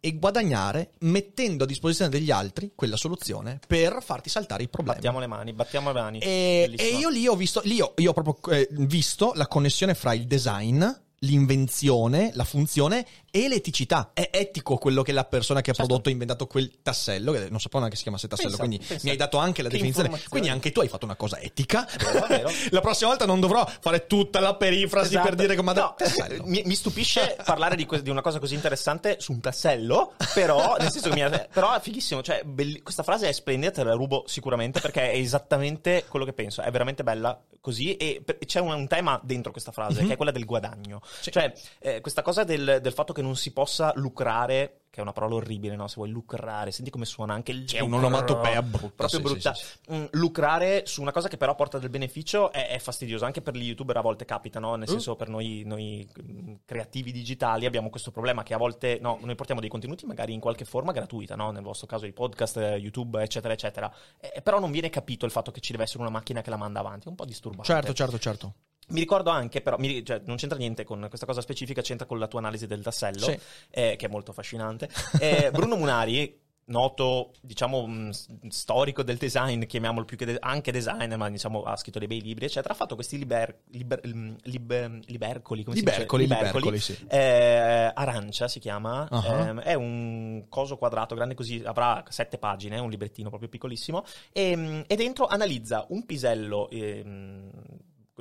e 0.00 0.18
guadagnare 0.18 0.92
mettendo 1.00 1.64
a 1.64 1.66
disposizione 1.66 2.10
degli 2.10 2.30
altri 2.30 2.72
quella 2.74 2.96
soluzione 2.96 3.58
per 3.66 4.02
farti 4.02 4.28
saltare 4.28 4.62
il 4.62 4.68
problema. 4.68 4.94
Battiamo 4.96 5.18
le 5.18 5.26
mani, 5.26 5.52
battiamo 5.54 5.92
le 5.92 6.00
mani. 6.00 6.18
E, 6.18 6.70
e 6.76 6.88
io 6.96 7.08
lì 7.08 7.26
ho 7.26 7.34
visto, 7.34 7.62
lì 7.64 7.80
ho, 7.80 7.94
io 7.96 8.10
ho 8.10 8.12
proprio 8.12 8.54
eh, 8.54 8.68
visto 8.70 9.32
la 9.34 9.46
connessione 9.46 9.94
fra 9.94 10.12
il 10.12 10.26
design, 10.26 10.84
l'invenzione, 11.20 12.30
la 12.34 12.44
funzione 12.44 13.06
e 13.34 13.48
l'eticità. 13.48 14.10
È 14.12 14.28
etico 14.30 14.76
quello 14.76 15.02
che 15.02 15.10
la 15.12 15.24
persona 15.24 15.62
che 15.62 15.70
ha 15.70 15.72
Certo. 15.72 15.86
prodotto 15.88 16.10
ha 16.10 16.12
inventato 16.12 16.46
quel 16.46 16.82
tassello, 16.82 17.32
che 17.32 17.48
non 17.48 17.58
sapevo 17.60 17.78
neanche 17.78 17.96
si 17.96 18.02
chiamasse 18.02 18.28
tassello, 18.28 18.50
Pensa, 18.50 18.64
quindi 18.66 18.84
pensa. 18.86 19.02
mi 19.04 19.10
hai 19.10 19.16
dato 19.16 19.38
anche 19.38 19.62
la 19.62 19.68
Che 19.70 19.74
definizione. 19.76 20.20
Quindi 20.28 20.50
anche 20.50 20.70
tu 20.70 20.80
hai 20.80 20.88
fatto 20.88 21.06
una 21.06 21.16
cosa 21.16 21.38
etica. 21.40 21.88
Vero, 21.98 22.26
vero. 22.26 22.50
la 22.70 22.80
prossima 22.82 23.08
volta 23.08 23.24
non 23.24 23.40
dovrò 23.40 23.66
fare 23.80 24.06
tutta 24.06 24.38
la 24.38 24.54
perifrasi 24.54 25.14
Esatto. 25.14 25.28
per 25.28 25.34
dire 25.36 25.56
come 25.56 25.72
No, 25.72 25.94
tassello. 25.96 26.44
mi, 26.44 26.62
mi 26.66 26.74
stupisce 26.74 27.36
parlare 27.42 27.74
di, 27.74 27.86
que- 27.86 28.02
di 28.02 28.10
una 28.10 28.20
cosa 28.20 28.38
così 28.38 28.54
interessante 28.54 29.16
su 29.18 29.32
un 29.32 29.40
tassello, 29.40 30.12
però 30.34 30.76
nel 30.78 30.90
senso 30.90 31.08
che 31.08 31.14
mi 31.14 31.22
ha- 31.22 31.48
però 31.50 31.74
è 31.74 31.80
fighissimo, 31.80 32.20
cioè 32.22 32.42
belli- 32.44 32.82
questa 32.82 33.02
frase 33.02 33.28
è 33.28 33.32
splendida, 33.32 33.72
te 33.72 33.82
la 33.82 33.94
rubo 33.94 34.24
sicuramente 34.26 34.78
perché 34.80 35.10
è 35.10 35.16
esattamente 35.16 36.04
quello 36.06 36.26
che 36.26 36.34
penso, 36.34 36.60
è 36.60 36.70
veramente 36.70 37.02
bella 37.02 37.40
così 37.62 37.96
e 37.96 38.20
per- 38.24 38.38
c'è 38.44 38.60
un, 38.60 38.72
un 38.72 38.86
tema 38.88 39.18
dentro 39.22 39.52
questa 39.52 39.72
frase 39.72 40.04
che 40.04 40.12
è 40.12 40.16
quella 40.16 40.32
del 40.32 40.44
guadagno. 40.44 41.00
Sì. 41.20 41.30
cioè 41.30 41.50
eh, 41.78 42.00
questa 42.02 42.20
cosa 42.22 42.44
del, 42.44 42.80
del 42.82 42.92
fatto 42.92 43.12
che 43.12 43.21
non 43.22 43.36
si 43.36 43.52
possa 43.52 43.92
lucrare 43.96 44.76
che 44.92 44.98
è 44.98 45.02
una 45.02 45.14
parola 45.14 45.36
orribile, 45.36 45.74
no? 45.74 45.88
Se 45.88 45.94
vuoi 45.96 46.10
lucrare, 46.10 46.70
senti 46.70 46.90
come 46.90 47.06
suona 47.06 47.32
anche 47.32 47.50
il 47.50 47.64
C'è 47.64 47.80
un'onomatopea 47.80 48.60
brutta, 48.60 48.92
proprio 49.08 49.20
sì, 49.20 49.24
brutta. 49.24 49.54
sì, 49.54 49.64
sì, 49.64 49.94
Mm, 49.94 50.04
lucrare 50.10 50.82
su 50.84 51.00
una 51.00 51.12
cosa 51.12 51.28
che 51.28 51.38
però 51.38 51.54
porta 51.54 51.78
del 51.78 51.88
beneficio 51.88 52.52
è, 52.52 52.68
è 52.68 52.78
fastidioso, 52.78 53.24
anche 53.24 53.40
per 53.40 53.54
gli 53.56 53.64
youtuber 53.64 53.96
a 53.96 54.02
volte 54.02 54.26
capita, 54.26 54.60
no? 54.60 54.74
Nel 54.74 54.86
Uh. 54.88 54.90
senso 54.90 55.16
per 55.16 55.30
noi, 55.30 55.62
noi 55.64 56.06
mm, 56.22 56.54
creativi 56.66 57.10
digitali 57.10 57.64
abbiamo 57.64 57.88
questo 57.88 58.10
problema 58.10 58.42
che 58.42 58.52
a 58.52 58.58
volte 58.58 58.98
no, 59.00 59.18
noi 59.22 59.34
portiamo 59.34 59.62
dei 59.62 59.70
contenuti 59.70 60.04
magari 60.04 60.34
in 60.34 60.40
qualche 60.40 60.66
forma 60.66 60.92
gratuita, 60.92 61.36
no? 61.36 61.50
Nel 61.52 61.62
vostro 61.62 61.86
caso 61.86 62.04
i 62.04 62.12
podcast, 62.12 62.58
eh, 62.58 62.76
YouTube, 62.76 63.22
eccetera, 63.22 63.54
eccetera. 63.54 63.90
Eh, 64.20 64.42
però 64.42 64.60
non 64.60 64.70
viene 64.70 64.90
capito 64.90 65.24
il 65.24 65.30
fatto 65.32 65.50
che 65.50 65.60
ci 65.60 65.72
deve 65.72 65.84
essere 65.84 66.00
una 66.02 66.10
macchina 66.10 66.42
che 66.42 66.50
la 66.50 66.58
manda 66.58 66.80
avanti, 66.80 67.06
è 67.06 67.08
un 67.08 67.14
po' 67.16 67.24
disturbante. 67.24 67.64
Certo, 67.72 67.94
certo, 67.94 68.18
certo. 68.18 68.54
Mi 68.88 69.00
ricordo 69.00 69.30
anche, 69.30 69.60
però, 69.62 69.76
mi- 69.78 70.04
cioè, 70.04 70.20
non 70.26 70.36
c'entra 70.36 70.58
niente 70.58 70.84
con 70.84 71.06
questa 71.08 71.24
cosa 71.26 71.40
specifica, 71.40 71.80
c'entra 71.82 72.06
con 72.06 72.18
la 72.18 72.26
tua 72.26 72.40
analisi 72.40 72.66
del 72.66 72.82
tassello, 72.82 73.26
Sì. 73.26 73.38
eh, 73.70 73.96
che 73.96 74.06
è 74.06 74.08
molto 74.08 74.32
affascinante. 74.32 74.88
Eh, 75.18 75.50
Bruno 75.52 75.76
Munari, 75.76 76.38
noto, 76.66 77.32
diciamo, 77.40 77.86
mh, 77.86 78.10
s- 78.10 78.28
storico 78.48 79.02
del 79.02 79.16
design, 79.16 79.64
chiamiamolo 79.64 80.04
più 80.04 80.16
che 80.16 80.24
de- 80.26 80.36
anche 80.40 80.72
designer, 80.72 81.16
ma 81.16 81.28
diciamo, 81.30 81.62
ha 81.62 81.76
scritto 81.76 81.98
dei 81.98 82.06
bei 82.08 82.20
libri, 82.20 82.44
eccetera, 82.44 82.72
ha 82.72 82.76
fatto 82.76 82.94
questi 82.94 83.18
liber- 83.18 83.60
liber- 83.70 84.06
mh, 84.06 84.36
lib- 84.44 85.02
libercoli, 85.06 85.64
come 85.64 85.76
Libercoli, 85.76 86.24
si 86.24 86.28
dice? 86.28 86.40
libercoli, 86.44 86.78
sì. 86.80 86.98
Eh, 87.08 87.90
Arancia 87.94 88.46
si 88.48 88.58
chiama, 88.60 89.08
Ah. 89.10 89.48
Ehm, 89.48 89.60
è 89.60 89.74
un 89.74 90.44
coso 90.48 90.76
quadrato 90.76 91.14
grande 91.14 91.34
così, 91.34 91.62
avrà 91.64 92.04
sette 92.08 92.36
pagine, 92.38 92.78
un 92.78 92.90
librettino 92.90 93.28
proprio 93.28 93.48
piccolissimo, 93.48 94.04
e, 94.32 94.84
e 94.86 94.96
dentro 94.96 95.26
analizza 95.26 95.84
un 95.90 96.04
pisello, 96.06 96.68
ehm, 96.70 97.50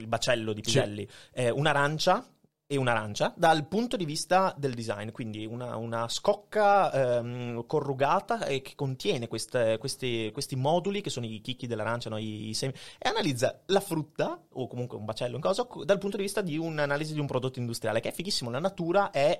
il 0.01 0.07
bacello 0.07 0.53
di 0.53 0.61
Sì. 0.63 0.71
piselli, 0.71 1.07
eh, 1.33 1.49
un'arancia 1.49 2.25
e 2.71 2.77
un'arancia 2.77 3.33
dal 3.35 3.67
punto 3.67 3.97
di 3.97 4.05
vista 4.05 4.55
del 4.57 4.73
design, 4.73 5.09
quindi 5.09 5.45
una, 5.45 5.75
una 5.75 6.07
scocca 6.07 7.17
ehm, 7.19 7.65
corrugata 7.67 8.45
e 8.45 8.61
che 8.61 8.75
contiene 8.75 9.27
queste- 9.27 9.77
questi, 9.77 10.29
questi 10.31 10.55
moduli 10.55 11.01
che 11.01 11.09
sono 11.09 11.25
i 11.25 11.41
chicchi 11.41 11.67
dell'arancia, 11.67 12.09
no? 12.09 12.17
I, 12.17 12.47
i 12.47 12.53
semi, 12.53 12.71
e 12.97 13.09
analizza 13.09 13.59
la 13.65 13.81
frutta 13.81 14.41
o 14.53 14.67
comunque 14.67 14.97
un 14.97 15.03
bacello 15.03 15.35
in 15.35 15.41
cosa 15.41 15.67
dal 15.83 15.97
punto 15.97 16.15
di 16.15 16.23
vista 16.23 16.39
di 16.41 16.57
un'analisi 16.57 17.13
di 17.13 17.19
un 17.19 17.27
prodotto 17.27 17.59
industriale 17.59 17.99
che 17.99 18.07
è 18.07 18.13
fighissimo, 18.13 18.49
la 18.49 18.59
natura 18.59 19.11
è 19.11 19.37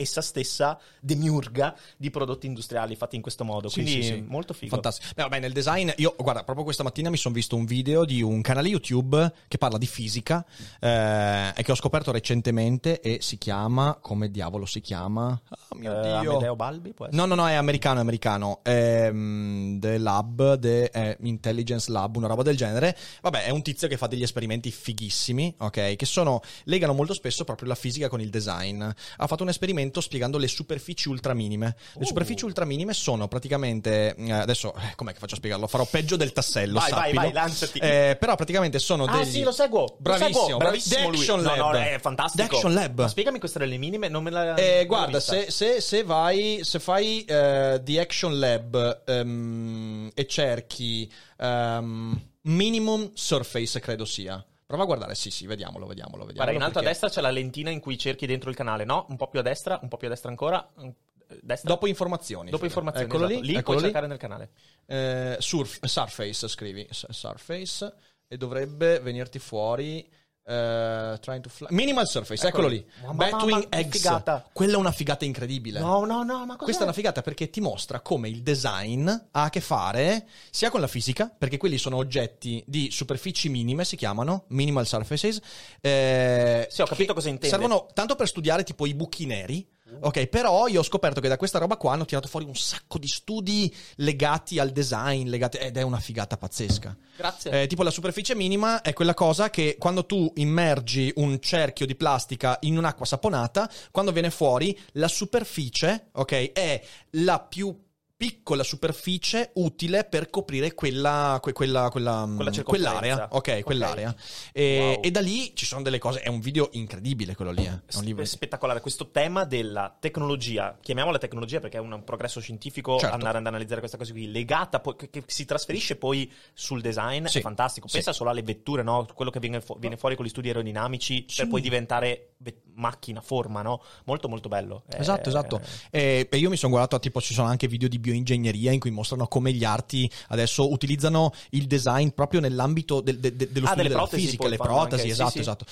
essa 0.00 0.22
stessa 0.22 0.78
demiurga 1.00 1.76
di 1.96 2.10
prodotti 2.10 2.46
industriali 2.46 2.96
fatti 2.96 3.16
in 3.16 3.22
questo 3.22 3.44
modo, 3.44 3.68
Sì, 3.68 3.82
quindi 3.82 4.02
sì, 4.02 4.08
sì. 4.14 4.24
molto 4.26 4.54
figo. 4.54 4.70
Fantastico. 4.74 5.12
Beh, 5.14 5.22
vabbè, 5.22 5.40
nel 5.40 5.52
design, 5.52 5.90
io, 5.96 6.14
guarda, 6.18 6.42
proprio 6.44 6.64
questa 6.64 6.82
mattina 6.82 7.10
mi 7.10 7.16
sono 7.16 7.34
visto 7.34 7.56
un 7.56 7.64
video 7.64 8.04
di 8.04 8.22
un 8.22 8.40
canale 8.40 8.68
YouTube 8.68 9.32
che 9.48 9.58
parla 9.58 9.78
di 9.78 9.86
fisica 9.86 10.44
eh, 10.80 11.52
e 11.54 11.62
che 11.62 11.72
ho 11.72 11.74
scoperto 11.74 12.12
recentemente 12.12 13.00
e 13.00 13.18
si 13.20 13.36
chiama, 13.38 13.98
come 14.00 14.30
diavolo 14.30 14.66
si 14.66 14.80
chiama? 14.80 15.38
Oh 15.68 15.76
mio 15.76 15.98
Eh, 15.98 16.20
Dio. 16.20 16.30
Amedeo 16.32 16.56
Balbi? 16.56 16.94
No, 17.10 17.26
no, 17.26 17.34
no, 17.34 17.46
è 17.48 17.54
americano, 17.54 17.98
è 17.98 18.00
americano. 18.02 18.60
Ehm, 18.62 19.78
The 19.80 19.98
Lab, 19.98 20.58
The 20.58 20.90
eh, 20.90 21.16
Intelligence 21.22 21.90
Lab, 21.90 22.16
una 22.16 22.26
roba 22.26 22.42
del 22.42 22.56
genere. 22.56 22.96
Vabbè, 23.22 23.44
è 23.44 23.50
un 23.50 23.62
tizio 23.62 23.88
che 23.88 23.96
fa 23.96 24.06
degli 24.06 24.22
esperimenti 24.22 24.70
fighissimi, 24.70 25.54
ok? 25.58 25.96
Che 25.96 26.06
sono, 26.06 26.40
legano 26.64 26.92
molto 26.92 27.14
spesso 27.14 27.44
proprio 27.44 27.68
la 27.68 27.74
fisica 27.74 28.08
con 28.08 28.20
il 28.20 28.30
design. 28.30 28.82
Ha 28.82 29.26
fatto 29.26 29.42
un 29.42 29.48
esperimento 29.48 29.89
spiegando 30.00 30.38
le 30.38 30.46
superfici 30.46 31.08
ultraminime. 31.08 31.74
Le 31.94 32.02
Uh. 32.02 32.06
superfici 32.06 32.44
ultraminime 32.44 32.92
sono 32.92 33.26
praticamente, 33.26 34.14
eh, 34.14 34.30
adesso, 34.30 34.72
eh, 34.76 34.92
com'è 34.94 35.12
che 35.12 35.18
faccio 35.18 35.34
a 35.34 35.38
spiegarlo? 35.38 35.66
Farò 35.66 35.84
peggio 35.86 36.14
del 36.14 36.32
tassello, 36.32 36.78
Vai, 36.78 36.90
vai, 36.90 37.00
sappilo. 37.00 37.20
vai, 37.22 37.32
lanciati. 37.32 37.78
Eh, 37.80 38.16
però 38.20 38.36
praticamente 38.36 38.78
sono 38.78 39.06
Ah 39.06 39.16
degli... 39.16 39.30
sì, 39.32 39.42
lo 39.42 39.50
seguo. 39.50 39.80
lo 39.80 39.96
Bravissimo, 39.98 40.40
seguo, 40.44 40.56
bravissimo 40.58 40.94
The 41.00 41.06
lui. 41.08 41.16
Action 41.18 41.40
No, 41.40 41.54
no, 41.56 41.72
Lab. 41.72 41.82
è 41.82 41.98
fantastico. 41.98 42.46
The 42.48 42.54
Action 42.54 42.74
Lab. 42.74 42.98
Ma 43.00 43.08
spiegami 43.08 43.38
questa 43.40 43.58
delle 43.58 43.76
minime, 43.78 44.08
non 44.08 44.22
me 44.22 44.30
la 44.30 44.54
Eh, 44.54 44.84
guarda, 44.86 45.18
se, 45.18 45.50
se- 45.50 45.80
se 45.80 46.02
vai, 46.04 46.60
se 46.62 46.78
fai 46.78 47.24
eh, 47.24 47.80
The 47.82 48.00
Action 48.00 48.38
Lab 48.38 49.02
ehm, 49.06 50.10
e 50.14 50.26
cerchi 50.26 51.10
ehm, 51.38 52.20
Minimum 52.42 53.10
Surface, 53.14 53.80
credo 53.80 54.04
sia. 54.04 54.44
Prova 54.70 54.84
a 54.84 54.86
guardare, 54.86 55.16
sì, 55.16 55.32
sì, 55.32 55.46
vediamolo, 55.48 55.84
vediamolo, 55.84 56.24
vediamolo. 56.24 56.34
Guarda, 56.34 56.52
in 56.52 56.62
alto 56.62 56.78
a 56.78 56.82
perché- 56.82 56.88
destra 57.00 57.08
c'è 57.08 57.20
la 57.20 57.32
lentina 57.32 57.70
in 57.70 57.80
cui 57.80 57.98
cerchi 57.98 58.24
dentro 58.24 58.50
il 58.50 58.54
canale, 58.56 58.84
no? 58.84 59.04
Un 59.08 59.16
po' 59.16 59.26
più 59.26 59.40
a 59.40 59.42
destra, 59.42 59.80
un 59.82 59.88
po' 59.88 59.96
più 59.96 60.06
a 60.06 60.10
destra 60.10 60.30
ancora. 60.30 60.64
eh, 60.78 60.94
Destra. 61.42 61.68
Dopo 61.70 61.88
informazioni. 61.88 62.50
Dopo 62.50 62.64
informazioni, 62.66 63.08
Eccolo 63.08 63.24
esatto. 63.26 63.40
lì, 63.40 63.46
lì 63.46 63.52
eccolo 63.54 63.62
puoi 63.64 63.76
lì. 63.78 63.82
cercare 63.82 64.06
nel 64.06 64.18
canale. 64.18 64.50
Eh, 64.86 65.36
surf- 65.40 65.84
Surface, 65.86 66.46
scrivi. 66.48 66.86
Surface. 66.90 67.94
E 68.28 68.36
dovrebbe 68.36 69.00
venirti 69.00 69.38
fuori... 69.40 70.08
eh, 70.50 71.18
trying 71.20 71.40
to 71.42 71.48
fly. 71.48 71.68
Minimal 71.70 72.06
Surface, 72.08 72.46
eccolo, 72.48 72.66
lì. 72.68 72.84
Mamma, 73.02 73.12
mamma, 73.12 73.30
Batwing 73.36 73.68
che 73.68 73.78
Eggs. 73.78 73.96
figata. 73.98 74.48
Quella 74.52 74.74
è 74.74 74.76
una 74.76 74.90
figata 74.92 75.24
incredibile. 75.24 75.78
No, 75.78 76.04
no, 76.04 76.22
no, 76.24 76.44
ma? 76.44 76.56
Questa 76.56 76.80
è 76.80 76.84
una 76.84 76.92
figata 76.92 77.22
perché 77.22 77.50
ti 77.50 77.60
mostra 77.60 78.00
come 78.00 78.28
il 78.28 78.42
design 78.42 79.08
ha 79.08 79.42
a 79.42 79.50
che 79.50 79.60
fare 79.60 80.26
sia 80.50 80.70
con 80.70 80.80
la 80.80 80.88
fisica, 80.88 81.32
perché 81.36 81.56
quelli 81.56 81.78
sono 81.78 81.96
oggetti 81.96 82.62
di 82.66 82.90
superfici 82.90 83.48
minime, 83.48 83.84
si 83.84 83.96
chiamano 83.96 84.44
minimal 84.48 84.86
surfaces. 84.86 85.40
eh, 85.80 86.66
Sì, 86.70 86.82
ho 86.82 86.86
capito 86.86 87.14
cosa 87.14 87.28
intende. 87.28 87.48
Servono 87.48 87.86
tanto 87.94 88.16
per 88.16 88.26
studiare 88.26 88.64
tipo 88.64 88.86
i 88.86 88.94
buchi 88.94 89.26
neri. 89.26 89.66
Ok, 90.00 90.26
però 90.26 90.66
io 90.68 90.80
ho 90.80 90.84
scoperto 90.84 91.20
che 91.20 91.28
da 91.28 91.36
questa 91.36 91.58
roba 91.58 91.76
qua 91.76 91.92
hanno 91.92 92.04
tirato 92.04 92.28
fuori 92.28 92.46
un 92.46 92.54
sacco 92.54 92.98
di 92.98 93.08
studi 93.08 93.74
legati 93.96 94.58
al 94.58 94.70
design, 94.70 95.28
legati, 95.28 95.56
ed 95.56 95.76
è 95.76 95.82
una 95.82 95.98
figata 95.98 96.36
pazzesca. 96.36 96.96
Grazie. 97.16 97.62
Eh, 97.62 97.66
tipo 97.66 97.82
la 97.82 97.90
superficie 97.90 98.34
minima 98.34 98.82
è 98.82 98.92
quella 98.92 99.14
cosa 99.14 99.50
che 99.50 99.76
quando 99.78 100.06
tu 100.06 100.30
immergi 100.36 101.12
un 101.16 101.40
cerchio 101.40 101.86
di 101.86 101.94
plastica 101.94 102.56
in 102.60 102.78
un'acqua 102.78 103.04
saponata, 103.04 103.70
quando 103.90 104.12
viene 104.12 104.30
fuori 104.30 104.78
la 104.92 105.08
superficie, 105.08 106.08
ok, 106.12 106.52
è 106.52 106.82
la 107.10 107.40
più 107.40 107.76
piccola 108.20 108.62
superficie 108.62 109.50
utile 109.54 110.04
per 110.04 110.28
coprire 110.28 110.74
quella, 110.74 111.38
que- 111.40 111.54
quella, 111.54 111.88
quella, 111.90 112.26
mm, 112.26 112.36
Quella 112.36 112.62
quell'area. 112.62 113.28
Ok, 113.30 113.34
Ok. 113.56 113.62
quell'area. 113.62 114.14
E, 114.52 114.78
Wow. 114.78 115.00
e 115.02 115.10
da 115.10 115.20
lì 115.22 115.52
ci 115.54 115.64
sono 115.64 115.80
delle 115.80 115.98
cose. 115.98 116.20
È 116.20 116.28
un 116.28 116.38
video 116.40 116.68
incredibile 116.72 117.34
quello 117.34 117.50
lì. 117.50 117.64
eh. 117.64 117.80
Spe- 117.86 118.26
spettacolare 118.26 118.80
questo 118.82 119.10
tema 119.10 119.44
della 119.44 119.96
tecnologia, 119.98 120.76
chiamiamola 120.82 121.16
tecnologia 121.16 121.60
perché 121.60 121.78
è 121.78 121.80
un 121.80 122.02
progresso 122.04 122.40
scientifico 122.40 122.98
Certo. 122.98 123.14
andare 123.14 123.38
ad 123.38 123.46
analizzare 123.46 123.78
questa 123.80 123.96
cosa 123.96 124.12
qui, 124.12 124.30
legata 124.30 124.80
poi, 124.80 124.96
che, 124.96 125.08
che 125.08 125.22
si 125.26 125.46
trasferisce 125.46 125.96
poi 125.96 126.30
sul 126.52 126.82
design, 126.82 127.24
Sì. 127.24 127.38
è 127.38 127.40
fantastico. 127.40 127.88
Sì. 127.88 127.94
Pensa 127.94 128.12
solo 128.12 128.28
alle 128.28 128.42
vetture, 128.42 128.82
no? 128.82 129.06
quello 129.14 129.30
che 129.30 129.40
viene, 129.40 129.62
fu- 129.62 129.78
viene 129.78 129.96
fuori 129.96 130.14
con 130.14 130.26
gli 130.26 130.28
studi 130.28 130.48
aerodinamici 130.48 131.24
Sì. 131.26 131.36
per 131.38 131.48
poi 131.48 131.62
diventare 131.62 132.32
ve- 132.36 132.60
macchina, 132.80 133.20
forma, 133.20 133.62
no? 133.62 133.82
Molto 134.06 134.28
molto 134.28 134.48
bello. 134.48 134.82
Eh, 134.90 134.98
Esatto, 135.00 135.28
esatto. 135.28 135.60
E, 135.90 136.28
io 136.32 136.48
mi 136.50 136.56
sono 136.56 136.72
guardato, 136.72 136.98
tipo, 136.98 137.20
ci 137.20 137.34
sono 137.34 137.48
anche 137.48 137.68
video 137.68 137.88
di 137.88 137.98
bioingegneria 137.98 138.72
in 138.72 138.80
cui 138.80 138.90
mostrano 138.90 139.26
come 139.28 139.52
gli 139.52 139.64
arti 139.64 140.10
adesso 140.28 140.70
utilizzano 140.70 141.32
il 141.50 141.66
design 141.66 142.08
proprio 142.08 142.40
nell'ambito 142.40 143.00
del- 143.00 143.18
de- 143.18 143.36
de- 143.36 143.52
dello 143.52 143.66
Ah, 143.66 143.70
studio 143.72 143.88
della 143.88 144.00
protesi 144.00 144.24
fisica, 144.24 144.48
le 144.48 144.56
protesi, 144.56 144.82
anche, 144.94 144.98
sì, 145.04 145.08
esatto, 145.10 145.30
sì. 145.30 145.38
esatto. 145.38 145.64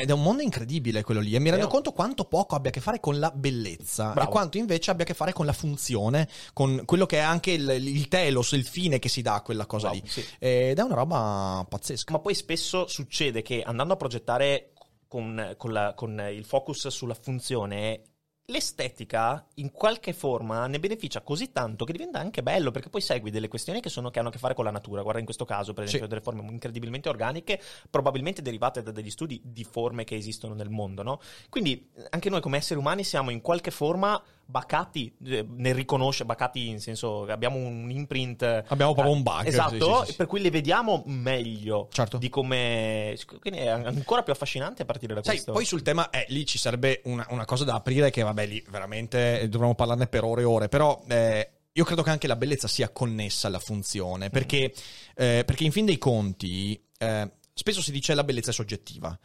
Ed 0.00 0.08
è 0.08 0.12
un 0.12 0.22
mondo 0.22 0.42
incredibile 0.42 1.02
quello 1.02 1.20
lì. 1.20 1.34
E 1.34 1.38
mi 1.38 1.50
rendo 1.50 1.66
Vero. 1.66 1.68
conto 1.68 1.92
quanto 1.92 2.24
poco 2.24 2.54
abbia 2.54 2.70
a 2.70 2.72
che 2.72 2.80
fare 2.80 2.98
con 3.00 3.18
la 3.18 3.30
bellezza 3.30 4.12
Bravo. 4.12 4.28
e 4.28 4.32
quanto 4.32 4.56
invece 4.58 4.90
abbia 4.90 5.04
a 5.04 5.06
che 5.06 5.14
fare 5.14 5.32
con 5.32 5.46
la 5.46 5.52
funzione, 5.52 6.28
con 6.52 6.82
quello 6.84 7.06
che 7.06 7.18
è 7.18 7.20
anche 7.20 7.50
il, 7.52 7.68
il 7.68 8.08
telos, 8.08 8.52
il 8.52 8.64
fine 8.64 8.98
che 8.98 9.08
si 9.08 9.22
dà 9.22 9.34
a 9.34 9.42
quella 9.42 9.66
cosa 9.66 9.88
Wow, 9.88 9.94
lì. 9.96 10.02
sì. 10.06 10.24
Ed 10.38 10.78
è 10.78 10.82
una 10.82 10.94
roba 10.94 11.64
pazzesca. 11.68 12.12
Ma 12.12 12.18
poi 12.20 12.34
spesso 12.34 12.86
succede 12.86 13.42
che 13.42 13.62
andando 13.62 13.92
a 13.94 13.96
progettare 13.96 14.70
con, 15.08 15.54
con 15.56 15.72
la- 15.72 15.94
con 15.94 16.20
il 16.30 16.44
focus 16.44 16.86
sulla 16.88 17.14
funzione, 17.14 18.02
l'estetica 18.50 19.46
in 19.56 19.70
qualche 19.70 20.14
forma 20.14 20.66
ne 20.66 20.80
beneficia 20.80 21.20
così 21.20 21.52
tanto 21.52 21.84
che 21.84 21.92
diventa 21.92 22.18
anche 22.18 22.42
bello 22.42 22.70
perché 22.70 22.88
poi 22.88 23.02
segui 23.02 23.30
delle 23.30 23.46
questioni 23.48 23.80
che, 23.80 23.90
sono, 23.90 24.08
che 24.10 24.18
hanno 24.20 24.28
a 24.28 24.32
che 24.32 24.38
fare 24.38 24.54
con 24.54 24.64
la 24.64 24.70
natura. 24.70 25.02
Guarda, 25.02 25.18
in 25.20 25.26
questo 25.26 25.44
caso, 25.44 25.74
per 25.74 25.84
esempio, 25.84 26.04
Sì. 26.08 26.14
delle 26.14 26.22
forme 26.24 26.50
incredibilmente 26.50 27.08
organiche, 27.10 27.60
probabilmente 27.90 28.40
derivate 28.40 28.82
da 28.82 28.90
degli 28.90 29.10
studi 29.10 29.40
di 29.44 29.64
forme 29.64 30.04
che 30.04 30.16
esistono 30.16 30.54
nel 30.54 30.70
mondo, 30.70 31.02
no? 31.02 31.20
Quindi 31.50 31.90
anche 32.10 32.30
noi 32.30 32.40
come 32.40 32.56
esseri 32.56 32.80
umani 32.80 33.04
siamo 33.04 33.28
in 33.30 33.42
qualche 33.42 33.70
forma 33.70 34.22
bacati 34.50 35.14
eh, 35.26 35.44
nel 35.46 35.74
riconoscere, 35.74 36.24
bacati 36.24 36.68
in 36.68 36.80
senso 36.80 37.24
che 37.26 37.32
abbiamo 37.32 37.58
un 37.58 37.90
imprint. 37.90 38.42
Abbiamo 38.68 38.94
proprio 38.94 39.14
un 39.14 39.22
bug, 39.22 39.44
Esatto, 39.44 39.98
sì, 40.00 40.06
sì, 40.06 40.10
sì. 40.12 40.16
per 40.16 40.26
cui 40.26 40.40
le 40.40 40.50
vediamo 40.50 41.02
meglio 41.06 41.88
Certo. 41.92 42.16
di 42.16 42.30
come. 42.30 43.14
Quindi 43.40 43.60
è 43.60 43.68
ancora 43.68 44.22
più 44.22 44.32
affascinante 44.32 44.82
a 44.82 44.84
partire 44.86 45.12
da 45.12 45.22
Sai, 45.22 45.34
questo. 45.34 45.52
poi 45.52 45.66
sul 45.66 45.82
tema, 45.82 46.08
eh, 46.08 46.24
lì 46.28 46.46
ci 46.46 46.56
sarebbe 46.56 47.02
una, 47.04 47.26
una 47.28 47.44
cosa 47.44 47.64
da 47.64 47.74
aprire 47.74 48.10
che, 48.10 48.22
vabbè, 48.22 48.46
lì 48.46 48.64
veramente 48.70 49.46
dovremmo 49.50 49.74
parlarne 49.74 50.06
per 50.06 50.24
ore 50.24 50.40
e 50.40 50.44
ore, 50.44 50.68
però... 50.68 51.00
eh, 51.08 51.50
io 51.70 51.84
credo 51.84 52.02
che 52.02 52.10
anche 52.10 52.26
la 52.26 52.34
bellezza 52.34 52.66
sia 52.66 52.88
connessa 52.88 53.46
alla 53.46 53.60
funzione, 53.60 54.30
perché, 54.30 54.72
eh, 55.14 55.44
perché 55.46 55.62
in 55.62 55.70
fin 55.70 55.84
dei 55.84 55.98
conti 55.98 56.82
eh, 56.98 57.30
spesso 57.54 57.80
si 57.80 57.92
dice 57.92 58.14
la 58.14 58.24
bellezza 58.24 58.50
è 58.50 58.52
soggettiva. 58.52 59.16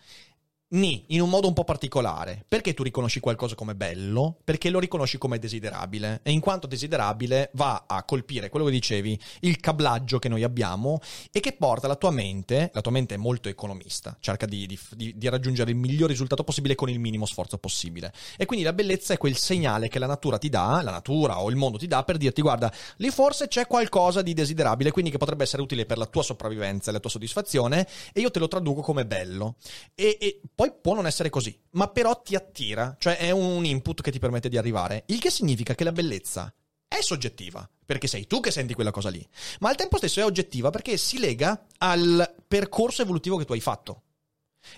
Ni, 0.73 1.03
in 1.09 1.21
un 1.21 1.29
modo 1.29 1.47
un 1.47 1.53
po' 1.53 1.63
particolare. 1.63 2.45
Perché 2.47 2.73
tu 2.73 2.81
riconosci 2.81 3.19
qualcosa 3.19 3.53
come 3.53 3.75
bello? 3.75 4.39
Perché 4.43 4.71
lo 4.71 4.79
riconosci 4.79 5.19
come 5.19 5.37
desiderabile. 5.37 6.21
E 6.23 6.31
in 6.31 6.39
quanto 6.39 6.65
desiderabile 6.65 7.51
va 7.53 7.83
a 7.85 8.03
colpire 8.03 8.49
quello 8.49 8.65
che 8.65 8.71
dicevi, 8.71 9.19
il 9.41 9.59
cablaggio 9.59 10.17
che 10.17 10.29
noi 10.29 10.41
abbiamo 10.41 10.99
e 11.31 11.41
che 11.41 11.53
porta 11.53 11.87
la 11.87 11.95
tua 11.95 12.09
mente, 12.09 12.71
la 12.73 12.81
tua 12.81 12.91
mente 12.91 13.13
è 13.13 13.17
molto 13.17 13.49
economista, 13.49 14.17
cerca 14.19 14.47
di, 14.47 14.65
di- 14.65 15.13
di- 15.15 15.29
raggiungere 15.29 15.69
il 15.69 15.77
miglior 15.77 16.09
risultato 16.09 16.43
possibile 16.43 16.73
con 16.73 16.89
il 16.89 16.99
minimo 16.99 17.27
sforzo 17.27 17.59
possibile. 17.59 18.11
E 18.35 18.47
quindi 18.47 18.65
la 18.65 18.73
bellezza 18.73 19.13
è 19.13 19.17
quel 19.17 19.37
segnale 19.37 19.89
che 19.89 19.99
la 19.99 20.07
natura 20.07 20.39
ti 20.39 20.49
dà, 20.49 20.81
la 20.81 20.89
natura 20.89 21.39
o 21.39 21.51
il 21.51 21.55
mondo 21.55 21.77
ti 21.77 21.85
dà 21.85 22.03
per 22.03 22.17
dirti 22.17 22.41
guarda, 22.41 22.73
lì 22.97 23.11
forse 23.11 23.47
c'è 23.47 23.67
qualcosa 23.67 24.23
di 24.23 24.33
desiderabile, 24.33 24.89
quindi 24.89 25.11
che 25.11 25.17
potrebbe 25.17 25.43
essere 25.43 25.61
utile 25.61 25.85
per 25.85 25.99
la 25.99 26.07
tua 26.07 26.23
sopravvivenza 26.23 26.89
e 26.89 26.93
la 26.93 26.99
tua 26.99 27.11
soddisfazione 27.11 27.87
e 28.11 28.21
io 28.21 28.31
te 28.31 28.39
lo 28.39 28.47
traduco 28.47 28.81
come 28.81 29.05
bello. 29.05 29.55
E, 29.93 30.17
e 30.19 30.41
poi 30.62 30.62
può 30.71 30.93
non 30.93 31.05
essere 31.05 31.29
così, 31.29 31.59
ma 31.71 31.87
però 31.89 32.21
ti 32.21 32.35
attira, 32.35 32.95
cioè 32.99 33.17
è 33.17 33.31
un 33.31 33.65
input 33.65 34.01
che 34.01 34.11
ti 34.11 34.19
permette 34.19 34.49
di 34.49 34.57
arrivare, 34.57 35.03
il 35.07 35.19
che 35.19 35.29
significa 35.29 35.75
che 35.75 35.83
la 35.83 35.91
bellezza 35.91 36.53
è 36.87 37.01
soggettiva, 37.01 37.67
perché 37.85 38.07
sei 38.07 38.27
tu 38.27 38.39
che 38.39 38.51
senti 38.51 38.73
quella 38.73 38.91
cosa 38.91 39.09
lì, 39.09 39.27
ma 39.59 39.69
al 39.69 39.75
tempo 39.75 39.97
stesso 39.97 40.19
è 40.19 40.25
oggettiva 40.25 40.69
perché 40.69 40.97
si 40.97 41.19
lega 41.19 41.65
al 41.79 42.35
percorso 42.47 43.01
evolutivo 43.01 43.37
che 43.37 43.45
tu 43.45 43.53
hai 43.53 43.59
fatto. 43.59 44.03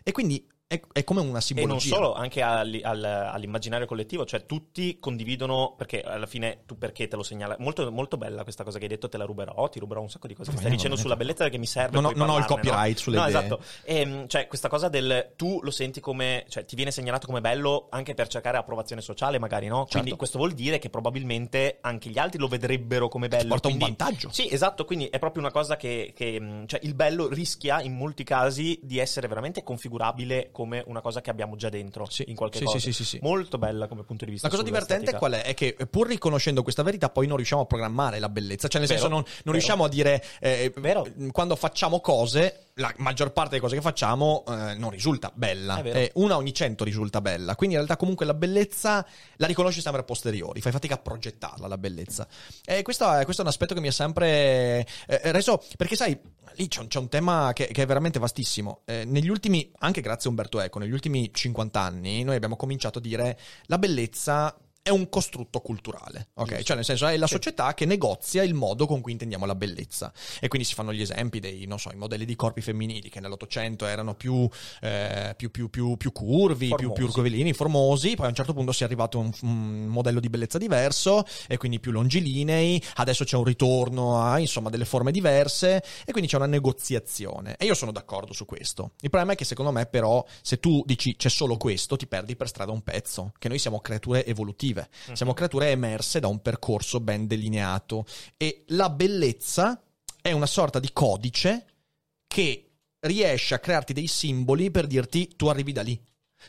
E 0.02 0.12
quindi 0.12 0.48
è, 0.68 0.82
è 0.94 1.04
come 1.04 1.20
una 1.20 1.30
E 1.30 1.32
non 1.34 1.42
simbologia. 1.42 1.94
solo, 1.96 2.14
anche 2.16 2.42
al- 2.42 2.80
al- 2.82 3.04
all'immaginario 3.04 3.86
collettivo, 3.86 4.26
cioè 4.26 4.48
tutti 4.48 4.98
condividono, 5.00 5.76
perché 5.78 6.02
alla 6.02 6.26
fine 6.26 6.64
tu 6.66 6.76
perché 6.76 7.08
te 7.08 7.16
lo 7.16 7.22
segnala. 7.22 7.56
Molto, 7.60 7.92
molto 7.92 8.18
bella 8.18 8.42
questa 8.42 8.64
cosa 8.64 8.78
che 8.80 8.86
hai 8.86 8.90
detto, 8.90 9.08
te 9.08 9.18
la 9.18 9.26
ruberò, 9.26 9.70
ti 9.70 9.78
ruberò 9.80 10.02
un 10.02 10.10
sacco 10.10 10.26
di 10.26 10.34
cose 10.34 10.50
che 10.50 10.58
stai 10.58 10.72
dicendo 10.72 10.96
sulla 10.96 11.16
bellezza 11.16 11.44
perché 11.44 11.60
mi 11.60 11.68
serve. 11.68 11.94
Non 12.00 12.06
ho- 12.06 12.12
non 12.16 12.30
ho 12.30 12.38
il 12.38 12.46
parlarne, 12.46 12.64
no? 12.64 12.72
copyright 12.72 12.98
sulle 12.98 13.18
no, 13.18 13.28
idee. 13.28 13.40
esatto. 13.40 13.64
Ehm, 13.84 14.28
cioè 14.28 14.48
questa 14.48 14.68
cosa 14.68 14.90
del 14.90 15.34
tu 15.36 15.60
lo 15.62 15.70
senti 15.70 16.00
come, 16.00 16.46
cioè 16.50 16.66
ti 16.66 16.76
viene 16.76 16.90
segnalato 16.90 17.28
come 17.28 17.42
bello 17.42 17.86
anche 17.92 18.16
per 18.16 18.28
cercare 18.28 18.58
approvazione 18.58 19.02
sociale 19.04 19.38
magari, 19.38 19.68
no? 19.68 19.82
Quindi 19.86 19.92
Certo. 20.10 20.16
questo 20.16 20.38
vuol 20.40 20.54
dire 20.54 20.80
che 20.80 20.90
probabilmente 20.90 21.78
anche 21.82 22.10
gli 22.10 22.18
altri 22.18 22.40
lo 22.40 22.48
vedrebbero 22.48 23.08
come 23.08 23.28
bello. 23.28 23.50
porta 23.50 23.68
un 23.68 23.78
quindi- 23.78 23.96
vantaggio. 23.98 24.30
Sì, 24.32 24.52
esatto, 24.52 24.84
quindi 24.86 25.06
è 25.10 25.20
proprio 25.20 25.44
una 25.44 25.52
cosa 25.52 25.76
che, 25.78 26.12
che, 26.16 26.64
cioè, 26.66 26.80
il 26.82 26.96
bello 26.96 27.28
rischia 27.28 27.82
in 27.82 27.94
molti 27.96 28.24
casi 28.24 28.80
di 28.82 28.98
essere 28.98 29.28
veramente 29.28 29.62
configurabile 29.64 30.50
come 30.56 30.82
una 30.88 31.02
cosa 31.02 31.20
che 31.20 31.30
abbiamo 31.30 31.58
già 31.58 31.68
dentro 31.68 32.08
Sì, 32.10 32.24
in 32.28 32.36
qualche 32.38 32.60
sì, 32.60 32.64
cosa. 32.64 32.80
sì, 32.80 32.94
sì, 32.94 33.04
sì. 33.04 33.20
Molto 33.22 33.58
bella 33.58 33.88
come 33.88 34.04
punto 34.04 34.24
di 34.24 34.32
vista. 34.32 34.48
La 34.48 34.54
cosa 34.54 34.66
divertente 34.66 35.14
qual 35.16 35.34
è? 35.34 35.44
È 35.44 35.54
che 35.54 35.76
pur 35.90 36.08
riconoscendo 36.08 36.64
questa 36.64 36.82
verità 36.82 37.10
poi 37.10 37.28
non 37.28 37.36
riusciamo 37.36 37.64
a 37.64 37.66
programmare 37.66 38.20
la 38.20 38.30
bellezza, 38.30 38.70
cioè 38.70 38.80
nel 38.80 38.88
Vero, 38.90 39.02
senso 39.02 39.14
non, 39.14 39.26
non 39.44 39.54
riusciamo 39.54 39.84
a 39.84 39.90
dire 39.90 40.24
eh, 40.40 40.72
Vero. 40.78 41.06
quando 41.34 41.58
facciamo 41.58 42.00
cose, 42.00 42.68
la 42.76 42.94
maggior 42.98 43.34
parte 43.34 43.50
delle 43.52 43.62
cose 43.62 43.76
che 43.76 43.82
facciamo 43.82 44.46
eh, 44.48 44.76
non 44.76 44.90
risulta 44.90 45.30
bella, 45.36 45.80
È 45.80 45.84
vero. 45.84 46.00
Eh, 46.00 46.12
una 46.16 46.38
ogni 46.38 46.54
cento 46.54 46.86
risulta 46.86 47.20
bella, 47.20 47.56
quindi 47.56 47.76
in 47.76 47.82
realtà 47.82 47.98
comunque 47.98 48.26
la 48.26 48.34
bellezza 48.34 49.06
la 49.36 49.48
riconosci 49.48 49.82
sempre 49.82 50.02
a 50.02 50.04
posteriori, 50.06 50.62
fai 50.62 50.72
fatica 50.72 50.94
a 50.96 51.00
progettarla 51.00 51.68
la 51.68 51.78
bellezza. 51.78 52.26
E 52.64 52.82
questo 52.82 53.12
è, 53.12 53.24
questo 53.26 53.42
è 53.42 53.46
un 53.46 53.52
aspetto 53.52 53.74
che 53.74 53.82
mi 53.82 53.88
ha 53.88 53.92
sempre 53.92 54.86
eh, 55.08 55.32
reso, 55.32 55.62
perché 55.76 55.96
sai, 55.98 56.18
lì 56.58 56.68
c'è 56.68 56.82
un, 56.82 56.88
c'è 56.88 57.00
un 57.00 57.10
tema 57.10 57.52
che, 57.54 57.68
che 57.68 57.84
è 57.84 57.86
veramente 57.86 58.20
vastissimo. 58.20 58.82
Eh, 58.86 59.06
negli 59.06 59.30
ultimi, 59.30 59.72
anche 59.80 60.02
grazie 60.02 60.28
a 60.28 60.32
Umberto 60.32 60.60
Eco, 60.60 60.80
negli 60.80 60.92
ultimi 60.92 61.30
50 61.34 61.80
anni 61.80 62.24
noi 62.24 62.36
abbiamo 62.36 62.56
cominciato 62.56 63.00
a 63.00 63.02
dire 63.02 63.38
la 63.66 63.78
bellezza 63.78 64.56
è 64.86 64.92
un 64.92 65.10
costrutto 65.10 65.62
culturale, 65.62 66.28
ok? 66.36 66.48
Giusto. 66.48 66.64
Cioè 66.64 66.76
nel 66.76 66.86
senso 66.86 67.08
è 67.08 67.18
la 67.18 67.26
società 67.26 67.74
che 67.74 67.86
negozia 67.86 68.44
il 68.44 68.54
modo 68.54 68.86
con 68.86 69.02
cui 69.02 69.14
intendiamo 69.14 69.48
la 69.48 69.56
bellezza 69.56 70.14
e 70.40 70.48
quindi 70.48 70.68
si 70.68 70.76
fanno 70.76 70.94
gli 70.94 71.02
esempi 71.02 71.40
dei, 71.40 71.66
non 71.66 71.80
so, 71.80 71.90
i 71.92 71.96
modelli 71.96 72.24
di 72.24 72.36
corpi 72.36 72.62
femminili 72.62 73.10
che 73.10 73.20
nell'Ottocento 73.20 73.88
erano 73.88 74.14
più, 74.14 74.48
eh, 74.82 75.34
più, 75.36 75.50
più, 75.50 75.72
più, 75.72 75.98
più 75.98 76.12
curvi, 76.12 76.68
più, 76.68 76.76
più 76.76 76.88
Formosi. 76.90 77.14
curvilini, 77.14 77.54
formosi, 77.54 78.14
poi 78.14 78.28
a 78.28 78.30
un 78.30 78.36
certo 78.36 78.54
punto 78.54 78.72
si 78.74 78.84
è 78.84 78.86
arrivato 78.86 79.18
a 79.18 79.22
un, 79.22 79.32
un 79.42 79.86
modello 79.88 80.20
di 80.20 80.30
bellezza 80.30 80.60
diverso 80.60 81.26
e 81.48 81.58
quindi 81.58 81.80
più 81.80 81.90
longilinei, 81.92 82.80
adesso 82.98 83.24
c'è 83.24 83.38
un 83.38 83.44
ritorno 83.44 84.22
a 84.22 84.38
insomma 84.38 84.70
delle 84.70 84.86
forme 84.86 85.12
diverse 85.12 85.84
e 86.06 86.12
quindi 86.12 86.30
c'è 86.30 86.36
una 86.36 86.46
negoziazione 86.46 87.56
e 87.58 87.66
io 87.66 87.74
sono 87.74 87.92
d'accordo 87.92 88.34
su 88.34 88.46
questo. 88.46 88.92
Il 89.02 89.10
problema 89.10 89.34
è 89.34 89.36
che 89.36 89.46
secondo 89.46 89.72
me 89.72 89.88
però 89.88 90.24
se 90.44 90.60
tu 90.60 90.84
dici 90.86 91.16
c'è 91.16 91.30
solo 91.30 91.58
questo 91.58 91.98
ti 91.98 92.06
perdi 92.06 92.36
per 92.36 92.50
strada 92.50 92.72
un 92.72 92.84
pezzo, 92.84 93.32
che 93.40 93.48
noi 93.48 93.58
siamo 93.58 93.80
creature 93.80 94.24
evolutive, 94.28 94.75
siamo 95.14 95.34
creature 95.34 95.70
emerse 95.70 96.20
da 96.20 96.28
un 96.28 96.42
percorso 96.42 97.00
ben 97.00 97.28
delineato 97.28 98.06
e 98.38 98.64
la 98.68 98.90
bellezza 98.90 99.82
è 100.22 100.32
una 100.32 100.46
sorta 100.46 100.80
di 100.80 100.90
codice 100.92 101.66
che 102.28 102.72
riesce 103.02 103.54
a 103.54 103.60
crearti 103.60 103.94
dei 103.94 104.08
simboli 104.08 104.72
per 104.72 104.88
dirti 104.88 105.36
tu 105.36 105.48
arrivi 105.48 105.72
da 105.72 105.82
lì. 105.82 106.02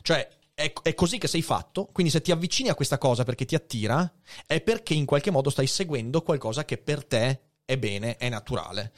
Cioè, 0.03 0.29
è, 0.55 0.73
è 0.83 0.95
così 0.95 1.19
che 1.19 1.29
sei 1.29 1.43
fatto, 1.43 1.87
quindi 1.93 2.11
se 2.11 2.23
ti 2.23 2.33
avvicini 2.33 2.71
a 2.71 2.75
questa 2.75 2.97
cosa 2.97 3.25
perché 3.25 3.45
ti 3.45 3.55
attira, 3.55 4.11
è 4.47 4.61
perché 4.63 4.95
in 4.95 5.05
qualche 5.05 5.31
modo 5.31 5.51
stai 5.51 5.67
seguendo 5.67 6.23
qualcosa 6.23 6.65
che 6.65 6.79
per 6.79 7.05
te 7.05 7.41
è 7.65 7.77
bene, 7.77 8.17
è 8.17 8.29
naturale. 8.31 8.93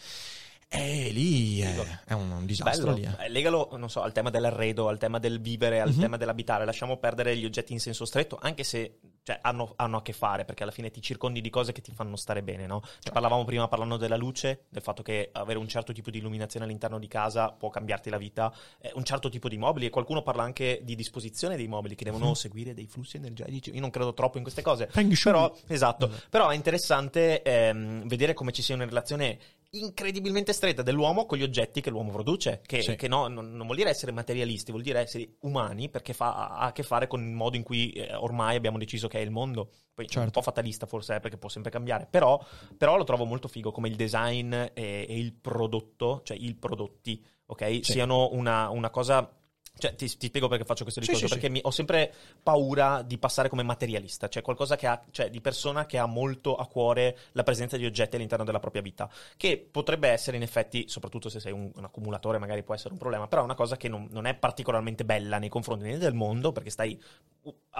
E 0.71 1.09
lì 1.13 1.61
è, 1.61 1.75
è 2.05 2.13
un 2.13 2.45
disastro 2.45 2.93
Bello. 2.93 2.97
lì. 3.09 3.17
eh. 3.19 3.25
Eh, 3.25 3.29
Legalo, 3.31 3.71
non 3.79 3.89
so, 3.89 4.03
al 4.03 4.13
tema 4.13 4.29
dell'arredo, 4.29 4.89
al 4.89 4.99
tema 4.99 5.19
del 5.19 5.41
vivere, 5.41 5.81
al 5.81 5.91
Mhm. 5.95 6.01
tema 6.01 6.17
dell'abitare. 6.19 6.67
Lasciamo 6.67 6.99
perdere 6.99 7.35
gli 7.39 7.47
oggetti 7.47 7.73
in 7.73 7.81
senso 7.81 8.05
stretto, 8.05 8.39
anche 8.41 8.65
se 8.65 8.99
cioè, 9.23 9.39
hanno, 9.43 9.73
hanno 9.77 9.99
a 9.99 10.03
che 10.03 10.13
fare, 10.13 10.45
perché 10.47 10.63
alla 10.63 10.73
fine 10.73 10.91
ti 10.91 11.01
circondi 11.03 11.41
di 11.43 11.51
cose 11.51 11.73
che 11.73 11.81
ti 11.83 11.93
fanno 11.93 12.17
stare 12.17 12.43
bene, 12.43 12.67
no? 12.67 12.81
Ne 13.03 13.11
parlavamo 13.13 13.45
prima 13.45 13.67
parlando 13.69 13.97
della 13.99 14.17
luce, 14.17 14.65
del 14.71 14.81
fatto 14.83 15.03
che 15.03 15.29
avere 15.33 15.59
un 15.59 15.69
certo 15.69 15.93
tipo 15.93 16.11
di 16.11 16.19
illuminazione 16.19 16.65
all'interno 16.67 16.99
di 16.99 17.09
casa 17.09 17.51
può 17.51 17.69
cambiarti 17.71 18.09
la 18.11 18.17
vita, 18.19 18.53
eh, 18.81 18.91
un 18.95 19.05
certo 19.05 19.29
tipo 19.31 19.49
di 19.49 19.59
mobili, 19.59 19.87
e 19.87 19.91
qualcuno 19.91 20.23
parla 20.23 20.43
anche 20.45 20.81
di 20.83 20.95
disposizione 20.95 21.57
dei 21.57 21.69
mobili 21.69 21.95
che 21.95 22.05
devono 22.05 22.33
seguire 22.35 22.73
dei 22.75 22.87
flussi 22.87 23.17
energetici. 23.17 23.71
Io 23.75 23.81
non 23.81 23.91
credo 23.91 24.13
troppo 24.15 24.37
in 24.39 24.43
queste 24.45 24.63
cose. 24.63 24.89
Però, 25.33 25.55
esatto, 25.67 26.11
però 26.31 26.49
è 26.49 26.55
interessante 26.55 27.43
ehm, 27.43 28.07
vedere 28.09 28.33
come 28.35 28.53
ci 28.53 28.63
sia 28.63 28.75
una 28.77 28.85
relazione 28.87 29.39
incredibilmente 29.71 30.53
stretta 30.53 30.83
dell'uomo 30.83 31.27
con 31.27 31.37
gli 31.39 31.43
oggetti 31.43 31.81
che 31.81 31.91
l'uomo 31.91 32.11
produce, 32.11 32.63
che, 32.65 32.83
Sì. 32.83 32.97
che 32.97 33.09
no, 33.09 33.29
non, 33.29 33.53
non 33.53 33.67
vuol 33.67 33.77
dire 33.77 33.91
essere 33.91 34.13
materialisti, 34.13 34.71
vuol 34.71 34.83
dire 34.83 35.01
essere 35.01 35.37
umani, 35.41 35.89
perché 35.91 36.13
fa, 36.15 36.49
ha 36.49 36.67
a 36.67 36.73
che 36.73 36.83
fare 36.83 37.07
con 37.07 37.21
il 37.23 37.35
modo 37.35 37.57
in 37.57 37.63
cui 37.63 37.91
eh, 37.93 38.15
ormai 38.15 38.57
abbiamo 38.57 38.79
deciso 38.79 39.09
che 39.09 39.19
è 39.19 39.23
il 39.23 39.31
mondo. 39.31 39.71
Poi 39.93 40.05
un 40.07 40.11
Certo. 40.11 40.31
po' 40.31 40.43
fatalista 40.43 40.87
forse, 40.87 41.17
eh, 41.17 41.21
perché 41.21 41.37
può 41.39 41.49
sempre 41.49 41.71
cambiare, 41.71 42.07
però, 42.09 42.41
però 42.77 42.97
lo 42.97 43.05
trovo 43.05 43.25
molto 43.25 43.49
figo 43.49 43.73
come 43.73 43.89
il 43.89 43.97
design 43.97 44.53
e, 44.53 44.71
e 44.75 45.19
il 45.19 45.35
prodotto, 45.35 46.21
cioè 46.25 46.37
i 46.39 46.55
prodotti, 46.55 47.23
ok, 47.47 47.65
Sì. 47.83 47.93
siano 47.93 48.31
una, 48.33 48.69
una 48.71 48.91
cosa... 48.91 49.33
Cioè, 49.79 49.95
ti, 49.95 50.07
ti 50.17 50.27
spiego 50.27 50.49
perché 50.49 50.65
faccio 50.65 50.83
questo 50.83 51.01
Sì, 51.01 51.07
discorso, 51.07 51.29
sì, 51.29 51.29
perché 51.29 51.49
mi- 51.49 51.61
ho 51.63 51.71
sempre 51.71 52.13
paura 52.43 53.03
di 53.03 53.17
passare 53.19 53.49
come 53.49 53.63
materialista, 53.63 54.29
cioè 54.29 54.43
qualcosa 54.43 54.77
che 54.77 54.87
ha, 54.87 55.01
cioè 55.11 55.31
di 55.31 55.41
persona 55.41 55.87
che 55.87 55.99
ha 55.99 56.07
molto 56.07 56.57
a 56.57 56.67
cuore 56.67 57.17
la 57.33 57.43
presenza 57.45 57.77
di 57.77 57.87
oggetti 57.87 58.17
all'interno 58.17 58.45
della 58.45 58.59
propria 58.61 58.83
vita, 58.83 59.09
che 59.37 59.57
potrebbe 59.71 60.09
essere 60.09 60.37
in 60.37 60.43
effetti, 60.43 60.89
soprattutto 60.89 61.29
se 61.29 61.41
sei 61.41 61.53
un, 61.53 61.71
un 61.75 61.85
accumulatore, 61.85 62.39
magari 62.39 62.63
può 62.63 62.75
essere 62.75 62.93
un 62.93 62.99
problema, 62.99 63.29
però 63.29 63.43
è 63.43 63.45
una 63.45 63.55
cosa 63.55 63.77
che 63.77 63.89
non, 63.89 64.09
non 64.11 64.27
è 64.27 64.35
particolarmente 64.35 65.05
bella 65.05 65.39
nei 65.39 65.49
confronti 65.49 65.85
né 65.85 65.99
del 65.99 66.15
mondo, 66.15 66.53
perché 66.53 66.71
stai 66.71 67.01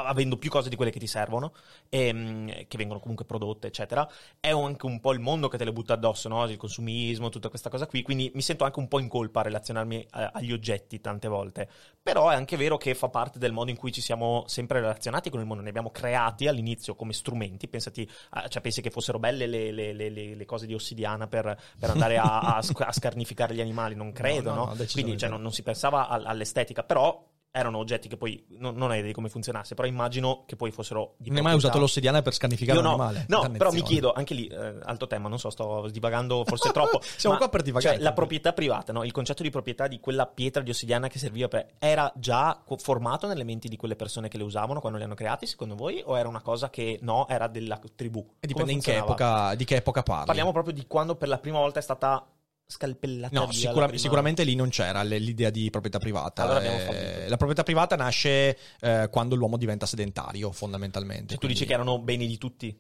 avendo 0.07 0.37
più 0.39 0.51
cose 0.51 0.69
di 0.69 0.77
quelle 0.77 0.91
che 0.91 0.99
ti 0.99 1.07
servono, 1.07 1.53
ehm, 1.89 2.67
che 2.69 2.77
vengono 2.77 3.01
comunque 3.01 3.25
prodotte, 3.25 3.67
eccetera. 3.69 4.09
È 4.41 4.51
anche 4.51 4.87
un 4.87 5.01
po' 5.01 5.13
il 5.13 5.21
mondo 5.21 5.49
che 5.49 5.59
te 5.59 5.65
le 5.65 5.73
butta 5.73 5.95
addosso, 5.95 6.29
no? 6.29 6.45
Il 6.47 6.57
consumismo, 6.57 7.29
tutta 7.29 7.49
questa 7.49 7.71
cosa 7.71 7.87
qui, 7.87 8.03
quindi 8.03 8.31
mi 8.35 8.43
sento 8.43 8.65
anche 8.65 8.79
un 8.79 8.89
po' 8.89 8.99
in 8.99 9.09
colpa 9.09 9.41
a 9.41 9.43
relazionarmi 9.45 10.01
eh, 10.01 10.31
agli 10.33 10.53
oggetti 10.53 11.01
tante 11.01 11.29
volte. 11.29 11.69
Però 12.03 12.31
è 12.31 12.35
anche 12.35 12.57
vero 12.57 12.77
che 12.79 12.95
fa 12.95 13.09
parte 13.09 13.39
del 13.39 13.53
modo 13.53 13.71
in 13.71 13.77
cui 13.77 13.93
ci 13.93 14.01
siamo 14.01 14.45
sempre 14.47 14.81
relazionati 14.81 15.29
con 15.31 15.41
il 15.41 15.47
mondo. 15.47 15.63
Ne 15.63 15.69
abbiamo 15.69 15.91
creati 15.91 16.47
all'inizio 16.49 16.95
come 16.95 17.13
strumenti. 17.13 17.69
Pensati, 17.69 18.09
cioè, 18.49 18.63
pensi 18.63 18.81
che 18.81 18.91
fossero 18.91 19.19
belle 19.19 19.47
le, 19.47 19.71
le- 19.73 19.93
le- 19.93 20.09
le- 20.09 20.35
le 20.35 20.45
cose 20.47 20.67
di 20.67 20.75
ossidiana 20.75 21.27
per, 21.27 21.57
per 21.79 21.91
andare 21.91 22.17
a, 22.19 22.39
a 22.57 22.63
sc- 22.63 22.81
a 22.81 22.93
scarnificare 22.93 23.55
gli 23.55 23.61
animali? 23.61 23.95
Non 23.95 24.13
credo, 24.13 24.55
no, 24.55 24.55
no? 24.55 24.75
no, 24.75 24.85
Quindi 24.91 25.17
cioè, 25.19 25.29
no. 25.29 25.35
non, 25.35 25.43
non 25.43 25.53
si 25.53 25.63
pensava 25.63 26.09
al- 26.09 26.25
all'estetica, 26.27 26.83
però 26.83 27.28
erano 27.51 27.79
oggetti 27.79 28.09
che 28.09 28.17
poi 28.17 28.45
non, 28.59 28.75
non 28.75 28.91
ho 28.91 28.95
idea 28.95 29.07
di 29.07 29.13
come 29.13 29.29
funzionasse, 29.29 29.75
però 29.75 29.89
immagino 29.89 30.45
che 30.47 30.57
poi 30.57 30.71
fossero 30.71 31.15
di 31.19 31.29
Non 31.29 31.39
hai 31.39 31.45
mai 31.45 31.55
usato 31.55 31.79
l'ossidiana 31.79 32.23
per 32.23 32.35
scarnificare 32.35 32.79
Io 32.79 32.85
un 32.85 32.97
no, 32.97 33.03
animale? 33.03 33.25
no, 33.29 33.51
però 33.51 33.71
mi 33.73 33.83
chiedo, 33.83 34.13
anche 34.13 34.35
lì, 34.35 34.47
eh, 34.47 34.79
alto 34.83 35.07
tema, 35.07 35.29
non 35.29 35.39
so, 35.39 35.51
sto 35.51 35.89
divagando 35.91 36.45
forse 36.45 36.71
troppo. 36.73 37.01
Siamo 37.03 37.35
ma, 37.35 37.41
qua 37.41 37.51
per 37.51 37.63
divagare. 37.63 37.97
Cioè, 37.97 38.05
la 38.05 38.13
proprietà 38.13 38.53
privata, 38.53 38.93
no? 38.93 39.05
il 39.05 39.13
concetto 39.13 39.43
di 39.43 39.51
proprietà 39.51 39.87
di 39.87 39.99
quella 40.01 40.27
pietra 40.27 40.63
di 40.63 40.71
ossidiana 40.71 41.09
che 41.09 41.19
serviva 41.19 41.49
per... 41.49 41.67
Era 41.79 42.13
già 42.17 42.63
formato 42.77 43.27
nelle 43.27 43.45
menti 43.45 43.69
di 43.69 43.77
quelle 43.77 43.97
persone 43.97 44.29
che 44.29 44.37
le 44.37 44.45
usavano 44.45 44.81
quando 44.81 44.99
le 44.99 45.05
hanno 45.05 45.15
creati, 45.15 45.47
secondo 45.47 45.75
voi? 45.75 46.03
O 46.05 46.19
era 46.19 46.29
una 46.29 46.43
cosa 46.43 46.71
che 46.71 46.99
no, 47.03 47.27
era 47.29 47.47
della 47.49 47.81
tribù? 47.95 48.25
E 48.41 48.47
dipende 48.47 48.73
in 48.73 48.81
che 48.81 48.97
epoca, 48.97 49.55
di 49.55 49.65
che 49.65 49.77
epoca 49.77 50.03
parli. 50.03 50.27
Parliamo 50.27 50.53
proprio 50.53 50.75
di 50.75 50.87
quando 50.87 51.17
per 51.17 51.29
la 51.29 51.39
prima 51.39 51.59
volta 51.59 51.79
è 51.79 51.83
stata 51.83 52.25
scalpellata 52.71 53.35
No, 53.41 53.51
sicura- 53.51 53.87
prima- 53.87 53.99
sicuramente 53.99 54.45
lì 54.45 54.55
non 54.55 54.69
c'era 54.69 55.03
l'idea 55.03 55.49
di 55.49 55.71
proprietà 55.71 55.99
privata. 55.99 56.43
Allora 56.43 56.63
Eh, 56.63 57.27
la 57.29 57.37
proprietà 57.37 57.63
privata 57.63 57.97
nasce 57.97 58.59
eh, 58.81 59.09
quando 59.11 59.35
l'uomo 59.37 59.57
diventa 59.57 59.87
sedentario, 59.87 60.53
fondamentalmente. 60.53 61.29
Cioè, 61.31 61.39
tu 61.39 61.47
dici 61.47 61.61
che 61.65 61.73
Quindi- 61.75 61.83
erano 61.91 61.99
beni 62.03 62.27
di 62.27 62.37
tutti? 62.37 62.79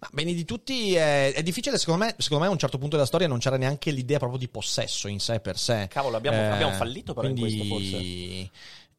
Ma 0.00 0.08
beni 0.12 0.32
di 0.34 0.44
tutti 0.46 0.94
è, 0.94 1.34
è 1.34 1.42
difficile, 1.42 1.76
secondo 1.76 2.04
me, 2.06 2.14
secondo 2.16 2.44
me 2.44 2.48
a 2.48 2.52
un 2.52 2.58
certo 2.58 2.78
punto 2.78 2.96
della 2.96 3.06
storia 3.06 3.26
non 3.28 3.38
c'era 3.38 3.58
neanche 3.58 3.90
l'idea 3.90 4.16
proprio 4.18 4.38
di 4.38 4.48
possesso 4.48 5.06
in 5.06 5.20
sé 5.20 5.40
per 5.40 5.58
sé. 5.58 5.86
Cavolo, 5.90 6.16
abbiamo- 6.16 6.38
Eh, 6.38 6.44
abbiamo 6.46 6.72
fallito 6.72 7.12
però 7.12 7.28
in 7.28 7.34
quindi- 7.36 7.58
questo, 7.68 7.74
forse. 7.74 8.50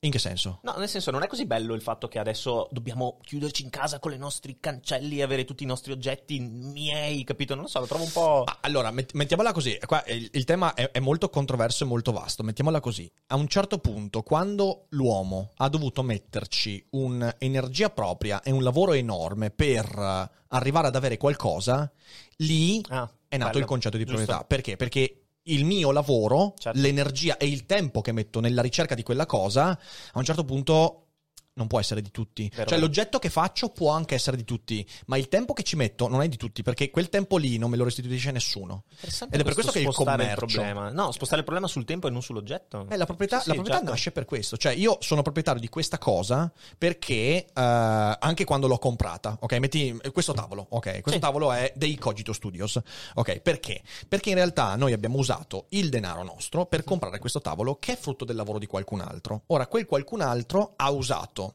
In 0.02 0.12
che 0.12 0.20
senso? 0.20 0.60
No, 0.62 0.76
nel 0.78 0.88
senso, 0.88 1.10
non 1.10 1.24
è 1.24 1.28
così 1.28 1.48
bello 1.48 1.74
il 1.74 1.82
fatto 1.82 2.08
che 2.08 2.20
adesso 2.20 2.68
dobbiamo 2.72 3.18
chiuderci 3.24 3.64
in 3.64 3.72
casa 3.72 3.98
con 3.98 4.14
i 4.14 4.18
nostri 4.18 4.58
cancelli 4.60 5.18
e 5.18 5.24
avere 5.24 5.44
tutti 5.44 5.64
i 5.64 5.66
nostri 5.66 5.92
oggetti 5.92 6.40
miei, 6.40 7.24
capito? 7.24 7.56
Non 7.56 7.64
lo 7.64 7.70
so, 7.70 7.80
lo 7.80 7.88
trovo 7.88 8.04
un 8.04 8.12
po'. 8.12 8.44
Ma 8.46 8.58
allora, 8.62 8.92
met- 8.92 9.14
mettiamola 9.14 9.52
così. 9.52 9.76
Qua 9.88 10.04
il, 10.06 10.30
il 10.34 10.44
tema 10.44 10.76
è, 10.76 10.92
è 10.92 11.00
molto 11.00 11.32
controverso 11.32 11.84
e 11.84 11.88
molto 11.88 12.12
vasto. 12.12 12.44
Mettiamola 12.44 12.80
così. 12.80 13.12
A 13.28 13.36
un 13.38 13.48
certo 13.48 13.80
punto, 13.80 14.22
quando 14.22 14.86
l'uomo 14.90 15.54
ha 15.58 15.68
dovuto 15.68 16.04
metterci 16.04 16.86
un'energia 16.92 17.90
propria 17.90 18.44
e 18.44 18.52
un 18.52 18.62
lavoro 18.62 18.94
enorme 18.94 19.50
per 19.50 19.86
eh, 19.98 20.30
arrivare 20.50 20.88
ad 20.88 20.96
avere 20.96 21.18
qualcosa, 21.18 21.92
lì 22.38 22.84
Ah, 22.90 23.12
è 23.28 23.36
nato 23.38 23.50
bello. 23.54 23.62
il 23.64 23.66
concetto 23.66 23.98
di 23.98 24.04
Giusto. 24.06 24.18
proprietà. 24.26 24.46
Perché? 24.46 24.78
Perché 24.78 25.22
il 25.48 25.66
mio 25.66 25.92
lavoro, 25.92 26.54
Certo. 26.58 26.80
l'energia 26.80 27.38
e 27.38 27.48
il 27.48 27.66
tempo 27.66 28.02
che 28.02 28.12
metto 28.12 28.40
nella 28.40 28.62
ricerca 28.62 28.96
di 28.96 29.04
quella 29.04 29.26
cosa, 29.26 29.70
a 29.70 30.18
un 30.18 30.24
certo 30.24 30.44
punto 30.44 31.07
non 31.58 31.68
può 31.68 31.80
essere 31.80 32.02
di 32.02 32.12
tutti. 32.12 32.50
Vero, 32.56 32.70
cioè, 32.70 32.80
l'oggetto 32.80 33.20
che 33.20 33.30
faccio 33.30 33.70
può 33.70 33.92
anche 33.92 34.16
essere 34.16 34.38
di 34.38 34.46
tutti, 34.46 34.88
ma 35.08 35.18
il 35.18 35.28
tempo 35.28 35.54
che 35.54 35.64
ci 35.64 35.76
metto 35.76 36.08
non 36.08 36.22
è 36.22 36.28
di 36.28 36.38
tutti, 36.38 36.64
perché 36.64 36.90
quel 36.90 37.10
tempo 37.10 37.38
lì 37.38 37.58
non 37.58 37.70
me 37.70 37.78
lo 37.78 37.84
restituisce 37.84 38.32
nessuno. 38.32 38.84
Ed 39.02 39.40
è 39.40 39.44
per 39.44 39.54
questo 39.54 39.72
che 39.72 39.80
il 39.80 39.92
spostare 39.92 40.18
commercio- 40.18 40.46
problema. 40.46 40.90
No, 40.92 41.12
spostare 41.12 41.40
il 41.40 41.44
problema 41.46 41.68
sul 41.68 41.84
tempo 41.86 42.08
e 42.08 42.12
non 42.12 42.22
sull'oggetto. 42.22 42.88
Eh, 42.90 42.98
la 42.98 43.06
proprietà, 43.06 43.38
Sì, 43.38 43.44
sì, 43.44 43.48
la 43.50 43.54
proprietà 43.56 43.80
certo. 43.80 43.92
nasce 43.94 44.12
per 44.12 44.26
questo. 44.26 44.58
Cioè, 44.58 44.74
io 44.74 44.98
sono 45.02 45.22
proprietario 45.22 45.60
di 45.60 45.70
questa 45.70 45.98
cosa 45.98 46.52
perché 46.78 47.46
eh, 47.46 47.46
anche 47.54 48.46
quando 48.46 48.68
l'ho 48.68 48.78
comprata, 48.78 49.38
ok? 49.40 49.54
Metti 49.58 50.00
questo 50.14 50.34
tavolo, 50.34 50.66
ok? 50.70 50.92
Questo 51.02 51.12
Sì. 51.14 51.20
tavolo 51.20 51.52
è 51.52 51.74
dei 51.76 51.98
Cogito 51.98 52.34
Studios, 52.34 52.80
ok? 53.16 53.40
Perché? 53.40 53.82
Perché 54.08 54.30
in 54.30 54.36
realtà 54.36 54.76
noi 54.76 54.94
abbiamo 54.94 55.18
usato 55.18 55.66
il 55.70 55.90
denaro 55.90 56.24
nostro 56.24 56.66
per 56.66 56.84
comprare 56.84 57.20
questo 57.20 57.42
tavolo 57.42 57.78
che 57.80 57.94
è 57.94 57.98
frutto 57.98 58.26
del 58.26 58.36
lavoro 58.36 58.60
di 58.60 58.68
qualcun 58.68 59.02
altro. 59.02 59.44
Ora, 59.48 59.68
quel 59.68 59.86
qualcun 59.86 60.22
altro 60.22 60.74
ha 60.76 60.90
usato 60.92 61.47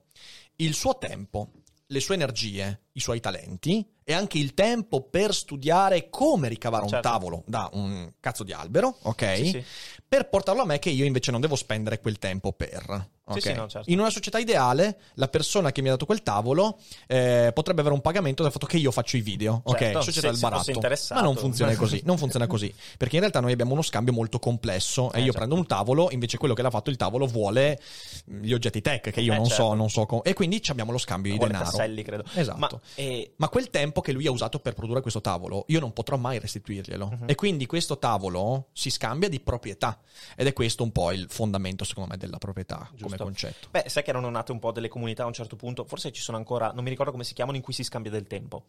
il 0.57 0.74
suo 0.74 0.99
tempo, 0.99 1.51
le 1.86 2.01
sue 2.01 2.14
energie, 2.14 2.86
i 2.93 3.01
suoi 3.01 3.20
talenti 3.20 3.86
e 4.05 4.12
anche 4.12 4.38
il 4.38 4.55
tempo 4.55 5.03
per 5.03 5.34
studiare 5.34 6.09
come 6.11 6.49
ricavare 6.49 6.84
un 6.84 6.88
Certo. 6.88 7.09
tavolo 7.09 7.43
da 7.47 7.68
un 7.72 8.12
cazzo 8.18 8.45
di 8.45 8.53
albero, 8.53 8.97
ok? 9.03 9.36
Sì, 9.36 9.47
sì. 9.47 9.64
per 10.07 10.28
portarlo 10.28 10.62
a 10.62 10.64
me 10.66 10.78
che 10.78 10.90
io 10.90 11.05
invece 11.05 11.30
non 11.30 11.40
devo 11.40 11.57
spendere 11.57 12.01
quel 12.01 12.18
tempo 12.18 12.53
per. 12.53 13.11
Sì, 13.33 13.39
ok? 13.39 13.45
sì, 13.45 13.53
no, 13.61 13.68
certo. 13.68 13.91
In 13.91 13.99
una 14.01 14.11
società 14.11 14.39
ideale, 14.39 14.99
la 15.14 15.28
persona 15.28 15.72
che 15.72 15.83
mi 15.83 15.89
ha 15.89 15.93
dato 15.93 16.07
quel 16.07 16.22
tavolo 16.22 16.78
eh, 17.07 17.51
potrebbe 17.55 17.80
avere 17.80 17.95
un 17.95 18.01
pagamento 18.01 18.43
del 18.43 18.53
fatto 18.53 18.66
che 18.66 18.76
io 18.76 18.91
faccio 18.91 19.16
i 19.16 19.20
video, 19.20 19.62
Certo, 19.76 19.99
ok? 19.99 20.05
Società 20.05 20.30
del 20.30 20.39
baratto. 20.41 20.80
Ma 21.14 21.20
non 21.20 21.37
funziona 21.37 21.74
così, 21.76 22.01
non 22.05 22.18
funziona 22.18 22.47
così. 22.49 22.72
Perché 22.97 23.14
in 23.16 23.20
realtà 23.20 23.41
noi 23.41 23.53
abbiamo 23.53 23.72
uno 23.72 23.83
scambio 23.83 24.12
molto 24.12 24.39
complesso 24.39 25.12
e 25.12 25.16
Eh, 25.16 25.18
io 25.20 25.24
certo. 25.26 25.39
prendo 25.39 25.55
un 25.55 25.66
tavolo, 25.66 26.11
invece 26.11 26.39
quello 26.39 26.55
che 26.55 26.62
l'ha 26.62 26.70
fatto 26.70 26.91
il 26.91 26.97
tavolo 26.97 27.26
vuole 27.26 27.78
gli 28.24 28.53
oggetti 28.53 28.80
tech 28.80 29.11
che 29.11 29.20
io 29.20 29.33
Eh, 29.33 29.37
non 29.37 29.47
so, 29.47 29.55
certo. 29.55 29.74
non 29.74 29.91
so 29.91 30.07
com- 30.07 30.20
e 30.24 30.33
quindi 30.35 30.61
abbiamo 30.68 30.93
lo 30.93 30.99
scambio 30.99 31.33
di 31.33 31.39
denaro. 31.39 31.64
tasselli, 31.64 32.03
credo. 32.03 32.24
Esatto. 32.35 32.59
Ma, 32.59 32.80
eh, 32.95 33.33
Ma 33.37 33.49
quel 33.49 33.70
tempo 33.70 34.01
che 34.01 34.12
lui 34.12 34.26
ha 34.26 34.30
usato 34.30 34.59
per 34.61 34.74
produrre 34.74 35.01
questo 35.01 35.20
tavolo, 35.20 35.64
io 35.68 35.80
non 35.80 35.93
potrò 35.93 36.16
mai 36.16 36.39
restituirglielo. 36.39 37.07
Mhm. 37.20 37.24
E 37.28 37.35
quindi 37.35 37.66
questo 37.66 37.99
tavolo 37.99 38.68
si 38.72 38.91
scambia 38.91 39.28
di 39.28 39.41
proprietà. 39.41 39.99
Ed 40.37 40.47
è 40.47 40.53
questo 40.53 40.83
un 40.83 40.93
po' 40.93 41.11
il 41.12 41.26
fondamento, 41.28 41.85
secondo 41.85 42.11
me, 42.11 42.16
della 42.16 42.39
proprietà 42.39 42.87
come 42.89 42.97
Giusto. 42.99 43.22
Concetto. 43.25 43.68
Beh, 43.70 43.85
sai 43.89 44.03
che 44.03 44.11
erano 44.11 44.31
nate 44.31 44.53
un 44.53 44.59
po' 44.59 44.73
delle 44.73 44.89
comunità 44.89 45.25
a 45.25 45.27
un 45.27 45.33
certo 45.33 45.57
punto, 45.57 45.85
forse 45.85 46.12
ci 46.12 46.23
sono 46.23 46.37
ancora, 46.37 46.73
non 46.73 46.85
mi 46.85 46.91
ricordo 46.91 47.12
come 47.12 47.25
si 47.25 47.35
chiamano, 47.35 47.57
in 47.57 47.62
cui 47.62 47.73
si 47.73 47.85
scambia 47.85 48.11
del 48.11 48.27
tempo. 48.27 48.64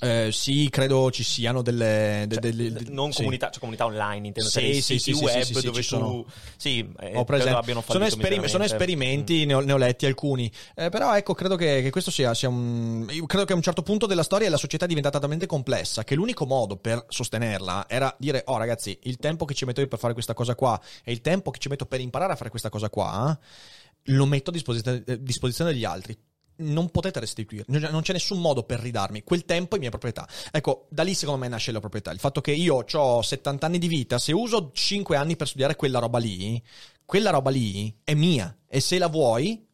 Eh, 0.00 0.30
sì, 0.32 0.68
credo 0.68 1.12
ci 1.12 1.22
siano 1.22 1.62
delle. 1.62 2.24
de- 2.26 2.34
Cioè, 2.40 2.50
n- 2.52 2.72
de- 2.72 2.84
non 2.90 3.12
sì. 3.12 3.18
comunità, 3.18 3.50
cioè 3.50 3.60
comunità 3.60 3.84
online, 3.84 4.26
intendo, 4.26 4.50
Sì, 4.50 4.58
cioè 4.60 4.72
sì, 4.72 4.82
siti 4.82 4.98
sì, 4.98 5.12
sì, 5.14 5.24
web 5.24 5.42
sì, 5.42 5.54
sì, 5.54 5.66
dove 5.66 5.82
sono. 5.82 6.24
Sì, 6.56 6.92
eh, 6.98 7.12
abbiano 7.14 7.84
sono, 7.86 8.04
esperim- 8.06 8.46
sono 8.46 8.64
esperimenti, 8.64 9.44
ne, 9.44 9.54
ho, 9.54 9.60
ne 9.60 9.72
ho 9.72 9.76
letti 9.76 10.06
alcuni. 10.06 10.50
Eh, 10.74 10.88
però 10.88 11.14
ecco, 11.14 11.34
credo 11.34 11.54
che, 11.54 11.82
che 11.82 11.90
questo 11.90 12.10
sia, 12.10 12.34
sia 12.34 12.48
un. 12.48 13.06
Credo 13.26 13.44
che 13.44 13.52
a 13.52 13.56
un 13.56 13.62
certo 13.62 13.82
punto 13.82 14.06
della 14.06 14.24
storia 14.24 14.50
la 14.50 14.56
società 14.56 14.86
è 14.86 14.88
diventata 14.88 15.20
talmente 15.20 15.46
complessa 15.46 16.02
che 16.02 16.16
l'unico 16.16 16.46
modo 16.46 16.76
per 16.78 17.04
sostenerla 17.08 17.86
era 17.88 18.12
dire: 18.18 18.42
Oh, 18.46 18.56
ragazzi, 18.56 18.98
il 19.04 19.18
tempo 19.18 19.44
che 19.44 19.54
ci 19.54 19.64
metto 19.66 19.82
io 19.82 19.86
per 19.86 20.00
fare 20.00 20.14
questa 20.14 20.34
cosa 20.34 20.56
qua 20.56 20.80
e 21.04 21.12
il 21.12 21.20
tempo 21.20 21.52
che 21.52 21.60
ci 21.60 21.68
metto 21.68 21.86
per 21.86 22.00
imparare 22.00 22.32
a 22.32 22.36
fare 22.36 22.50
questa 22.50 22.70
cosa 22.70 22.90
qua, 22.90 23.38
lo 24.06 24.26
metto 24.26 24.50
a 24.50 24.52
disposizione, 24.52 25.04
a 25.06 25.14
disposizione 25.14 25.70
degli 25.72 25.84
altri. 25.84 26.18
Non 26.54 26.90
potete 26.90 27.18
restituire, 27.18 27.64
non 27.66 28.02
c'è 28.02 28.12
nessun 28.12 28.40
modo 28.40 28.62
per 28.62 28.78
ridarmi. 28.78 29.22
Quel 29.24 29.44
tempo 29.44 29.76
è 29.76 29.78
mia 29.78 29.90
proprietà. 29.90 30.28
Ecco, 30.50 30.86
da 30.90 31.02
lì 31.02 31.14
secondo 31.14 31.40
me 31.40 31.48
nasce 31.48 31.72
la 31.72 31.80
proprietà. 31.80 32.12
Il 32.12 32.18
fatto 32.18 32.40
che 32.40 32.52
io 32.52 32.84
ho 32.90 33.22
70 33.22 33.66
anni 33.66 33.78
di 33.78 33.88
vita, 33.88 34.18
se 34.18 34.32
uso 34.32 34.70
5 34.72 35.16
anni 35.16 35.36
per 35.36 35.48
studiare 35.48 35.76
quella 35.76 35.98
roba 35.98 36.18
lì, 36.18 36.62
quella 37.04 37.30
roba 37.30 37.50
lì 37.50 37.94
è 38.04 38.14
mia. 38.14 38.56
E 38.68 38.80
se 38.80 38.98
la 38.98 39.08
vuoi, 39.08 39.66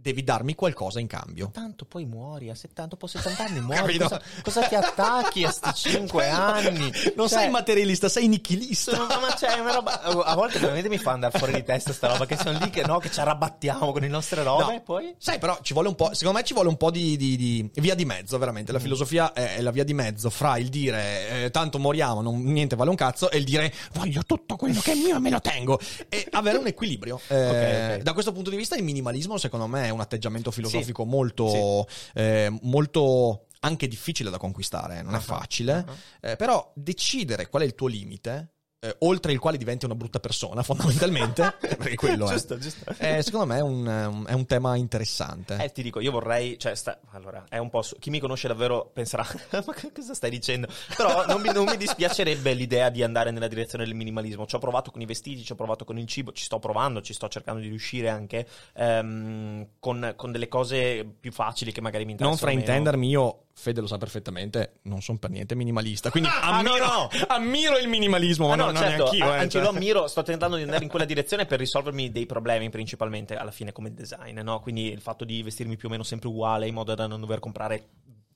devi 0.00 0.24
darmi 0.24 0.54
qualcosa 0.54 1.00
in 1.00 1.06
cambio. 1.06 1.50
Tanto 1.52 1.84
poi 1.84 2.04
muori 2.06 2.50
a 2.50 2.54
70, 2.54 2.86
dopo 2.90 3.06
70 3.06 3.44
anni 3.44 3.60
muori. 3.64 3.98
Cosa, 3.98 4.20
cosa 4.42 4.62
ti 4.66 4.74
attacchi 4.74 5.44
a 5.44 5.50
sti 5.50 5.70
5 5.74 6.28
anni? 6.28 6.90
Non 7.16 7.28
Cioè, 7.28 7.40
sei 7.40 7.50
materialista, 7.50 8.08
sei 8.08 8.28
nichilista. 8.28 8.92
sono- 8.94 9.06
ma 9.20 9.32
c'è 9.34 9.58
una 9.58 9.74
roba. 9.74 10.00
A 10.02 10.34
volte 10.34 10.58
veramente 10.58 10.88
mi 10.88 10.98
fa 10.98 11.12
andare 11.12 11.36
fuori 11.38 11.52
di 11.54 11.62
testa 11.64 11.92
sta 11.92 12.08
roba. 12.08 12.26
Che 12.26 12.36
sono 12.36 12.58
lì 12.58 12.70
che 12.70 12.82
no, 12.84 12.98
che 12.98 13.10
ci 13.10 13.20
arrabattiamo 13.20 13.92
con 13.92 14.00
le 14.00 14.08
nostre 14.08 14.42
robe. 14.42 14.62
No. 14.64 14.72
E 14.72 14.80
poi. 14.80 15.14
Sai, 15.18 15.38
però 15.38 15.58
ci 15.62 15.72
vuole 15.72 15.88
un 15.88 15.94
po'. 15.94 16.14
Secondo 16.14 16.38
me 16.38 16.44
ci 16.44 16.54
vuole 16.54 16.68
un 16.68 16.76
po' 16.76 16.90
di, 16.90 17.16
di- 17.16 17.36
di 17.36 17.70
via 17.74 17.94
di 17.94 18.04
mezzo, 18.04 18.38
veramente. 18.38 18.72
La 18.72 18.78
Mm. 18.78 18.82
filosofia 18.82 19.32
è, 19.32 19.60
la 19.60 19.70
via 19.70 19.84
di 19.84 19.94
mezzo 19.94 20.30
fra 20.30 20.56
il 20.56 20.68
dire 20.68 21.44
eh, 21.44 21.50
tanto 21.50 21.78
moriamo, 21.78 22.22
non- 22.22 22.42
niente 22.42 22.76
vale 22.76 22.90
un 22.90 22.96
cazzo, 22.96 23.30
e 23.30 23.38
il 23.38 23.44
dire 23.44 23.72
voglio 23.92 24.22
tutto 24.24 24.56
quello 24.56 24.80
che 24.80 24.92
è 24.92 24.94
mio 24.94 25.16
e 25.16 25.18
me 25.18 25.30
lo 25.30 25.40
tengo. 25.40 25.78
E 26.08 26.26
avere 26.32 26.58
un 26.58 26.66
equilibrio. 26.66 27.20
Eh, 27.28 27.48
Ok, 27.50 27.96
ok. 27.98 28.02
Da 28.02 28.12
questo 28.12 28.32
punto 28.32 28.50
di 28.50 28.56
vista, 28.56 28.76
il 28.76 28.82
minimalismo, 28.84 29.36
secondo 29.36 29.66
me, 29.66 29.89
è 29.90 29.92
un 29.92 30.00
atteggiamento 30.00 30.50
filosofico 30.50 31.04
molto, 31.04 31.86
eh, 32.14 32.48
molto 32.62 33.46
anche 33.60 33.86
difficile 33.88 34.30
da 34.30 34.38
conquistare. 34.38 35.02
Non 35.02 35.12
è 35.14 35.18
Ah, 35.18 35.20
facile. 35.20 35.72
ah. 35.86 36.30
Eh, 36.30 36.36
però 36.36 36.72
decidere 36.74 37.48
qual 37.48 37.62
è 37.62 37.66
il 37.66 37.74
tuo 37.74 37.88
limite. 37.88 38.54
Eh, 38.82 38.96
oltre 39.00 39.32
il 39.32 39.38
quale 39.38 39.58
diventi 39.58 39.84
una 39.84 39.94
brutta 39.94 40.20
persona, 40.20 40.62
fondamentalmente, 40.64 41.54
perché 41.60 41.94
quello 41.96 42.26
è. 42.26 42.32
giusto, 42.32 42.58
giusto. 42.58 42.94
Eh, 42.98 43.22
secondo 43.22 43.46
me 43.46 43.58
è 43.58 43.62
un, 43.62 43.86
un- 43.86 44.24
è 44.26 44.32
un 44.32 44.46
tema 44.46 44.74
interessante. 44.76 45.56
Eh, 45.62 45.70
ti 45.70 45.82
dico, 45.82 46.00
io 46.00 46.10
vorrei, 46.10 46.58
cioè, 46.58 46.74
sta- 46.74 46.98
allora, 47.10 47.44
è 47.48 47.58
un 47.58 47.68
po', 47.68 47.82
su- 47.82 47.96
chi 47.98 48.08
mi 48.10 48.18
conosce 48.20 48.48
davvero 48.48 48.90
penserà, 48.92 49.26
ma 49.66 49.72
che 49.74 49.92
cosa 49.92 50.14
stai 50.14 50.30
dicendo? 50.30 50.66
Però 50.96 51.26
non 51.26 51.40
mi, 51.42 51.52
non 51.52 51.64
mi 51.66 51.76
dispiacerebbe 51.76 52.54
l'idea 52.54 52.88
di 52.88 53.02
andare 53.02 53.30
nella 53.30 53.48
direzione 53.48 53.84
del 53.84 53.94
minimalismo. 53.94 54.46
Ci 54.46 54.54
ho 54.54 54.58
provato 54.58 54.90
con 54.90 55.00
i 55.02 55.06
vestiti, 55.06 55.44
ci 55.44 55.52
ho 55.52 55.56
provato 55.56 55.84
con 55.84 55.98
il 55.98 56.06
cibo, 56.06 56.32
ci 56.32 56.44
sto 56.44 56.58
provando, 56.58 57.02
ci 57.02 57.12
sto 57.12 57.28
cercando 57.28 57.60
di 57.60 57.68
riuscire 57.68 58.08
anche 58.08 58.46
ehm, 58.74 59.66
con, 59.78 60.14
con 60.16 60.32
delle 60.32 60.48
cose 60.48 61.04
più 61.18 61.32
facili 61.32 61.72
che 61.72 61.80
magari 61.80 62.04
mi 62.04 62.14
non 62.18 62.30
interessano 62.30 62.50
meno. 62.52 62.64
fraintendermi, 62.66 63.08
io, 63.08 63.44
Fede 63.60 63.82
lo 63.82 63.86
sa 63.86 63.98
perfettamente, 63.98 64.78
non 64.84 65.02
sono 65.02 65.18
per 65.18 65.28
niente 65.30 65.54
minimalista. 65.54 66.10
Quindi 66.10 66.30
Ah, 66.32 66.56
ammiro, 66.58 66.78
no, 66.78 66.86
no. 66.86 67.08
ammiro 67.28 67.76
il 67.76 67.88
minimalismo, 67.88 68.46
ma 68.48 68.54
Ah, 68.54 68.56
no, 68.56 68.64
non, 68.64 68.72
non 68.72 68.82
certo, 68.82 69.02
neanch'io. 69.04 69.24
a- 69.26 69.34
eh, 69.36 69.38
anche 69.40 69.50
cioè. 69.50 69.62
lo 69.62 69.68
ammiro, 69.68 70.06
sto 70.08 70.22
tentando 70.22 70.56
di 70.56 70.62
andare 70.62 70.82
in 70.82 70.88
quella 70.88 71.04
direzione 71.06 71.44
per 71.44 71.58
risolvermi 71.58 72.10
dei 72.10 72.24
problemi 72.24 72.70
principalmente 72.70 73.36
alla 73.36 73.50
fine 73.50 73.72
come 73.72 73.92
design, 73.92 74.38
no? 74.40 74.60
Quindi 74.60 74.90
il 74.90 75.00
fatto 75.02 75.24
di 75.26 75.42
vestirmi 75.42 75.76
più 75.76 75.88
o 75.88 75.90
meno 75.90 76.02
sempre 76.02 76.28
uguale 76.28 76.66
in 76.66 76.72
modo 76.74 76.94
da 76.94 77.06
non 77.06 77.20
dover 77.20 77.38
comprare 77.38 77.88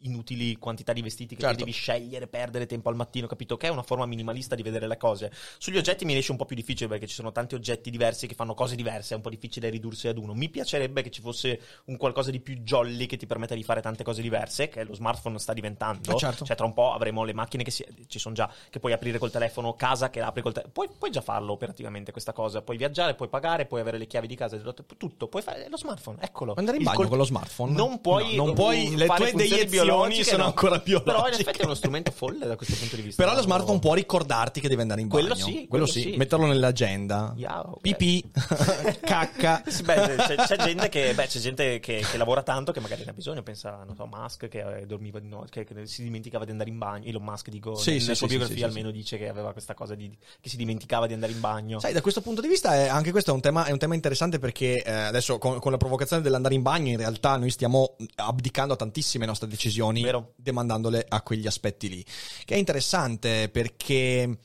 inutili 0.05 0.57
quantità 0.57 0.93
di 0.93 1.03
vestiti 1.03 1.35
che 1.35 1.43
Certo. 1.43 1.59
devi 1.59 1.73
scegliere, 1.73 2.27
perdere 2.27 2.67
tempo 2.67 2.89
al 2.89 2.97
mattino, 2.97 3.27
capito? 3.27 3.57
Che 3.57 3.67
è 3.67 3.71
una 3.71 3.83
forma 3.83 4.07
minimalista 4.07 4.55
di 4.55 4.63
vedere 4.63 4.87
le 4.87 4.97
cose. 4.97 5.33
Sugli 5.59 5.77
oggetti 5.77 6.05
mi 6.05 6.13
riesce 6.13 6.31
un 6.31 6.37
po' 6.37 6.45
più 6.47 6.57
difficile 6.57 6.89
perché 6.89 7.07
ci 7.07 7.15
sono 7.15 7.33
tanti 7.33 7.55
oggetti 7.55 7.91
diversi 7.91 8.27
che 8.27 8.35
fanno 8.35 8.55
cose 8.55 8.77
diverse, 8.77 9.15
è 9.15 9.17
un 9.17 9.23
po' 9.23 9.31
difficile 9.31 9.69
ridursi 9.69 10.09
ad 10.09 10.19
uno. 10.19 10.35
Mi 10.35 10.49
piacerebbe 10.49 11.03
che 11.03 11.11
ci 11.11 11.21
fosse 11.21 11.61
un 11.87 11.97
qualcosa 11.97 12.31
di 12.31 12.41
più 12.41 12.55
jolly 12.57 13.07
che 13.07 13.17
ti 13.17 13.27
permetta 13.27 13.55
di 13.55 13.63
fare 13.63 13.81
tante 13.81 14.05
cose 14.05 14.23
diverse, 14.23 14.69
che 14.69 14.85
lo 14.85 14.95
smartphone 14.95 15.39
sta 15.39 15.53
diventando. 15.53 16.13
Eh, 16.15 16.17
certo. 16.19 16.45
Cioè 16.45 16.57
tra 16.57 16.67
un 16.67 16.73
po' 16.75 16.93
avremo 16.93 17.25
le 17.25 17.33
macchine 17.35 17.63
che 17.65 17.71
si- 17.71 17.85
ci 18.07 18.19
sono 18.19 18.35
già, 18.35 18.51
che 18.71 18.79
puoi 18.81 18.93
aprire 18.93 19.19
col 19.19 19.31
telefono, 19.31 19.75
casa 19.75 20.11
che 20.11 20.21
apri 20.21 20.43
col 20.43 20.53
telefono. 20.53 20.73
Puoi, 20.75 20.89
puoi 20.99 21.11
già 21.11 21.21
farlo 21.21 21.53
operativamente 21.53 22.13
questa 22.13 22.33
cosa, 22.33 22.63
puoi 22.63 22.77
viaggiare, 22.77 23.15
puoi 23.15 23.29
pagare, 23.29 23.67
puoi 23.67 23.81
avere 23.81 23.99
le 23.99 24.07
chiavi 24.07 24.27
di 24.27 24.37
casa, 24.37 24.59
tutto, 24.97 25.29
puoi 25.29 25.43
fare 25.43 25.67
lo 25.69 25.77
smartphone, 25.77 26.19
eccolo. 26.21 26.55
Andare 26.57 26.77
in 26.77 26.83
bagno 26.85 26.97
col- 26.97 27.09
con 27.09 27.19
lo 27.19 27.25
smartphone? 27.25 27.73
Non 27.73 28.01
puoi, 28.01 28.37
No, 28.37 28.45
non 28.47 28.55
puoi- 28.55 28.95
le 28.97 29.07
tue 29.07 29.33
deiezioni 29.33 29.89
biologiche, 29.99 30.25
sono 30.25 30.43
no. 30.43 30.49
ancora 30.49 30.81
Però 30.81 31.27
in 31.29 31.35
effetti 31.35 31.61
è 31.61 31.65
uno 31.65 31.75
strumento 31.75 32.11
folle 32.11 32.47
da 32.47 32.57
questo 32.57 32.75
punto 32.75 32.97
di 32.97 33.03
vista. 33.03 33.23
Però 33.23 33.35
lo 33.35 33.43
smartphone 33.43 33.79
può 33.79 33.95
ricordarti 33.95 34.61
che 34.61 34.69
devi 34.69 34.81
andare 34.81 35.01
in 35.01 35.09
bagno. 35.09 35.21
Quello 35.21 35.35
sì, 35.37 35.67
quello 35.69 35.85
quello 35.85 35.87
sì. 35.87 36.01
sì. 36.01 36.17
Metterlo 36.17 36.47
nell'agenda. 36.47 37.35
Yeah, 37.37 37.61
ok. 37.61 37.81
Pipì, 37.81 38.25
cacca. 39.01 39.63
Beh, 39.85 40.17
c'è, 40.17 40.37
c'è 40.37 40.57
gente, 40.65 40.89
che, 40.89 41.15
beh, 41.15 41.27
c'è 41.27 41.39
gente 41.39 41.81
che, 41.81 42.05
che 42.09 42.17
lavora 42.17 42.43
tanto 42.43 42.73
che 42.73 42.81
magari 42.81 43.05
ne 43.05 43.11
ha 43.11 43.15
bisogno. 43.15 43.43
Pensa, 43.43 43.83
non 43.85 43.95
so, 43.95 44.07
Musk 44.07 44.49
che 44.49 44.79
eh, 44.79 44.87
dormiva 44.87 45.19
di 45.19 45.29
notte, 45.29 45.65
che, 45.65 45.87
si 45.87 46.03
dimenticava 46.03 46.45
di 46.45 46.51
andare 46.51 46.71
in 46.71 46.79
bagno. 46.79 47.07
Elon 47.07 47.23
Musk, 47.23 47.49
dico, 47.51 47.77
Sì, 47.77 47.93
nella 47.93 48.03
sì, 48.03 48.15
sua 48.15 48.29
sì, 48.29 48.37
biografia 48.37 48.67
almeno 48.67 48.91
dice 48.91 49.19
che 49.19 49.29
aveva 49.29 49.53
questa 49.53 49.75
cosa 49.75 49.95
di, 49.95 50.11
che 50.41 50.49
si 50.49 50.57
dimenticava 50.57 51.07
di 51.07 51.15
andare 51.15 51.33
in 51.33 51.41
bagno. 51.41 51.81
Sai, 51.81 51.93
da 51.93 52.01
questo 52.01 52.21
punto 52.21 52.41
di 52.41 52.49
vista, 52.49 52.75
è- 52.75 52.89
anche 52.89 53.11
questo 53.11 53.31
è 53.31 53.35
un 53.35 53.41
tema, 53.41 53.65
è 53.65 53.73
un 53.73 53.79
tema 53.79 53.95
interessante 53.95 54.39
perché 54.39 54.83
eh, 54.83 54.91
adesso 54.91 55.39
con, 55.39 55.59
con 55.59 55.71
la 55.71 55.79
provocazione 55.79 56.23
dell'andare 56.23 56.55
in 56.55 56.63
bagno, 56.63 56.91
in 56.91 56.97
realtà 56.97 57.37
noi 57.37 57.51
stiamo 57.51 57.97
abdicando 58.17 58.75
a 58.75 58.77
tantissime 58.77 59.27
nostre 59.27 59.49
decisioni, 59.49 59.84
Vero. 60.03 60.33
demandandole 60.37 61.05
a 61.09 61.23
quegli 61.23 61.47
aspetti 61.47 61.89
lì. 61.89 62.05
Che 62.45 62.55
è 62.55 62.59
interessante 62.59 63.49
perché 63.49 64.39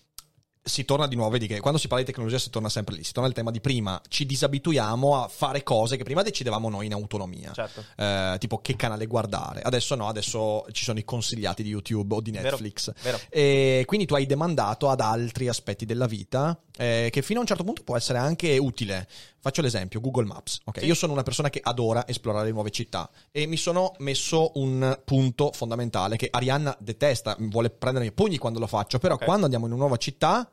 si 0.61 0.85
torna 0.85 1.07
di 1.07 1.15
nuovo, 1.15 1.31
vedi 1.31 1.47
che 1.47 1.59
quando 1.59 1.79
si 1.79 1.87
parla 1.87 2.03
di 2.03 2.09
tecnologia 2.11 2.37
si 2.37 2.49
torna 2.49 2.69
sempre 2.69 2.95
lì, 2.95 3.03
si 3.03 3.11
torna 3.11 3.27
al 3.27 3.33
tema 3.33 3.49
di 3.51 3.59
prima, 3.59 3.99
ci 4.07 4.25
disabituiamo 4.25 5.21
a 5.21 5.27
fare 5.27 5.63
cose 5.63 5.97
che 5.97 6.03
prima 6.03 6.21
decidevamo 6.21 6.69
noi 6.69 6.85
in 6.85 6.93
autonomia. 6.93 7.51
Certo. 7.51 7.83
Eh, 7.97 8.35
tipo 8.39 8.59
che 8.59 8.75
canale 8.75 9.07
guardare. 9.07 9.61
Adesso 9.61 9.95
no, 9.95 10.07
adesso 10.07 10.65
ci 10.71 10.83
sono 10.83 10.99
i 10.99 11.03
consigliati 11.03 11.63
di 11.63 11.69
YouTube 11.69 12.15
o 12.15 12.21
di 12.21 12.31
Vero, 12.31 12.49
Netflix. 12.51 12.93
vero. 13.01 13.19
E 13.29 13.83
quindi 13.85 14.05
tu 14.05 14.13
hai 14.13 14.25
demandato 14.25 14.89
ad 14.89 15.01
altri 15.01 15.47
aspetti 15.47 15.85
della 15.85 16.05
vita 16.05 16.57
eh, 16.77 17.09
che 17.11 17.21
fino 17.21 17.39
a 17.39 17.41
un 17.41 17.47
certo 17.47 17.63
punto 17.63 17.83
può 17.83 17.97
essere 17.97 18.19
anche 18.19 18.57
utile. 18.57 19.07
Faccio 19.41 19.61
l'esempio, 19.61 20.01
Google 20.01 20.25
Maps. 20.25 20.59
ok? 20.65 20.79
Sì. 20.79 20.85
Io 20.85 20.93
sono 20.95 21.13
una 21.13 21.23
persona 21.23 21.49
che 21.49 21.61
adora 21.63 22.05
esplorare 22.07 22.51
nuove 22.51 22.71
città 22.71 23.09
e 23.31 23.45
mi 23.45 23.57
sono 23.57 23.93
messo 23.99 24.51
un 24.55 24.99
punto 25.05 25.51
fondamentale 25.53 26.17
che 26.17 26.27
Arianna 26.29 26.75
detesta, 26.79 27.35
vuole 27.39 27.69
prendermi 27.69 28.09
i 28.09 28.11
pugni 28.11 28.37
quando 28.37 28.59
lo 28.59 28.67
faccio, 28.67 28.99
però 28.99 29.15
Ok. 29.15 29.23
quando 29.23 29.43
andiamo 29.45 29.65
in 29.65 29.71
una 29.71 29.81
nuova 29.81 29.97
città 29.97 30.49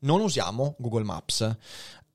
non 0.00 0.20
usiamo 0.20 0.74
Google 0.78 1.04
Maps. 1.04 1.56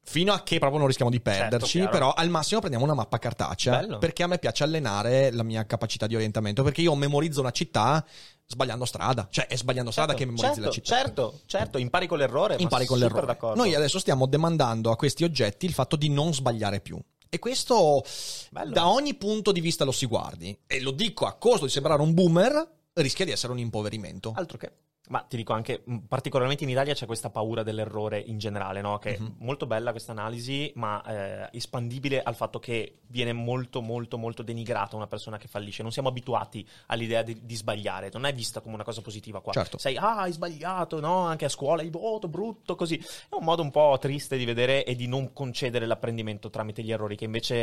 Fino 0.09 0.31
a 0.31 0.41
che 0.41 0.57
proprio 0.57 0.77
non 0.79 0.87
rischiamo 0.87 1.11
di 1.11 1.19
perderci, 1.19 1.79
chiaro. 1.79 1.91
però 1.91 2.13
al 2.13 2.29
massimo 2.29 2.59
prendiamo 2.61 2.85
una 2.85 2.93
mappa 2.95 3.19
cartacea 3.19 3.79
Bello. 3.79 3.97
perché 3.97 4.23
a 4.23 4.27
me 4.27 4.39
piace 4.39 4.63
allenare 4.63 5.31
la 5.31 5.43
mia 5.43 5.65
capacità 5.65 6.07
di 6.07 6.15
orientamento. 6.15 6.63
Perché 6.63 6.79
io 6.79 6.95
memorizzo 6.95 7.41
una 7.41 7.51
città 7.51 8.05
sbagliando 8.47 8.85
strada, 8.85 9.27
cioè 9.29 9.45
è 9.47 9.57
sbagliando 9.57 9.91
strada 9.91 10.13
che 10.13 10.25
memorizzi 10.25 10.53
certo, 10.53 10.61
la 10.61 10.71
città. 10.71 10.95
Certo, 10.95 11.39
certo, 11.45 11.77
impari 11.77 12.07
con 12.07 12.17
l'errore. 12.17 12.55
Impari 12.57 12.85
con 12.85 12.97
l'errore. 12.97 13.25
d'accordo. 13.25 13.61
Noi 13.61 13.75
adesso 13.75 13.99
stiamo 13.99 14.25
demandando 14.25 14.89
a 14.89 14.95
questi 14.95 15.23
oggetti 15.25 15.65
il 15.65 15.73
fatto 15.73 15.97
di 15.97 16.09
non 16.09 16.33
sbagliare 16.33 16.79
più. 16.79 16.97
E 17.29 17.39
questo 17.39 18.03
Bello. 18.49 18.71
da 18.71 18.87
ogni 18.87 19.15
punto 19.15 19.51
di 19.51 19.59
vista 19.59 19.83
lo 19.83 19.91
si 19.91 20.05
guardi. 20.05 20.57
E 20.65 20.79
lo 20.79 20.91
dico 20.91 21.25
a 21.25 21.33
costo 21.33 21.65
di 21.65 21.71
sembrare 21.71 22.01
un 22.01 22.13
boomer, 22.13 22.75
rischia 22.93 23.25
di 23.25 23.31
essere 23.31 23.51
un 23.51 23.59
impoverimento. 23.59 24.31
Altro 24.33 24.57
che. 24.57 24.71
Ma 25.09 25.21
ti 25.21 25.37
dico 25.37 25.53
anche, 25.53 25.81
particolarmente 26.07 26.65
in 26.65 26.69
Italia 26.69 26.93
c'è 26.93 27.05
questa 27.05 27.29
paura 27.29 27.63
dell'errore 27.63 28.19
in 28.19 28.37
generale, 28.37 28.81
no? 28.81 28.97
Che 28.99 29.17
Mhm. 29.19 29.25
è 29.27 29.31
molto 29.39 29.65
bella 29.65 29.91
questa 29.91 30.11
analisi, 30.11 30.71
ma 30.75 31.01
eh, 31.03 31.49
espandibile 31.57 32.21
al 32.21 32.35
fatto 32.35 32.59
che 32.59 32.99
viene 33.07 33.31
molto, 33.31 33.81
molto, 33.81 34.17
molto 34.17 34.43
denigrata 34.43 34.95
una 34.97 35.07
persona 35.07 35.37
che 35.37 35.47
fallisce. 35.47 35.81
Non 35.81 35.91
siamo 35.93 36.09
abituati 36.09 36.67
all'idea 36.87 37.21
di, 37.21 37.45
di 37.45 37.55
sbagliare, 37.55 38.09
non 38.11 38.25
è 38.25 38.33
vista 38.33 38.59
come 38.59 38.75
una 38.75 38.83
cosa 38.83 39.01
positiva 39.01 39.39
qua. 39.39 39.53
Certo. 39.53 39.77
Sei, 39.77 39.95
ah, 39.95 40.17
hai 40.19 40.33
sbagliato, 40.33 40.99
no? 40.99 41.19
Anche 41.25 41.45
a 41.45 41.49
scuola 41.49 41.81
hai 41.83 41.89
voto, 41.89 42.27
brutto, 42.27 42.75
così. 42.75 42.97
È 42.97 43.35
un 43.35 43.45
modo 43.45 43.61
un 43.61 43.71
po' 43.71 43.97
triste 44.01 44.35
di 44.37 44.43
vedere 44.43 44.83
e 44.83 44.95
di 44.95 45.07
non 45.07 45.31
concedere 45.31 45.85
l'apprendimento 45.85 46.49
tramite 46.49 46.83
gli 46.83 46.91
errori, 46.91 47.15
che 47.15 47.23
invece 47.25 47.55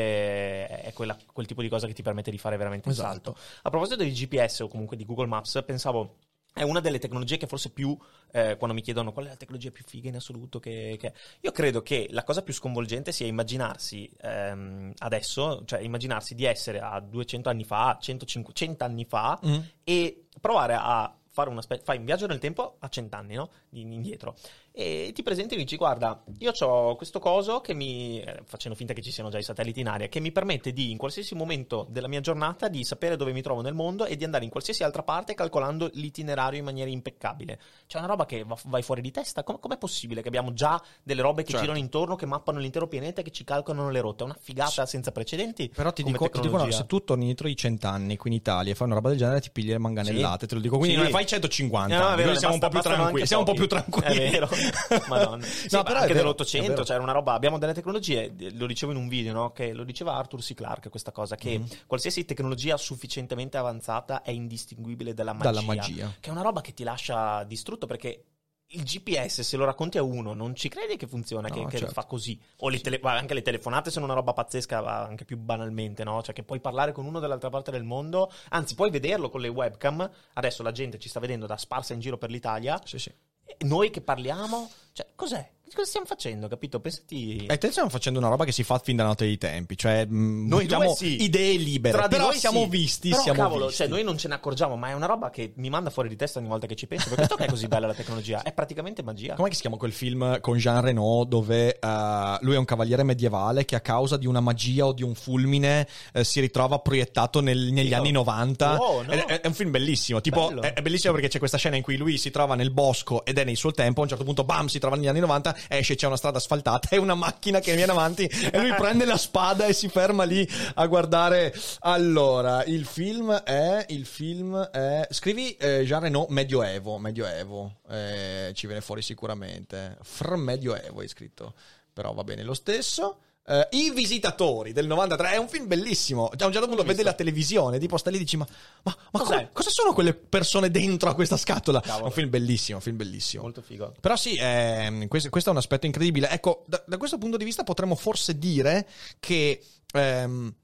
è 0.67 0.93
quella- 0.95 1.17
quel 1.33 1.47
tipo 1.47 1.63
di 1.63 1.69
cosa 1.69 1.87
che 1.87 1.93
ti 1.93 2.03
permette 2.03 2.31
di 2.31 2.39
fare 2.39 2.57
veramente 2.57 2.89
Esatto. 2.89 3.09
salto. 3.11 3.37
A 3.63 3.71
proposito 3.71 3.97
del 3.97 4.13
GPS 4.13 4.61
o 4.61 4.69
comunque 4.69 4.97
di 4.97 5.05
Google 5.05 5.27
Maps, 5.27 5.63
pensavo 5.67 6.17
è 6.55 6.63
una 6.63 6.79
delle 6.79 7.01
tecnologie 7.01 7.37
che 7.37 7.49
forse 7.49 7.71
più, 7.71 7.99
eh, 8.31 8.57
quando 8.57 8.77
mi 8.77 8.81
chiedono 8.81 9.13
qual 9.13 9.27
è 9.27 9.29
la 9.31 9.37
tecnologia 9.37 9.73
più 9.73 9.83
figa 9.85 10.09
in 10.09 10.15
assoluto, 10.15 10.61
che, 10.61 10.97
che- 11.01 11.13
io 11.41 11.51
credo 11.51 11.83
che 11.83 12.07
la 12.11 12.23
cosa 12.23 12.43
più 12.43 12.53
sconvolgente 12.55 13.11
sia 13.11 13.27
immaginarsi 13.27 14.09
ehm, 14.21 14.93
adesso, 14.99 15.63
cioè 15.65 15.81
immaginarsi 15.81 16.37
di 16.37 16.45
essere 16.45 16.79
a 16.79 17.01
200 17.01 17.49
anni 17.49 17.65
fa, 17.65 17.99
150 18.01 18.53
100 18.53 18.85
anni 18.85 19.05
fa 19.05 19.39
Mm. 19.45 19.59
e 19.83 20.27
provare 20.41 20.75
a 20.79 21.13
fare 21.29 21.51
una 21.51 21.61
spe- 21.61 21.81
fai 21.83 21.99
un 21.99 22.05
viaggio 22.05 22.29
nel 22.29 22.39
tempo 22.39 22.77
a 22.79 22.89
100 22.89 23.17
anni, 23.17 23.35
no? 23.35 23.51
Di- 23.69 23.81
Indietro. 23.81 24.37
E 24.77 25.13
ti 25.15 25.23
presenti 25.23 25.55
e 25.55 25.57
dici, 25.57 25.77
guarda, 25.77 26.21
io 26.41 26.51
ho 26.63 26.97
questo 26.97 27.21
coso 27.21 27.61
che 27.61 27.75
mi, 27.75 28.21
eh, 28.21 28.41
facendo 28.45 28.77
finta 28.77 28.93
che 28.93 29.03
ci 29.03 29.13
siano 29.13 29.31
già 29.31 29.39
i 29.39 29.43
satelliti 29.45 29.79
in 29.79 29.87
aria, 29.87 30.09
che 30.09 30.19
mi 30.19 30.33
permette 30.33 30.73
di, 30.73 30.91
in 30.91 30.97
qualsiasi 30.99 31.37
momento 31.37 31.87
della 31.91 32.09
mia 32.09 32.19
giornata, 32.21 32.67
di 32.67 32.83
sapere 32.83 33.15
dove 33.15 33.31
mi 33.33 33.41
trovo 33.41 33.61
nel 33.61 33.73
mondo 33.75 34.05
e 34.05 34.17
di 34.17 34.25
andare 34.25 34.43
in 34.43 34.51
qualsiasi 34.51 34.83
altra 34.83 35.05
parte 35.05 35.35
calcolando 35.35 35.89
l'itinerario 35.93 36.59
in 36.59 36.65
maniera 36.65 36.91
impeccabile. 36.91 37.61
C'è 37.87 37.99
una 37.99 38.09
roba 38.09 38.27
che 38.27 38.43
va- 38.43 38.59
vai 38.65 38.83
fuori 38.83 39.01
di 39.01 39.13
testa. 39.13 39.45
Com- 39.45 39.61
com'è 39.61 39.79
possibile 39.79 40.23
che 40.23 40.27
abbiamo 40.27 40.53
già 40.53 40.83
delle 41.05 41.23
robe 41.23 41.43
che 41.45 41.51
Certo. 41.51 41.61
girano 41.67 41.79
intorno, 41.79 42.17
che 42.17 42.27
mappano 42.27 42.59
l'intero 42.59 42.89
pianeta 42.89 43.21
e 43.21 43.25
che 43.25 43.31
ci 43.31 43.45
calcolano 43.45 43.91
le 43.91 44.01
rotte? 44.01 44.25
È 44.25 44.27
una 44.27 44.37
figata 44.41 44.87
senza 44.87 45.13
precedenti. 45.13 45.69
Però 45.73 45.93
ti 45.93 46.03
dico, 46.03 46.29
ti 46.29 46.41
dico 46.41 46.57
no, 46.57 46.69
se 46.73 46.85
tu 46.87 47.05
torni 47.05 47.27
dietro 47.27 47.47
i 47.47 47.57
cent'anni 47.57 48.17
qui 48.17 48.31
in 48.31 48.37
Italia 48.39 48.73
e 48.73 48.75
fai 48.75 48.87
una 48.89 48.97
roba 48.97 49.11
del 49.11 49.19
genere, 49.19 49.41
ti 49.41 49.51
pigli 49.53 49.69
le 49.69 49.79
manganellate, 49.79 50.49
te 50.49 50.55
lo 50.57 50.61
dico. 50.61 50.79
Quindi 50.79 50.97
Sì. 50.97 51.01
non 51.01 51.11
ne 51.13 51.15
fai 51.17 51.27
150. 51.29 51.95
No, 51.95 52.01
no, 52.03 52.09
è 52.09 52.11
anni, 52.11 52.17
vero, 52.17 52.31
quindi 52.31 52.39
siamo 52.41 52.55
un 52.55 52.59
po' 52.61 52.69
più 52.71 52.79
basta- 52.81 52.95
tranquilli. 52.95 53.27
Siamo 53.29 53.43
un 53.45 53.49
po' 53.49 53.55
più 53.55 53.67
tranquilli. 53.69 54.17
È 54.17 54.31
vero. 54.31 54.49
Madonna. 55.09 55.45
Sì, 55.45 55.69
No, 55.71 55.83
però 55.83 56.01
anche 56.01 56.15
dell'Ottocento 56.15 56.83
c'era 56.83 57.03
una 57.03 57.13
roba. 57.13 57.33
Abbiamo 57.35 57.59
delle 57.59 57.73
tecnologie, 57.75 58.33
lo 58.53 58.67
dicevo 58.67 58.93
in 58.93 58.99
un 58.99 59.09
video, 59.09 59.33
no? 59.33 59.53
Che 59.53 59.73
lo 59.73 59.85
diceva 59.85 60.15
Arthur 60.15 60.41
C. 60.41 60.55
Clarke 60.55 60.89
questa 60.89 61.13
cosa: 61.13 61.37
che 61.37 61.59
Mhm. 61.59 61.67
qualsiasi 61.87 62.25
tecnologia 62.25 62.77
sufficientemente 62.77 63.57
avanzata 63.57 64.23
è 64.23 64.31
indistinguibile 64.31 65.15
dalla 65.15 65.33
magia. 65.33 65.45
Dalla 65.51 65.63
magia. 65.63 66.15
Che 66.21 66.29
è 66.29 66.33
una 66.33 66.43
roba 66.43 66.61
che 66.61 66.73
ti 66.75 66.83
lascia 66.85 67.45
distrutto 67.45 67.87
perché. 67.87 68.25
il 68.69 68.83
GPS, 68.83 69.43
se 69.43 69.57
lo 69.57 69.67
racconti 69.67 69.99
a 69.99 70.03
uno, 70.03 70.33
non 70.33 70.57
ci 70.57 70.69
credi 70.69 70.97
che 70.97 71.07
funziona, 71.07 71.47
No, 71.49 71.55
che, 71.55 71.65
che 71.67 71.79
certo. 71.79 71.93
fa 71.93 72.07
così. 72.07 72.37
O 72.61 72.71
le 72.71 72.81
tele- 72.81 72.99
anche 73.03 73.35
le 73.35 73.43
telefonate 73.43 73.91
sono 73.91 74.07
una 74.07 74.15
roba 74.15 74.33
pazzesca, 74.33 74.85
anche 75.07 75.25
più 75.25 75.37
banalmente, 75.37 76.03
no? 76.03 76.21
Cioè 76.23 76.35
che 76.35 76.43
puoi 76.43 76.59
parlare 76.61 76.91
con 76.91 77.05
uno 77.05 77.21
dall'altra 77.21 77.51
parte 77.51 77.71
del 77.71 77.85
mondo, 77.85 78.33
anzi 78.49 78.75
puoi 78.75 78.91
vederlo 78.91 79.29
con 79.29 79.43
le 79.43 79.49
webcam. 79.49 80.11
Adesso 80.33 80.65
la 80.65 80.73
gente 80.73 80.99
ci 80.99 81.09
sta 81.09 81.21
vedendo 81.21 81.47
da 81.47 81.57
sparsa 81.57 81.93
in 81.93 82.01
giro 82.01 82.17
per 82.19 82.31
l'Italia. 82.31 82.81
Sì, 82.85 82.99
sì. 82.99 83.13
Noi 83.61 83.91
che 83.91 84.01
parliamo, 84.01 84.71
cioè 84.93 85.07
cos'è? 85.15 85.54
Cosa 85.73 85.87
stiamo 85.89 86.07
facendo, 86.07 86.47
capito? 86.47 86.79
Pensati... 86.79 87.47
E 87.47 87.59
te 87.59 87.71
stiamo 87.71 87.89
facendo 87.89 88.21
una 88.21 88.29
roba 88.29 88.45
che 88.45 88.53
si 88.53 88.63
fa 88.63 88.79
fin 88.79 88.95
da 88.95 89.03
notte 89.05 89.25
dei 89.25 89.39
tempi, 89.39 89.77
cioè 89.77 90.05
mh, 90.05 90.47
Noi 90.47 90.61
buttiamo 90.63 90.85
due 90.85 90.95
sì. 90.95 91.23
idee 91.25 91.57
libere, 91.57 91.97
Tra 91.97 92.07
di 92.07 92.15
però 92.15 92.29
noi 92.29 92.37
siamo 92.39 92.61
sì. 92.63 92.69
visti, 92.69 93.09
Però, 93.09 93.23
siamo 93.23 93.43
cavolo, 93.43 93.67
visti. 93.67 93.79
cioè 93.79 93.89
noi 93.89 94.05
non 94.05 94.17
ce 94.17 94.29
ne 94.29 94.35
accorgiamo, 94.35 94.77
ma 94.77 94.91
è 94.91 94.93
una 94.93 95.07
roba 95.07 95.31
che 95.31 95.53
mi 95.57 95.71
manda 95.71 95.91
fuori 95.91 96.09
di 96.09 96.15
testa 96.15 96.39
ogni 96.39 96.47
volta 96.47 96.69
che 96.69 96.77
ci 96.77 96.87
penso. 96.87 97.09
Per 97.09 97.17
questo 97.17 97.35
che 97.35 97.47
è 97.47 97.49
così 97.49 97.67
bella 97.67 97.89
la 97.89 97.95
tecnologia, 97.95 98.43
è 98.43 98.53
praticamente 98.53 99.03
magia. 99.03 99.35
Com'è 99.35 99.49
che 99.49 99.55
si 99.57 99.63
chiama 99.63 99.77
quel 99.77 99.93
film 99.93 100.39
con 100.41 100.59
Jean 100.59 100.81
Reno 100.81 101.25
dove 101.25 101.77
eh, 101.79 102.39
lui 102.43 102.55
è 102.55 102.59
un 102.59 102.65
cavaliere 102.65 103.03
medievale 103.03 103.65
che 103.65 103.75
a 103.75 103.81
causa 103.81 104.17
di 104.17 104.27
una 104.27 104.41
magia 104.41 104.87
o 104.87 104.93
di 104.93 105.03
un 105.03 105.15
fulmine 105.17 105.89
eh, 106.13 106.23
si 106.23 106.39
ritrova 106.39 106.79
proiettato 106.79 107.41
nel- 107.41 107.73
negli 107.73 107.89
Io- 107.89 107.97
anni 107.97 108.13
90? 108.13 108.81
Oh, 108.81 109.03
no. 109.03 109.11
È, 109.11 109.41
è 109.41 109.47
un 109.47 109.55
film 109.55 109.73
bellissimo, 109.73 110.21
tipo 110.21 110.47
Bello. 110.49 110.63
è, 110.63 110.75
è 110.75 110.83
bellissimo 110.83 111.13
perché 111.15 111.29
c'è 111.29 111.39
questa 111.39 111.59
scena 111.59 111.75
in 111.75 111.83
cui 111.83 111.97
lui 111.97 112.17
si 112.17 112.31
trova 112.31 112.55
nel 112.55 112.71
bosco 112.71 113.25
ed 113.25 113.39
è 113.39 113.45
nel 113.45 113.57
suo 113.57 113.73
tempo, 113.73 114.01
a 114.01 114.03
un 114.05 114.09
certo 114.09 114.23
punto 114.25 114.45
bam 114.45 114.67
si 114.67 114.79
trova 114.79 114.95
negli 114.95 115.09
anni 115.09 115.21
90, 115.21 115.54
esce 115.69 115.95
c'è 115.95 116.07
una 116.07 116.17
strada 116.17 116.39
asfaltata 116.39 116.89
e 116.91 116.99
una 116.99 117.15
macchina 117.15 117.61
che 117.61 117.75
viene 117.75 117.93
avanti 117.93 118.25
e 118.25 118.59
lui 118.59 118.73
prende 118.75 119.05
la 119.05 119.17
spada 119.17 119.67
e 119.67 119.73
si 119.73 119.89
ferma 119.89 120.25
lì 120.25 120.49
a 120.75 120.87
guardare. 120.87 121.55
Allora, 121.81 122.65
il 122.65 122.85
film 122.85 123.33
è 123.33 123.85
il 123.89 124.07
film 124.07 124.61
è 124.71 125.07
scrivi 125.11 125.57
eh, 125.57 125.85
Jean 125.85 126.03
Reno 126.03 126.27
Medioevo, 126.29 126.99
Medioevo, 126.99 127.81
eh, 127.89 128.53
ci 128.55 128.67
viene 128.67 128.81
fuori 128.81 129.03
sicuramente. 129.03 129.99
Fr 130.03 130.37
Medioevo 130.37 131.03
è 131.03 131.07
scritto, 131.07 131.55
però 131.93 132.13
va 132.13 132.25
bene 132.25 132.43
lo 132.43 132.55
stesso. 132.55 133.19
Eh, 133.47 133.69
I 133.73 133.91
visitatori 133.91 134.73
del 134.73 134.87
93 134.87 135.33
è 135.33 135.37
un 135.37 135.49
film 135.49 135.67
bellissimo. 135.67 136.29
A 136.29 136.47
un 136.47 136.53
certo 136.53 136.67
punto 136.67 136.83
vede 136.83 137.03
la 137.03 137.13
televisione, 137.13 137.79
tipo 137.79 137.99
sta 137.99 138.09
lì 138.11 138.17
e 138.17 138.21
dici: 138.21 138.37
Ma, 138.39 138.47
ma, 138.85 138.97
ma 139.13 139.21
Cos'è? 139.21 139.45
co- 139.45 139.51
cosa 139.53 139.71
sono 139.71 139.93
quelle 139.93 140.15
persone 140.15 140.71
dentro 140.71 141.11
a 141.11 141.15
questa 141.15 141.37
scatola? 141.37 141.83
È 141.83 142.01
un 142.01 142.11
film 142.11 142.31
bellissimo, 142.31 142.79
un 142.79 142.83
film 142.83 142.97
bellissimo. 142.97 143.43
Molto 143.43 143.61
figo. 143.61 143.95
Però 144.01 144.17
sì, 144.17 144.37
ehm, 144.39 145.09
questo, 145.09 145.29
questo 145.29 145.51
è 145.51 145.53
un 145.53 145.59
aspetto 145.59 145.85
incredibile. 145.85 146.31
Ecco, 146.31 146.65
da, 146.67 146.83
da 146.87 146.97
questo 146.97 147.19
punto 147.19 147.37
di 147.37 147.45
vista 147.45 147.65
potremmo 147.65 147.97
forse 147.97 148.39
dire 148.39 148.89
che, 149.21 149.63
ehm, 149.93 150.55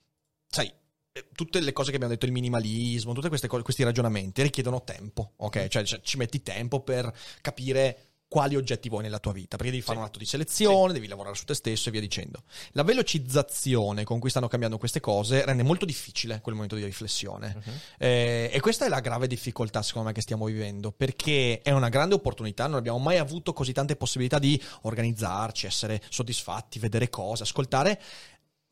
sai, 0.48 0.72
eh, 1.12 1.26
tutte 1.34 1.60
le 1.60 1.72
cose 1.72 1.90
che 1.90 1.96
abbiamo 1.96 2.14
detto, 2.14 2.26
il 2.26 2.32
minimalismo, 2.32 3.12
tutti 3.12 3.28
questi 3.28 3.82
ragionamenti 3.82 4.40
richiedono 4.42 4.84
tempo, 4.84 5.32
ok? 5.36 5.68
Cioè, 5.68 5.84
cioè, 5.84 6.00
ci 6.02 6.16
metti 6.16 6.42
tempo 6.42 6.80
per 6.80 7.12
capire 7.42 8.09
quali 8.30 8.54
oggetti 8.54 8.88
vuoi 8.88 9.02
nella 9.02 9.18
tua 9.18 9.32
vita, 9.32 9.56
perché 9.56 9.72
devi 9.72 9.82
fare 9.82 9.96
Sì. 9.96 10.02
un 10.02 10.08
atto 10.08 10.18
di 10.20 10.24
selezione, 10.24 10.92
devi 10.92 11.08
lavorare 11.08 11.34
su 11.34 11.44
te 11.44 11.52
stesso 11.54 11.88
e 11.88 11.92
via 11.92 12.00
dicendo. 12.00 12.44
La 12.74 12.84
velocizzazione 12.84 14.04
con 14.04 14.20
cui 14.20 14.30
stanno 14.30 14.46
cambiando 14.46 14.78
queste 14.78 15.00
cose 15.00 15.44
rende 15.44 15.64
molto 15.64 15.84
difficile 15.84 16.40
quel 16.40 16.54
momento 16.54 16.76
di 16.76 16.84
riflessione. 16.84 17.56
Mhm. 17.56 17.72
Eh, 17.98 18.50
e 18.52 18.60
questa 18.60 18.86
è 18.86 18.88
la 18.88 19.00
grave 19.00 19.26
difficoltà, 19.26 19.82
secondo 19.82 20.06
me, 20.08 20.14
che 20.14 20.20
stiamo 20.20 20.44
vivendo, 20.44 20.92
perché 20.92 21.60
è 21.60 21.72
una 21.72 21.88
grande 21.88 22.14
opportunità, 22.14 22.68
non 22.68 22.76
abbiamo 22.78 22.98
mai 22.98 23.18
avuto 23.18 23.52
così 23.52 23.72
tante 23.72 23.96
possibilità 23.96 24.38
di 24.38 24.62
organizzarci, 24.82 25.66
essere 25.66 26.00
soddisfatti, 26.08 26.78
vedere 26.78 27.08
cose, 27.10 27.42
ascoltare, 27.42 28.00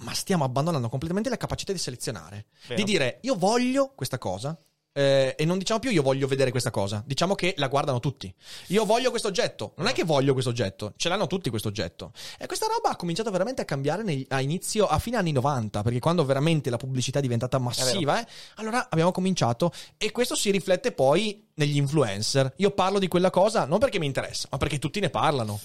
ma 0.04 0.14
stiamo 0.14 0.44
abbandonando 0.44 0.88
completamente 0.88 1.28
la 1.30 1.36
capacità 1.36 1.72
di 1.72 1.78
selezionare, 1.78 2.46
Vero. 2.68 2.76
di 2.76 2.84
dire 2.84 3.18
io 3.22 3.34
voglio 3.34 3.92
questa 3.96 4.18
cosa. 4.18 4.56
Eh, 4.98 5.34
e 5.38 5.44
non 5.44 5.58
diciamo 5.58 5.78
più 5.78 5.90
io 5.90 6.02
voglio 6.02 6.26
vedere 6.26 6.50
questa 6.50 6.70
cosa, 6.70 7.02
diciamo 7.06 7.34
che 7.36 7.54
la 7.58 7.68
guardano 7.68 8.00
tutti. 8.00 8.32
Io 8.68 8.84
voglio 8.84 9.10
questo 9.10 9.28
oggetto, 9.28 9.74
non 9.76 9.86
è 9.86 9.92
che 9.92 10.02
voglio 10.02 10.32
questo 10.32 10.50
oggetto, 10.50 10.94
ce 10.96 11.08
l'hanno 11.08 11.26
tutti 11.28 11.50
questo 11.50 11.68
oggetto. 11.68 12.12
E 12.38 12.46
questa 12.46 12.66
roba 12.66 12.90
ha 12.90 12.96
cominciato 12.96 13.30
veramente 13.30 13.62
a 13.62 13.64
cambiare 13.64 14.02
nei- 14.02 14.26
a 14.30 14.40
inizio, 14.40 14.86
a 14.86 14.98
fine 14.98 15.16
anni 15.16 15.30
90, 15.30 15.82
perché 15.82 16.00
quando 16.00 16.24
veramente 16.24 16.68
la 16.68 16.76
pubblicità 16.78 17.20
è 17.20 17.22
diventata 17.22 17.58
massiva, 17.58 18.20
eh, 18.20 18.26
allora 18.56 18.88
abbiamo 18.90 19.12
cominciato 19.12 19.72
e 19.96 20.10
questo 20.10 20.34
si 20.34 20.50
riflette 20.50 20.90
poi 20.92 21.46
negli 21.54 21.76
influencer. 21.76 22.54
Io 22.56 22.70
parlo 22.72 22.98
di 22.98 23.06
quella 23.06 23.30
cosa 23.30 23.64
non 23.66 23.78
perché 23.78 23.98
mi 24.00 24.06
interessa, 24.06 24.48
ma 24.50 24.58
perché 24.58 24.78
tutti 24.80 24.98
ne 24.98 25.10
parlano. 25.10 25.60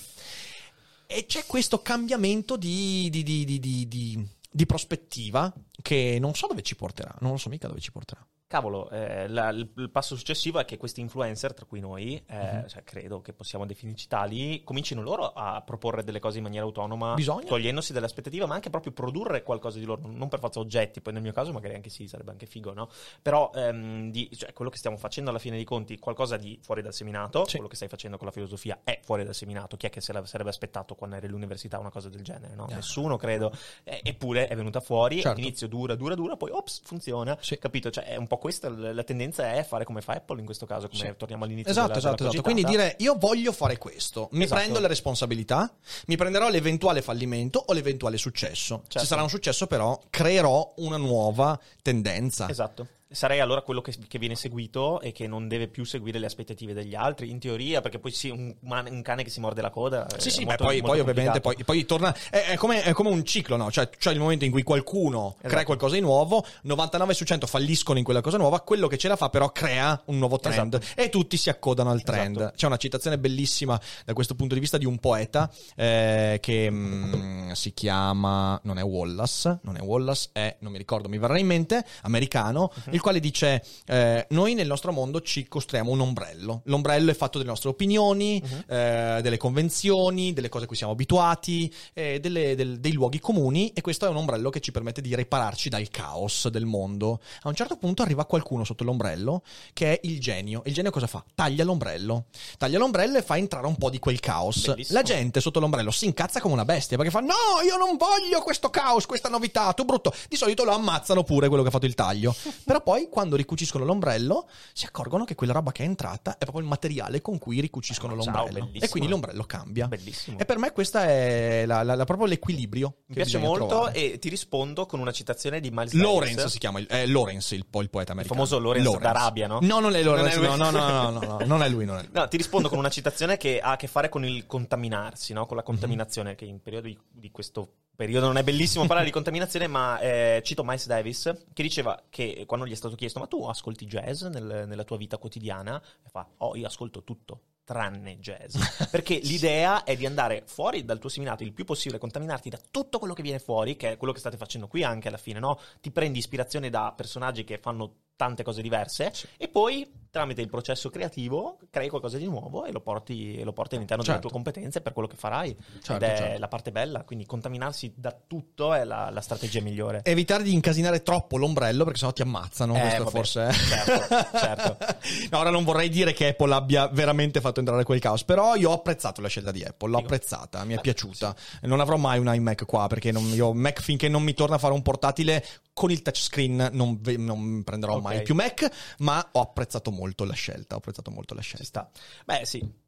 E 1.08 1.26
c'è 1.26 1.46
questo 1.46 1.82
cambiamento 1.82 2.56
di, 2.56 3.10
di- 3.12 3.24
di- 3.24 3.46
di- 3.46 3.60
di- 3.60 3.88
di- 3.88 4.28
di 4.56 4.66
prospettiva 4.68 5.52
che 5.82 6.18
non 6.20 6.34
so 6.36 6.46
dove 6.48 6.62
ci 6.62 6.76
porterà, 6.76 7.14
non 7.22 7.32
lo 7.32 7.38
so 7.38 7.50
mica 7.50 7.68
dove 7.68 7.80
ci 7.80 7.92
porterà. 7.92 8.24
Cavolo, 8.54 8.88
eh, 8.91 9.28
la- 9.30 9.49
il, 9.49 9.68
il 9.78 9.89
passo 9.89 10.16
successivo 10.16 10.60
è 10.60 10.66
che 10.66 10.78
questi 10.78 11.01
influencer, 11.01 11.56
tra 11.56 11.66
cui 11.66 11.80
noi, 11.80 12.24
eh, 12.28 12.36
Mhm. 12.58 12.68
cioè, 12.68 12.84
credo 12.84 13.20
che 13.20 13.34
possiamo 13.34 13.66
definirci 13.66 14.08
tali, 14.08 14.62
comincino 14.64 15.01
loro 15.01 15.34
a 15.34 15.64
proporre 15.66 16.04
delle 16.04 16.20
cose 16.20 16.38
in 16.38 16.43
maniera 16.43 16.64
autonoma, 16.64 17.16
Bisogna. 17.16 17.47
togliendosi 17.47 17.93
dalle 17.93 18.06
aspettative, 18.06 18.45
ma 18.45 18.54
anche 18.54 18.70
proprio 18.70 18.91
produrre 18.91 19.41
qualcosa 19.41 19.80
di 19.80 19.86
loro, 19.86 20.04
non 20.06 20.28
per 20.30 20.38
forza 20.38 20.60
oggetti, 20.60 21.01
poi 21.01 21.14
nel 21.14 21.24
mio 21.24 21.32
caso 21.32 21.51
magari 21.51 21.74
anche 21.74 21.89
sì, 21.89 22.08
sarebbe 22.08 22.30
anche 22.30 22.45
figo, 22.45 22.74
no? 22.74 22.89
Però 23.24 23.49
ehm, 23.56 24.12
di- 24.12 24.30
cioè, 24.38 24.54
quello 24.54 24.70
che 24.70 24.78
stiamo 24.78 24.97
facendo 24.97 25.32
alla 25.32 25.39
fine 25.39 25.56
dei 25.56 25.66
conti, 25.66 25.97
qualcosa 25.97 26.38
di 26.38 26.60
fuori 26.62 26.84
dal 26.84 26.93
seminato, 26.93 27.45
Sì. 27.45 27.54
quello 27.54 27.68
che 27.68 27.76
stai 27.76 27.88
facendo 27.88 28.18
con 28.18 28.28
la 28.28 28.34
filosofia 28.34 28.82
è 28.84 28.99
fuori 29.01 29.24
dal 29.24 29.34
seminato, 29.34 29.78
chi 29.78 29.88
è 29.88 29.89
che 29.89 29.99
se 29.99 30.14
la 30.14 30.24
sarebbe 30.28 30.49
aspettato 30.51 30.93
quando 30.93 31.16
eri 31.16 31.26
all'università 31.26 31.80
una 31.80 31.89
cosa 31.89 32.08
del 32.08 32.22
genere, 32.22 32.54
no? 32.54 32.68
Eh. 32.70 32.76
Nessuno, 32.76 33.18
credo. 33.18 33.51
Eh, 33.84 33.99
eppure 34.04 34.45
è 34.47 34.56
venuta 34.56 34.80
fuori, 34.80 35.22
Certo. 35.22 35.39
all'inizio 35.39 35.68
dura, 35.68 35.95
dura, 35.95 36.14
dura, 36.14 36.36
poi 36.38 36.51
ops, 36.51 36.82
funziona, 36.84 37.36
Sì. 37.41 37.58
capito? 37.58 37.89
Cioè, 37.89 38.04
è 38.04 38.16
un 38.16 38.28
po' 38.28 38.41
questa 38.44 38.68
la 38.70 39.04
tendenza 39.04 39.54
è 39.54 39.64
fare 39.64 39.86
come 39.86 40.02
fa 40.02 40.14
Apple 40.16 40.38
in 40.39 40.46
questo 40.46 40.66
caso, 40.66 40.89
come 40.89 41.00
Sì. 41.02 41.14
torniamo 41.18 41.46
all'inizio 41.46 41.72
Esatto, 41.72 41.88
della, 41.88 42.00
esatto, 42.00 42.16
della 42.18 42.30
esatto. 42.32 42.44
cogitata. 42.50 42.68
Quindi 42.76 42.94
dire 42.94 43.04
io 43.06 43.16
voglio 43.18 43.54
fare 43.54 43.78
questo, 43.78 44.28
mi 44.34 44.44
Esatto. 44.44 44.60
prendo 44.60 44.80
le 44.82 44.88
responsabilità, 44.89 45.74
mi 46.08 46.18
prenderò 46.18 46.50
l'eventuale 46.50 47.02
fallimento 47.02 47.64
o 47.66 47.72
l'eventuale 47.72 48.18
successo. 48.18 48.82
Se 48.84 48.89
Certo. 48.89 49.08
sarà 49.08 49.22
un 49.24 49.30
successo 49.30 49.66
però 49.66 49.98
creerò 50.10 50.74
una 50.80 50.98
nuova 50.98 51.58
tendenza. 51.82 52.50
Esatto. 52.50 52.86
Sarei 53.14 53.39
allora 53.39 53.61
quello 53.61 53.82
che, 53.82 53.93
che 54.07 54.18
viene 54.18 54.36
seguito 54.36 54.99
e 54.99 55.11
che 55.11 55.28
non 55.28 55.47
deve 55.47 55.68
più 55.68 55.84
seguire 55.86 56.18
le 56.20 56.26
aspettative 56.26 56.74
degli 56.74 56.95
altri, 56.95 57.30
in 57.30 57.39
teoria, 57.39 57.80
perché 57.82 57.99
poi 57.99 58.11
sì, 58.11 58.30
un, 58.30 58.53
un 58.61 59.01
cane 59.03 59.24
che 59.24 59.30
si 59.30 59.39
morde 59.39 59.61
la 59.61 59.70
coda. 59.70 60.07
Sì, 60.18 60.30
sì, 60.32 60.43
molto- 60.45 60.64
beh, 60.64 60.70
poi, 60.70 60.82
poi 60.82 60.99
ovviamente 60.99 61.39
poi, 61.41 61.55
poi 61.64 61.86
torna. 61.86 62.14
È, 62.30 62.45
è 62.49 62.55
come, 62.55 62.82
è 62.84 62.91
come 62.93 63.09
un 63.09 63.24
ciclo, 63.24 63.55
no? 63.55 63.70
Cioè, 63.72 63.89
c'è 63.89 64.11
il 64.11 64.20
momento 64.20 64.45
in 64.45 64.51
cui 64.51 64.64
qualcuno 64.64 65.36
crea 65.38 65.49
Esatto. 65.51 65.66
qualcosa 65.66 65.95
di 65.95 66.01
nuovo, 66.01 66.43
99 66.64 67.14
su 67.14 67.24
100 67.24 67.45
falliscono 67.47 67.97
in 67.99 68.03
quella 68.03 68.22
cosa 68.22 68.38
nuova, 68.38 68.61
quello 68.61 68.88
che 68.88 68.97
ce 68.97 69.07
la 69.07 69.16
fa 69.16 69.30
però 69.30 69.51
crea 69.51 70.01
un 70.05 70.18
nuovo 70.18 70.39
trend 70.39 70.74
Esatto. 70.76 70.99
e 71.01 71.09
tutti 71.09 71.38
si 71.38 71.49
accodano 71.49 71.91
al 71.91 72.01
trend. 72.03 72.38
Esatto. 72.38 72.55
C'è 72.55 72.66
una 72.66 72.78
citazione 72.78 73.18
bellissima 73.20 73.80
da 74.05 74.14
questo 74.14 74.34
punto 74.36 74.53
di 74.55 74.59
vista 74.59 74.78
di 74.78 74.86
un 74.86 74.97
poeta 74.97 75.51
eh, 75.76 76.39
che 76.41 76.70
mm, 76.72 77.51
si 77.51 77.74
chiama. 77.74 78.59
Non 78.64 78.78
è 78.80 78.84
Wallace, 78.84 79.59
non 79.64 79.78
è 79.78 79.82
Wallace, 79.82 80.30
è, 80.32 80.55
non 80.59 80.72
mi 80.72 80.78
ricordo, 80.78 81.07
mi 81.09 81.18
verrà 81.20 81.38
in 81.38 81.45
mente, 81.47 81.86
americano, 82.01 82.72
Mhm. 82.86 82.93
il 82.93 83.01
quale 83.04 83.20
dice: 83.20 83.62
eh, 83.86 84.26
Noi 84.30 84.54
nel 84.56 84.66
nostro 84.66 84.91
mondo 84.93 85.22
ci 85.22 85.45
costruiamo 85.47 85.91
un 85.91 85.99
ombrello. 85.99 86.62
L'ombrello 86.66 87.12
è 87.12 87.14
fatto 87.14 87.38
delle 87.38 87.49
nostre 87.49 87.70
opinioni, 87.70 88.41
Mhm. 88.43 88.64
eh, 88.68 89.20
delle 89.22 89.38
convenzioni, 89.38 90.34
delle 90.34 90.47
cose 90.49 90.64
a 90.64 90.68
cui 90.68 90.78
siamo 90.78 90.93
abituati, 90.93 91.72
eh, 91.93 92.20
delle- 92.20 92.56
del- 92.56 92.80
dei 92.80 92.93
luoghi 92.93 93.20
comuni 93.20 93.72
e 93.74 93.82
questo 93.82 94.06
è 94.06 94.10
un 94.10 94.16
ombrello 94.16 94.49
che 94.49 94.60
ci 94.62 94.72
permette 94.72 95.01
di 95.01 95.14
ripararci 95.16 95.68
dal 95.70 95.89
caos 95.89 96.47
del 96.47 96.66
mondo. 96.66 97.20
A 97.41 97.49
un 97.49 97.56
certo 97.56 97.76
punto 97.76 98.01
arriva 98.01 98.26
qualcuno 98.26 98.64
sotto 98.64 98.84
l'ombrello 98.86 99.43
che 99.74 99.93
è 99.93 99.99
il 100.04 100.20
genio. 100.22 100.62
Il 100.66 100.74
genio 100.74 100.91
cosa 100.91 101.08
fa? 101.08 101.24
Taglia 101.36 101.64
l'ombrello. 101.66 102.26
Taglia 102.58 102.78
l'ombrello 102.78 103.18
e 103.18 103.22
fa 103.24 103.36
entrare 103.38 103.68
un 103.68 103.76
po' 103.76 103.89
di 103.89 103.99
quel 103.99 104.20
caos. 104.20 104.68
Bellissimo. 104.68 104.97
La 104.97 105.04
gente 105.04 105.41
sotto 105.41 105.60
l'ombrello 105.60 105.91
si 105.91 106.06
incazza 106.06 106.39
come 106.39 106.54
una 106.54 106.66
bestia 106.66 106.95
perché 106.95 107.12
fa 107.12 107.20
no, 107.20 107.34
io 107.66 107.76
non 107.78 107.97
voglio 107.97 108.41
questo 108.41 108.70
caos, 108.70 109.06
questa 109.06 109.28
novità, 109.30 109.74
tu 109.74 109.84
brutto. 109.84 110.14
Di 110.30 110.36
solito 110.38 110.64
lo 110.64 110.72
ammazzano 110.72 111.24
pure 111.24 111.47
quello 111.47 111.64
che 111.64 111.70
ha 111.70 111.72
fatto 111.72 111.86
il 111.86 111.95
taglio. 111.95 112.34
Però 112.64 112.82
poi 112.82 112.93
quando 113.10 113.36
ricuciscono 113.36 113.84
l'ombrello 113.86 114.48
si 114.74 114.86
accorgono 114.86 115.24
che 115.26 115.36
quella 115.36 115.54
roba 115.54 115.72
che 115.72 115.84
è 115.84 115.86
entrata 115.86 116.34
è 116.34 116.38
proprio 116.39 116.62
il 116.62 116.68
materiale 116.68 117.22
con 117.22 117.38
cui 117.38 117.60
ricuciscono 117.60 118.14
Ah, 118.14 118.22
ciao, 118.22 118.34
l'ombrello. 118.34 118.60
bellissimo. 118.66 118.86
E 118.86 118.89
quindi 118.89 119.10
l'ombrello 119.10 119.44
cambia. 119.44 119.88
Bellissimo. 119.88 120.38
E 120.39 120.46
per 120.46 120.58
me 120.58 120.72
questo 120.72 120.98
è 121.00 121.64
la- 121.66 121.84
la- 121.84 121.96
la- 121.96 122.06
proprio 122.06 122.28
l'equilibrio. 122.28 122.96
Mi 123.08 123.16
piace 123.16 123.38
molto 123.38 123.68
trovare. 123.68 124.14
e 124.14 124.20
ti 124.20 124.30
rispondo 124.30 124.86
con 124.86 125.00
una 125.00 125.12
citazione 125.12 125.60
di 125.60 125.70
Miles 125.72 125.94
Lawrence 125.94 126.36
Davis. 126.36 126.52
si 126.52 126.60
chiama, 126.60 126.80
il- 126.80 126.88
è 126.88 127.06
Lawrence 127.06 127.56
il, 127.56 127.66
il 127.70 127.89
poeta 127.89 128.12
americano. 128.14 128.46
famoso 128.46 128.60
Lawrence 128.64 128.98
d'Arabia, 128.98 129.48
no? 129.48 129.60
No, 129.62 129.80
non 129.80 129.96
è 129.96 130.02
Lawrence, 130.04 130.36
Non 130.38 130.46
è 130.46 130.56
no, 130.58 130.70
no, 130.70 130.72
no, 130.72 130.88
no, 130.88 131.10
no, 131.20 131.38
no, 131.38 131.46
non 131.46 131.64
è 131.64 131.70
lui, 131.70 131.86
non 131.86 131.98
è 131.98 132.02
lui. 132.02 132.10
No, 132.14 132.28
ti 132.28 132.38
rispondo 132.38 132.70
con 132.70 132.78
una 132.78 132.89
citazione 132.89 133.38
che 133.38 133.60
ha 133.60 133.72
a 133.72 133.76
che 133.76 133.88
fare 133.88 134.10
con 134.10 134.24
il 134.26 134.46
contaminarsi, 134.46 135.34
no? 135.34 135.46
con 135.46 135.58
la 135.58 135.64
contaminazione, 135.64 136.36
che 136.36 136.46
in 136.46 136.62
periodi 136.62 136.98
di 137.12 137.32
questo 137.32 137.70
periodo 137.96 138.28
non 138.28 138.38
è 138.38 138.44
bellissimo 138.44 138.86
parlare 138.86 139.06
di 139.06 139.12
contaminazione, 139.12 139.68
ma 139.68 140.00
eh, 140.00 140.41
cito 140.44 140.64
Miles 140.64 140.88
Davis, 140.88 141.46
che 141.54 141.64
diceva 141.64 142.04
che 142.10 142.44
quando 142.46 142.66
gli 142.66 142.72
è 142.72 142.76
stato 142.76 142.96
chiesto, 142.96 143.20
ma 143.20 143.28
tu 143.28 143.44
ascolti 143.46 143.86
jazz 143.86 144.24
nel- 144.24 144.66
nella 144.68 144.84
tua 144.84 144.98
vita 144.98 145.18
quotidiana? 145.18 145.82
E 146.04 146.10
fa, 146.10 146.28
oh, 146.38 146.56
io 146.56 146.68
ascolto 146.68 147.04
tutto. 147.04 147.41
Tranne 147.66 148.20
jazz, 148.20 148.58
perché 148.91 149.20
l'idea 149.20 149.86
è 149.86 149.96
di 149.96 150.06
andare 150.06 150.44
fuori 150.46 150.84
dal 150.84 151.00
tuo 151.00 151.08
seminato 151.08 151.44
il 151.44 151.54
più 151.54 151.64
possibile, 151.64 151.98
contaminarti 151.98 152.50
da 152.50 152.60
tutto 152.70 153.00
quello 153.00 153.14
che 153.14 153.22
viene 153.22 153.39
fuori, 153.39 153.78
che 153.78 153.94
è 153.94 153.98
quello 153.98 154.12
che 154.12 154.20
state 154.20 154.36
facendo 154.36 154.68
qui 154.68 154.84
anche 154.84 155.08
alla 155.08 155.16
fine, 155.16 155.39
no? 155.39 155.58
Ti 155.80 155.89
prendi 155.89 156.20
ispirazione 156.20 156.70
da 156.70 156.91
personaggi 156.94 157.46
che 157.46 157.60
fanno 157.60 158.00
tante 158.16 158.43
cose 158.43 158.61
diverse 158.61 159.11
e 159.38 159.47
poi 159.47 160.01
tramite 160.14 160.41
il 160.41 160.47
processo 160.47 160.91
creativo 160.91 161.57
crei 161.72 161.89
qualcosa 161.89 162.18
di 162.20 162.26
nuovo 162.26 162.66
e 162.66 162.72
lo 162.72 162.82
porti, 162.82 163.36
e 163.36 163.43
lo 163.43 163.51
porti 163.51 163.74
all'interno 163.76 164.03
Certo. 164.03 164.20
delle 164.20 164.32
tue 164.32 164.43
competenze 164.43 164.82
per 164.82 164.93
quello 164.93 165.07
che 165.07 165.16
farai. 165.16 165.57
Certo, 165.82 165.93
Ed 165.95 166.03
è 166.03 166.16
certo. 166.18 166.39
la 166.39 166.47
parte 166.47 166.72
bella, 166.72 167.03
quindi 167.03 167.26
contaminarsi 167.26 167.91
da 167.95 168.16
tutto 168.28 168.76
è 168.76 168.84
la, 168.84 169.09
la 169.09 169.22
strategia 169.22 169.59
migliore. 169.61 170.01
Evitare 170.03 170.43
di 170.43 170.53
incasinare 170.53 171.01
troppo 171.01 171.38
l'ombrello 171.38 171.84
perché 171.84 171.97
sennò 171.97 172.14
ti 172.14 172.22
ammazzano. 172.22 172.76
Eh, 172.76 172.80
questo 172.82 173.03
vabbè, 173.05 173.16
forse 173.16 173.51
certo, 173.51 174.38
certo. 174.38 174.78
No, 175.32 175.39
ora 175.39 175.49
non 175.49 175.64
vorrei 175.64 175.89
dire 175.89 176.14
che 176.14 176.28
Apple 176.28 176.53
abbia 176.53 176.88
veramente 176.89 177.41
fatto 177.41 177.59
entrare 177.59 177.84
quel 177.84 177.99
caos, 177.99 178.24
però 178.24 178.53
io 178.55 178.70
ho 178.70 178.74
apprezzato 178.74 179.20
la 179.20 179.28
scelta 179.28 179.49
di 179.51 179.64
Apple, 179.64 179.89
l'ho 179.89 179.97
Figo. 179.97 180.14
apprezzata, 180.14 180.64
mi 180.64 180.76
è 180.76 180.78
Eh, 180.78 180.82
piaciuta. 180.82 181.36
Non 181.61 181.80
avrò 181.80 181.97
mai 181.97 182.20
un 182.20 182.32
iMac 182.32 182.66
qua 182.66 182.86
perché 182.86 183.11
non, 183.11 183.24
io 183.34 183.51
Mac 183.53 183.82
finché 183.82 184.09
non 184.09 184.22
mi 184.22 184.36
torna 184.36 184.55
a 184.57 184.59
fare 184.59 184.74
un 184.74 184.84
portatile 184.84 185.43
con 185.74 185.90
il 185.92 186.02
touchscreen 186.02 186.70
non, 186.74 187.00
ve- 187.02 187.18
non 187.18 187.64
prenderò 187.64 187.96
Ok. 187.96 188.02
mai 188.04 188.22
più 188.22 188.36
Mac, 188.36 188.70
ma 189.00 189.28
ho 189.34 189.42
apprezzato 189.42 189.92
molto 189.92 190.24
la 190.24 190.34
scelta, 190.34 190.76
ho 190.76 190.78
apprezzato 190.78 191.10
molto 191.12 191.34
la 191.34 191.42
Ci 191.42 191.48
scelta. 191.56 191.66
sta. 191.66 191.90
Beh, 192.26 192.46
sì. 192.46 192.82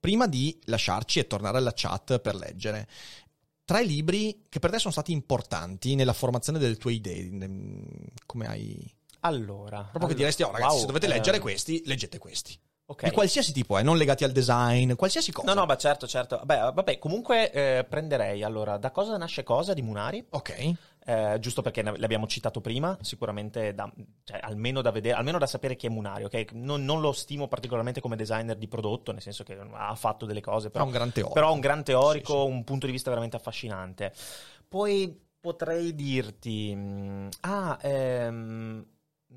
Prima 0.00 0.26
di 0.26 0.58
lasciarci 0.64 1.18
e 1.18 1.26
tornare 1.26 1.58
alla 1.58 1.72
chat 1.74 2.18
per 2.20 2.34
leggere, 2.34 2.88
tra 3.66 3.80
i 3.80 3.86
libri 3.86 4.46
che 4.48 4.58
per 4.58 4.70
te 4.70 4.78
sono 4.78 4.92
stati 4.92 5.12
importanti 5.12 5.94
nella 5.94 6.14
formazione 6.14 6.58
delle 6.58 6.76
tue 6.76 6.94
idee, 6.94 7.28
come 8.24 8.46
hai... 8.46 8.94
Allora. 9.20 9.82
Proprio 9.82 10.08
che 10.08 10.14
diresti, 10.14 10.42
oh 10.42 10.50
ragazzi, 10.50 10.70
wow, 10.72 10.80
se 10.80 10.86
dovete 10.86 11.04
eh, 11.06 11.10
leggere 11.10 11.38
questi, 11.38 11.82
leggete 11.84 12.16
questi. 12.16 12.58
ok. 12.86 13.04
Di 13.04 13.10
qualsiasi 13.10 13.52
tipo, 13.52 13.76
eh, 13.78 13.82
non 13.82 13.98
legati 13.98 14.24
al 14.24 14.32
design, 14.32 14.94
qualsiasi 14.94 15.30
cosa. 15.32 15.46
No, 15.52 15.60
no, 15.60 15.66
ma 15.66 15.76
certo, 15.76 16.06
certo. 16.08 16.40
Beh, 16.44 16.56
vabbè, 16.72 16.98
comunque 16.98 17.52
eh, 17.52 17.84
prenderei 17.84 18.42
allora 18.42 18.78
da 18.78 18.90
cosa 18.90 19.18
nasce 19.18 19.42
cosa 19.42 19.74
di 19.74 19.82
Munari, 19.82 20.24
Ok. 20.30 20.72
Eh, 21.10 21.38
giusto 21.40 21.62
perché 21.62 21.82
ne- 21.82 21.98
l'abbiamo 21.98 22.26
citato 22.26 22.60
prima, 22.60 22.96
sicuramente 23.00 23.74
da, 23.74 23.90
cioè, 24.24 24.38
almeno 24.42 24.80
da 24.82 24.90
vedere, 24.90 25.16
almeno 25.16 25.38
da 25.38 25.46
sapere 25.46 25.76
chi 25.76 25.86
è 25.86 25.90
Munari, 25.90 26.24
ok? 26.24 26.52
Non, 26.52 26.84
non 26.84 27.00
lo 27.00 27.12
stimo 27.12 27.48
particolarmente 27.48 28.00
come 28.00 28.16
designer 28.16 28.56
di 28.56 28.68
prodotto, 28.68 29.12
nel 29.12 29.22
senso 29.22 29.42
che 29.44 29.58
ha 29.72 29.94
fatto 29.94 30.26
delle 30.26 30.40
cose, 30.40 30.70
Però 30.70 30.84
però, 30.84 30.84
un 30.84 30.90
gran 30.92 31.12
teorico. 31.12 31.34
però 31.34 31.50
è 31.50 31.52
un 31.54 31.60
gran 31.60 31.82
teorico, 31.84 32.32
Sì, 32.32 32.38
sì. 32.48 32.52
un 32.54 32.64
punto 32.64 32.86
di 32.86 32.92
vista 32.92 33.08
veramente 33.10 33.36
affascinante. 33.36 34.12
Poi 34.68 35.28
potrei 35.40 35.94
dirti, 35.94 36.72
mm, 36.74 37.28
ah, 37.40 37.78
ehm, 37.82 38.86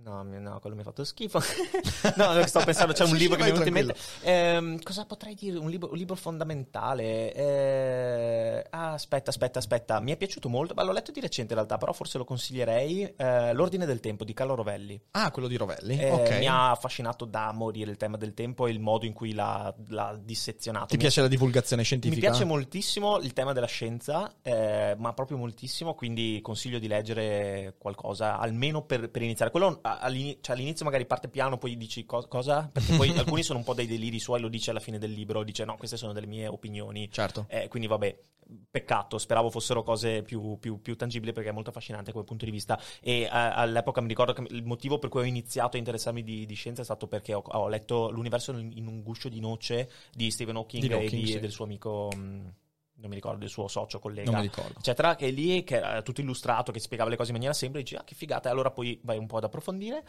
No, 0.03 0.21
no, 0.21 0.59
quello 0.59 0.75
mi 0.75 0.81
ha 0.81 0.85
fatto 0.85 1.03
schifo. 1.05 1.39
no, 2.17 2.45
sto 2.45 2.61
pensando, 2.65 2.91
c'è 2.91 3.03
un 3.03 3.11
Sì, 3.11 3.17
libro 3.17 3.37
sì, 3.37 3.43
che 3.43 3.43
mi 3.43 3.49
è 3.49 3.63
venuto 3.63 3.67
in 3.67 3.73
mente. 3.73 3.95
Ehm, 4.21 4.81
cosa 4.83 5.05
potrei 5.05 5.33
dire? 5.33 5.57
Un 5.57 5.69
libro, 5.69 5.91
un 5.91 5.97
libro 5.97 6.15
fondamentale. 6.15 7.33
Eh, 7.33 8.65
ah, 8.69 8.91
aspetta, 8.93 9.29
aspetta, 9.29 9.59
aspetta. 9.59 9.99
Mi 10.01 10.11
è 10.11 10.17
piaciuto 10.17 10.49
molto. 10.49 10.73
Ma 10.73 10.83
l'ho 10.83 10.91
letto 10.91 11.11
di 11.11 11.21
recente 11.21 11.53
in 11.53 11.57
realtà, 11.59 11.77
però 11.77 11.93
forse 11.93 12.17
lo 12.17 12.25
consiglierei. 12.25 13.13
Eh, 13.15 13.53
L'ordine 13.53 13.85
del 13.85 14.01
tempo 14.01 14.25
di 14.25 14.33
Carlo 14.33 14.55
Rovelli. 14.55 14.99
Ah, 15.11 15.31
quello 15.31 15.47
di 15.47 15.55
Rovelli. 15.55 15.97
Eh, 15.97 16.09
ok. 16.09 16.37
Mi 16.39 16.47
ha 16.47 16.71
affascinato 16.71 17.23
da 17.23 17.51
morire 17.53 17.89
il 17.89 17.97
tema 17.97 18.17
del 18.17 18.33
tempo 18.33 18.67
e 18.67 18.71
il 18.71 18.79
modo 18.81 19.05
in 19.05 19.13
cui 19.13 19.33
l'ha, 19.33 19.73
l'ha 19.87 20.19
dissezionato. 20.21 20.87
Ti 20.87 20.95
Mi- 20.95 21.01
piace 21.01 21.21
la 21.21 21.27
divulgazione 21.27 21.83
scientifica? 21.83 22.19
mi 22.19 22.27
piace 22.27 22.43
moltissimo 22.45 23.19
il 23.19 23.31
tema 23.31 23.53
della 23.53 23.67
scienza, 23.67 24.35
eh, 24.41 24.95
ma 24.97 25.13
proprio 25.13 25.37
moltissimo, 25.37 25.93
quindi 25.93 26.39
consiglio 26.41 26.79
di 26.79 26.87
leggere 26.87 27.75
qualcosa, 27.77 28.37
almeno 28.37 28.81
per, 28.83 29.09
per 29.09 29.21
iniziare. 29.21 29.49
Quello 29.49 29.79
a- 29.97 29.99
all'ini- 29.99 30.37
cioè, 30.41 30.55
all'inizio 30.55 30.85
magari 30.85 31.05
parte 31.05 31.27
piano, 31.29 31.57
poi 31.57 31.77
dici 31.77 32.05
co- 32.05 32.27
cosa? 32.27 32.69
Perché 32.71 32.95
poi 32.95 33.09
alcuni 33.17 33.43
sono 33.43 33.59
un 33.59 33.65
po' 33.65 33.73
dei 33.73 33.87
deliri 33.87 34.19
suoi, 34.19 34.39
lo 34.41 34.49
dice 34.49 34.69
alla 34.71 34.79
fine 34.79 34.97
del 34.97 35.11
libro, 35.11 35.43
dice 35.43 35.65
no, 35.65 35.75
queste 35.77 35.97
sono 35.97 36.13
delle 36.13 36.27
mie 36.27 36.47
opinioni. 36.47 37.09
Certo. 37.11 37.45
Eh, 37.49 37.67
quindi 37.67 37.87
vabbè, 37.87 38.17
peccato, 38.69 39.17
speravo 39.17 39.49
fossero 39.49 39.83
cose 39.83 40.21
più, 40.21 40.57
più- 40.59 40.81
più 40.81 40.95
tangibili 40.95 41.31
perché 41.31 41.49
è 41.49 41.53
molto 41.53 41.69
affascinante 41.69 42.11
quel 42.11 42.25
punto 42.25 42.45
di 42.45 42.51
vista. 42.51 42.79
E 43.01 43.21
eh, 43.21 43.27
all'epoca 43.31 44.01
mi 44.01 44.07
ricordo 44.07 44.33
che 44.33 44.43
il 44.49 44.63
motivo 44.65 44.99
per 44.99 45.09
cui 45.09 45.21
ho 45.21 45.25
iniziato 45.25 45.75
a 45.75 45.79
interessarmi 45.79 46.23
di, 46.23 46.45
di 46.45 46.53
scienza 46.55 46.81
è 46.81 46.85
stato 46.85 47.07
perché 47.07 47.33
ho, 47.33 47.41
ho 47.45 47.67
letto 47.67 48.09
L'universo 48.11 48.51
in 48.57 48.85
un 48.87 49.01
guscio 49.01 49.29
di 49.29 49.39
noce 49.39 49.89
di 50.13 50.29
Stephen 50.31 50.55
Hawking, 50.57 50.83
Di 50.83 50.89
e 50.89 50.93
Hawking, 50.93 51.23
di- 51.23 51.31
sì. 51.31 51.39
del 51.39 51.51
suo 51.51 51.65
amico, 51.65 52.09
mh, 52.15 52.53
non 53.03 53.09
mi 53.09 53.17
ricordo, 53.17 53.39
del 53.39 53.49
suo 53.49 53.67
socio, 53.67 53.99
collega. 53.99 54.31
Non 54.31 54.39
mi 54.39 54.47
ricordo. 54.47 54.79
Eccetera, 54.79 55.15
che 55.15 55.29
lì 55.29 55.65
che 55.65 55.75
era 55.75 56.01
tutto 56.01 56.21
illustrato, 56.21 56.71
che 56.71 56.79
spiegava 56.79 57.09
le 57.09 57.17
cose 57.17 57.29
in 57.29 57.35
maniera 57.35 57.53
semplice, 57.53 57.97
ah, 57.97 58.03
che 58.05 58.15
figata, 58.15 58.47
e 58.47 58.51
allora 58.53 58.71
poi 58.71 58.97
vai 59.03 59.17
un 59.17 59.27
po' 59.27 59.37
ad 59.37 59.43
approfondire. 59.43 60.05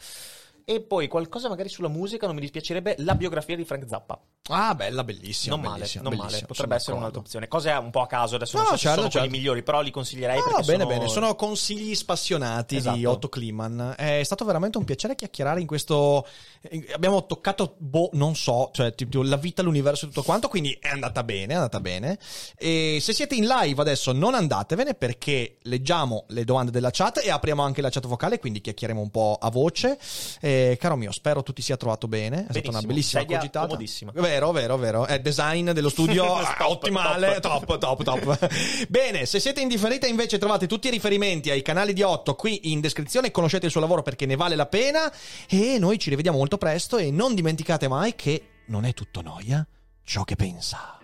E 0.63 0.81
poi 0.81 1.09
qualcosa 1.09 1.49
magari 1.49 1.67
sulla 1.67 1.89
musica, 1.89 2.25
non 2.25 2.35
mi 2.35 2.41
dispiacerebbe 2.41 2.95
la 2.99 3.15
biografia 3.15 3.57
di 3.57 3.65
Frank 3.65 3.87
Zappa. 3.87 4.19
Ah, 4.49 4.75
bella, 4.75 5.03
bellissima. 5.03 5.55
non 5.55 5.63
male, 5.65 5.77
bellissima, 5.79 6.03
non 6.03 6.11
male, 6.13 6.23
bellissima, 6.25 6.47
potrebbe 6.47 6.75
essere 6.75 6.91
un'altra 6.97 7.21
d'accordo. 7.21 7.37
opzione. 7.39 7.47
Cose 7.47 7.71
un 7.71 7.89
po' 7.91 8.01
a 8.01 8.07
caso, 8.07 8.35
adesso 8.35 8.57
non 8.57 8.65
No, 8.65 8.71
so 8.71 8.77
se 8.77 8.81
certo, 8.83 8.99
sono 8.99 9.11
certo. 9.11 9.29
migliori, 9.29 9.63
però 9.63 9.81
li 9.81 9.89
consiglierei 9.91 10.37
No, 10.37 10.43
perché 10.43 10.61
bene, 10.65 10.83
sono... 10.83 10.93
bene. 10.95 11.09
Sono 11.09 11.35
consigli 11.35 11.95
spassionati 11.95 12.75
di 12.75 12.81
Esatto. 12.81 13.09
Otto 13.09 13.29
Kliman. 13.29 13.95
È 13.97 14.21
stato 14.23 14.45
veramente 14.45 14.77
un 14.77 14.83
piacere 14.85 15.15
chiacchierare 15.15 15.61
in 15.61 15.67
questo. 15.67 16.27
eh, 16.61 16.85
Abbiamo 16.93 17.25
toccato, 17.25 17.75
boh, 17.79 18.09
non 18.13 18.35
so, 18.35 18.69
cioè 18.71 18.93
tipo, 18.93 19.23
la 19.23 19.37
vita, 19.37 19.63
l'universo 19.63 20.05
e 20.05 20.09
tutto 20.09 20.21
quanto. 20.21 20.47
Quindi 20.47 20.77
è 20.79 20.89
andata 20.89 21.23
bene, 21.23 21.53
è 21.53 21.55
andata 21.55 21.79
bene. 21.79 22.19
E 22.55 22.99
se 23.01 23.13
siete 23.13 23.33
in 23.35 23.45
live 23.47 23.81
adesso, 23.81 24.11
non 24.11 24.35
andatevene 24.35 24.93
perché 24.93 25.57
leggiamo 25.63 26.25
le 26.29 26.43
domande 26.43 26.69
della 26.71 26.91
chat 26.91 27.19
e 27.23 27.31
apriamo 27.31 27.63
anche 27.63 27.81
la 27.81 27.89
chat 27.89 28.05
vocale. 28.05 28.37
Quindi 28.39 28.61
chiacchieremo 28.61 29.01
un 29.01 29.09
po' 29.09 29.37
a 29.41 29.49
voce. 29.49 29.97
Eh, 30.39 30.77
caro 30.79 30.95
mio, 30.95 31.11
spero 31.11 31.41
tu 31.41 31.51
ti 31.51 31.63
sia 31.63 31.77
trovato 31.77 32.07
bene. 32.07 32.45
È 32.47 32.51
stata 32.51 32.69
una 32.69 32.81
Benissimo. 32.81 32.87
bellissima 32.87 33.21
Sedia 33.21 33.37
cogitata. 33.37 33.65
comodissima. 33.67 34.11
Vero, 34.35 34.51
vero, 34.51 34.75
vero. 34.75 35.05
È 35.05 35.17
design 35.21 35.71
dello 35.71 35.87
studio 35.87 36.25
Top, 36.57 36.67
ottimale. 36.67 37.39
Top, 37.39 37.77
top, 37.77 38.03
top. 38.03 38.49
Bene, 38.89 39.25
se 39.25 39.39
siete 39.39 39.61
indifferiti 39.61 40.09
invece 40.09 40.37
trovate 40.37 40.67
tutti 40.67 40.87
i 40.87 40.91
riferimenti 40.91 41.51
ai 41.51 41.61
canali 41.61 41.93
di 41.93 42.01
Otto 42.01 42.35
qui 42.35 42.73
in 42.73 42.81
descrizione, 42.81 43.31
conoscete 43.31 43.67
il 43.67 43.71
suo 43.71 43.79
lavoro 43.79 44.01
perché 44.01 44.25
ne 44.25 44.35
vale 44.35 44.57
la 44.57 44.65
pena 44.65 45.09
e 45.47 45.77
noi 45.79 45.97
ci 45.97 46.09
rivediamo 46.09 46.37
molto 46.37 46.57
presto 46.57 46.97
e 46.97 47.11
non 47.11 47.33
dimenticate 47.33 47.87
mai 47.87 48.13
che 48.15 48.47
non 48.65 48.83
è 48.83 48.93
tutto 48.93 49.21
noia 49.21 49.65
ciò 50.03 50.25
che 50.25 50.35
pensa. 50.35 50.99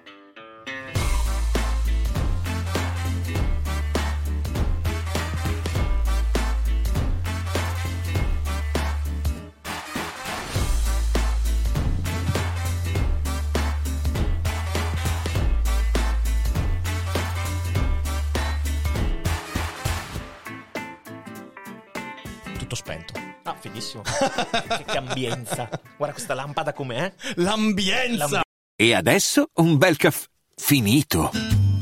Ah, 23.52 23.56
fighissimo. 23.60 24.04
che, 24.04 24.84
che 24.86 24.98
ambienza. 24.98 25.68
Guarda 25.98 26.16
questa 26.16 26.34
lampada 26.34 26.74
com'è. 26.74 27.14
L'ambienza! 27.36 28.42
E 28.76 28.96
adesso 28.96 29.50
un 29.56 29.78
bel 29.78 29.98
caffè 29.98 30.26
finito. 30.56 31.61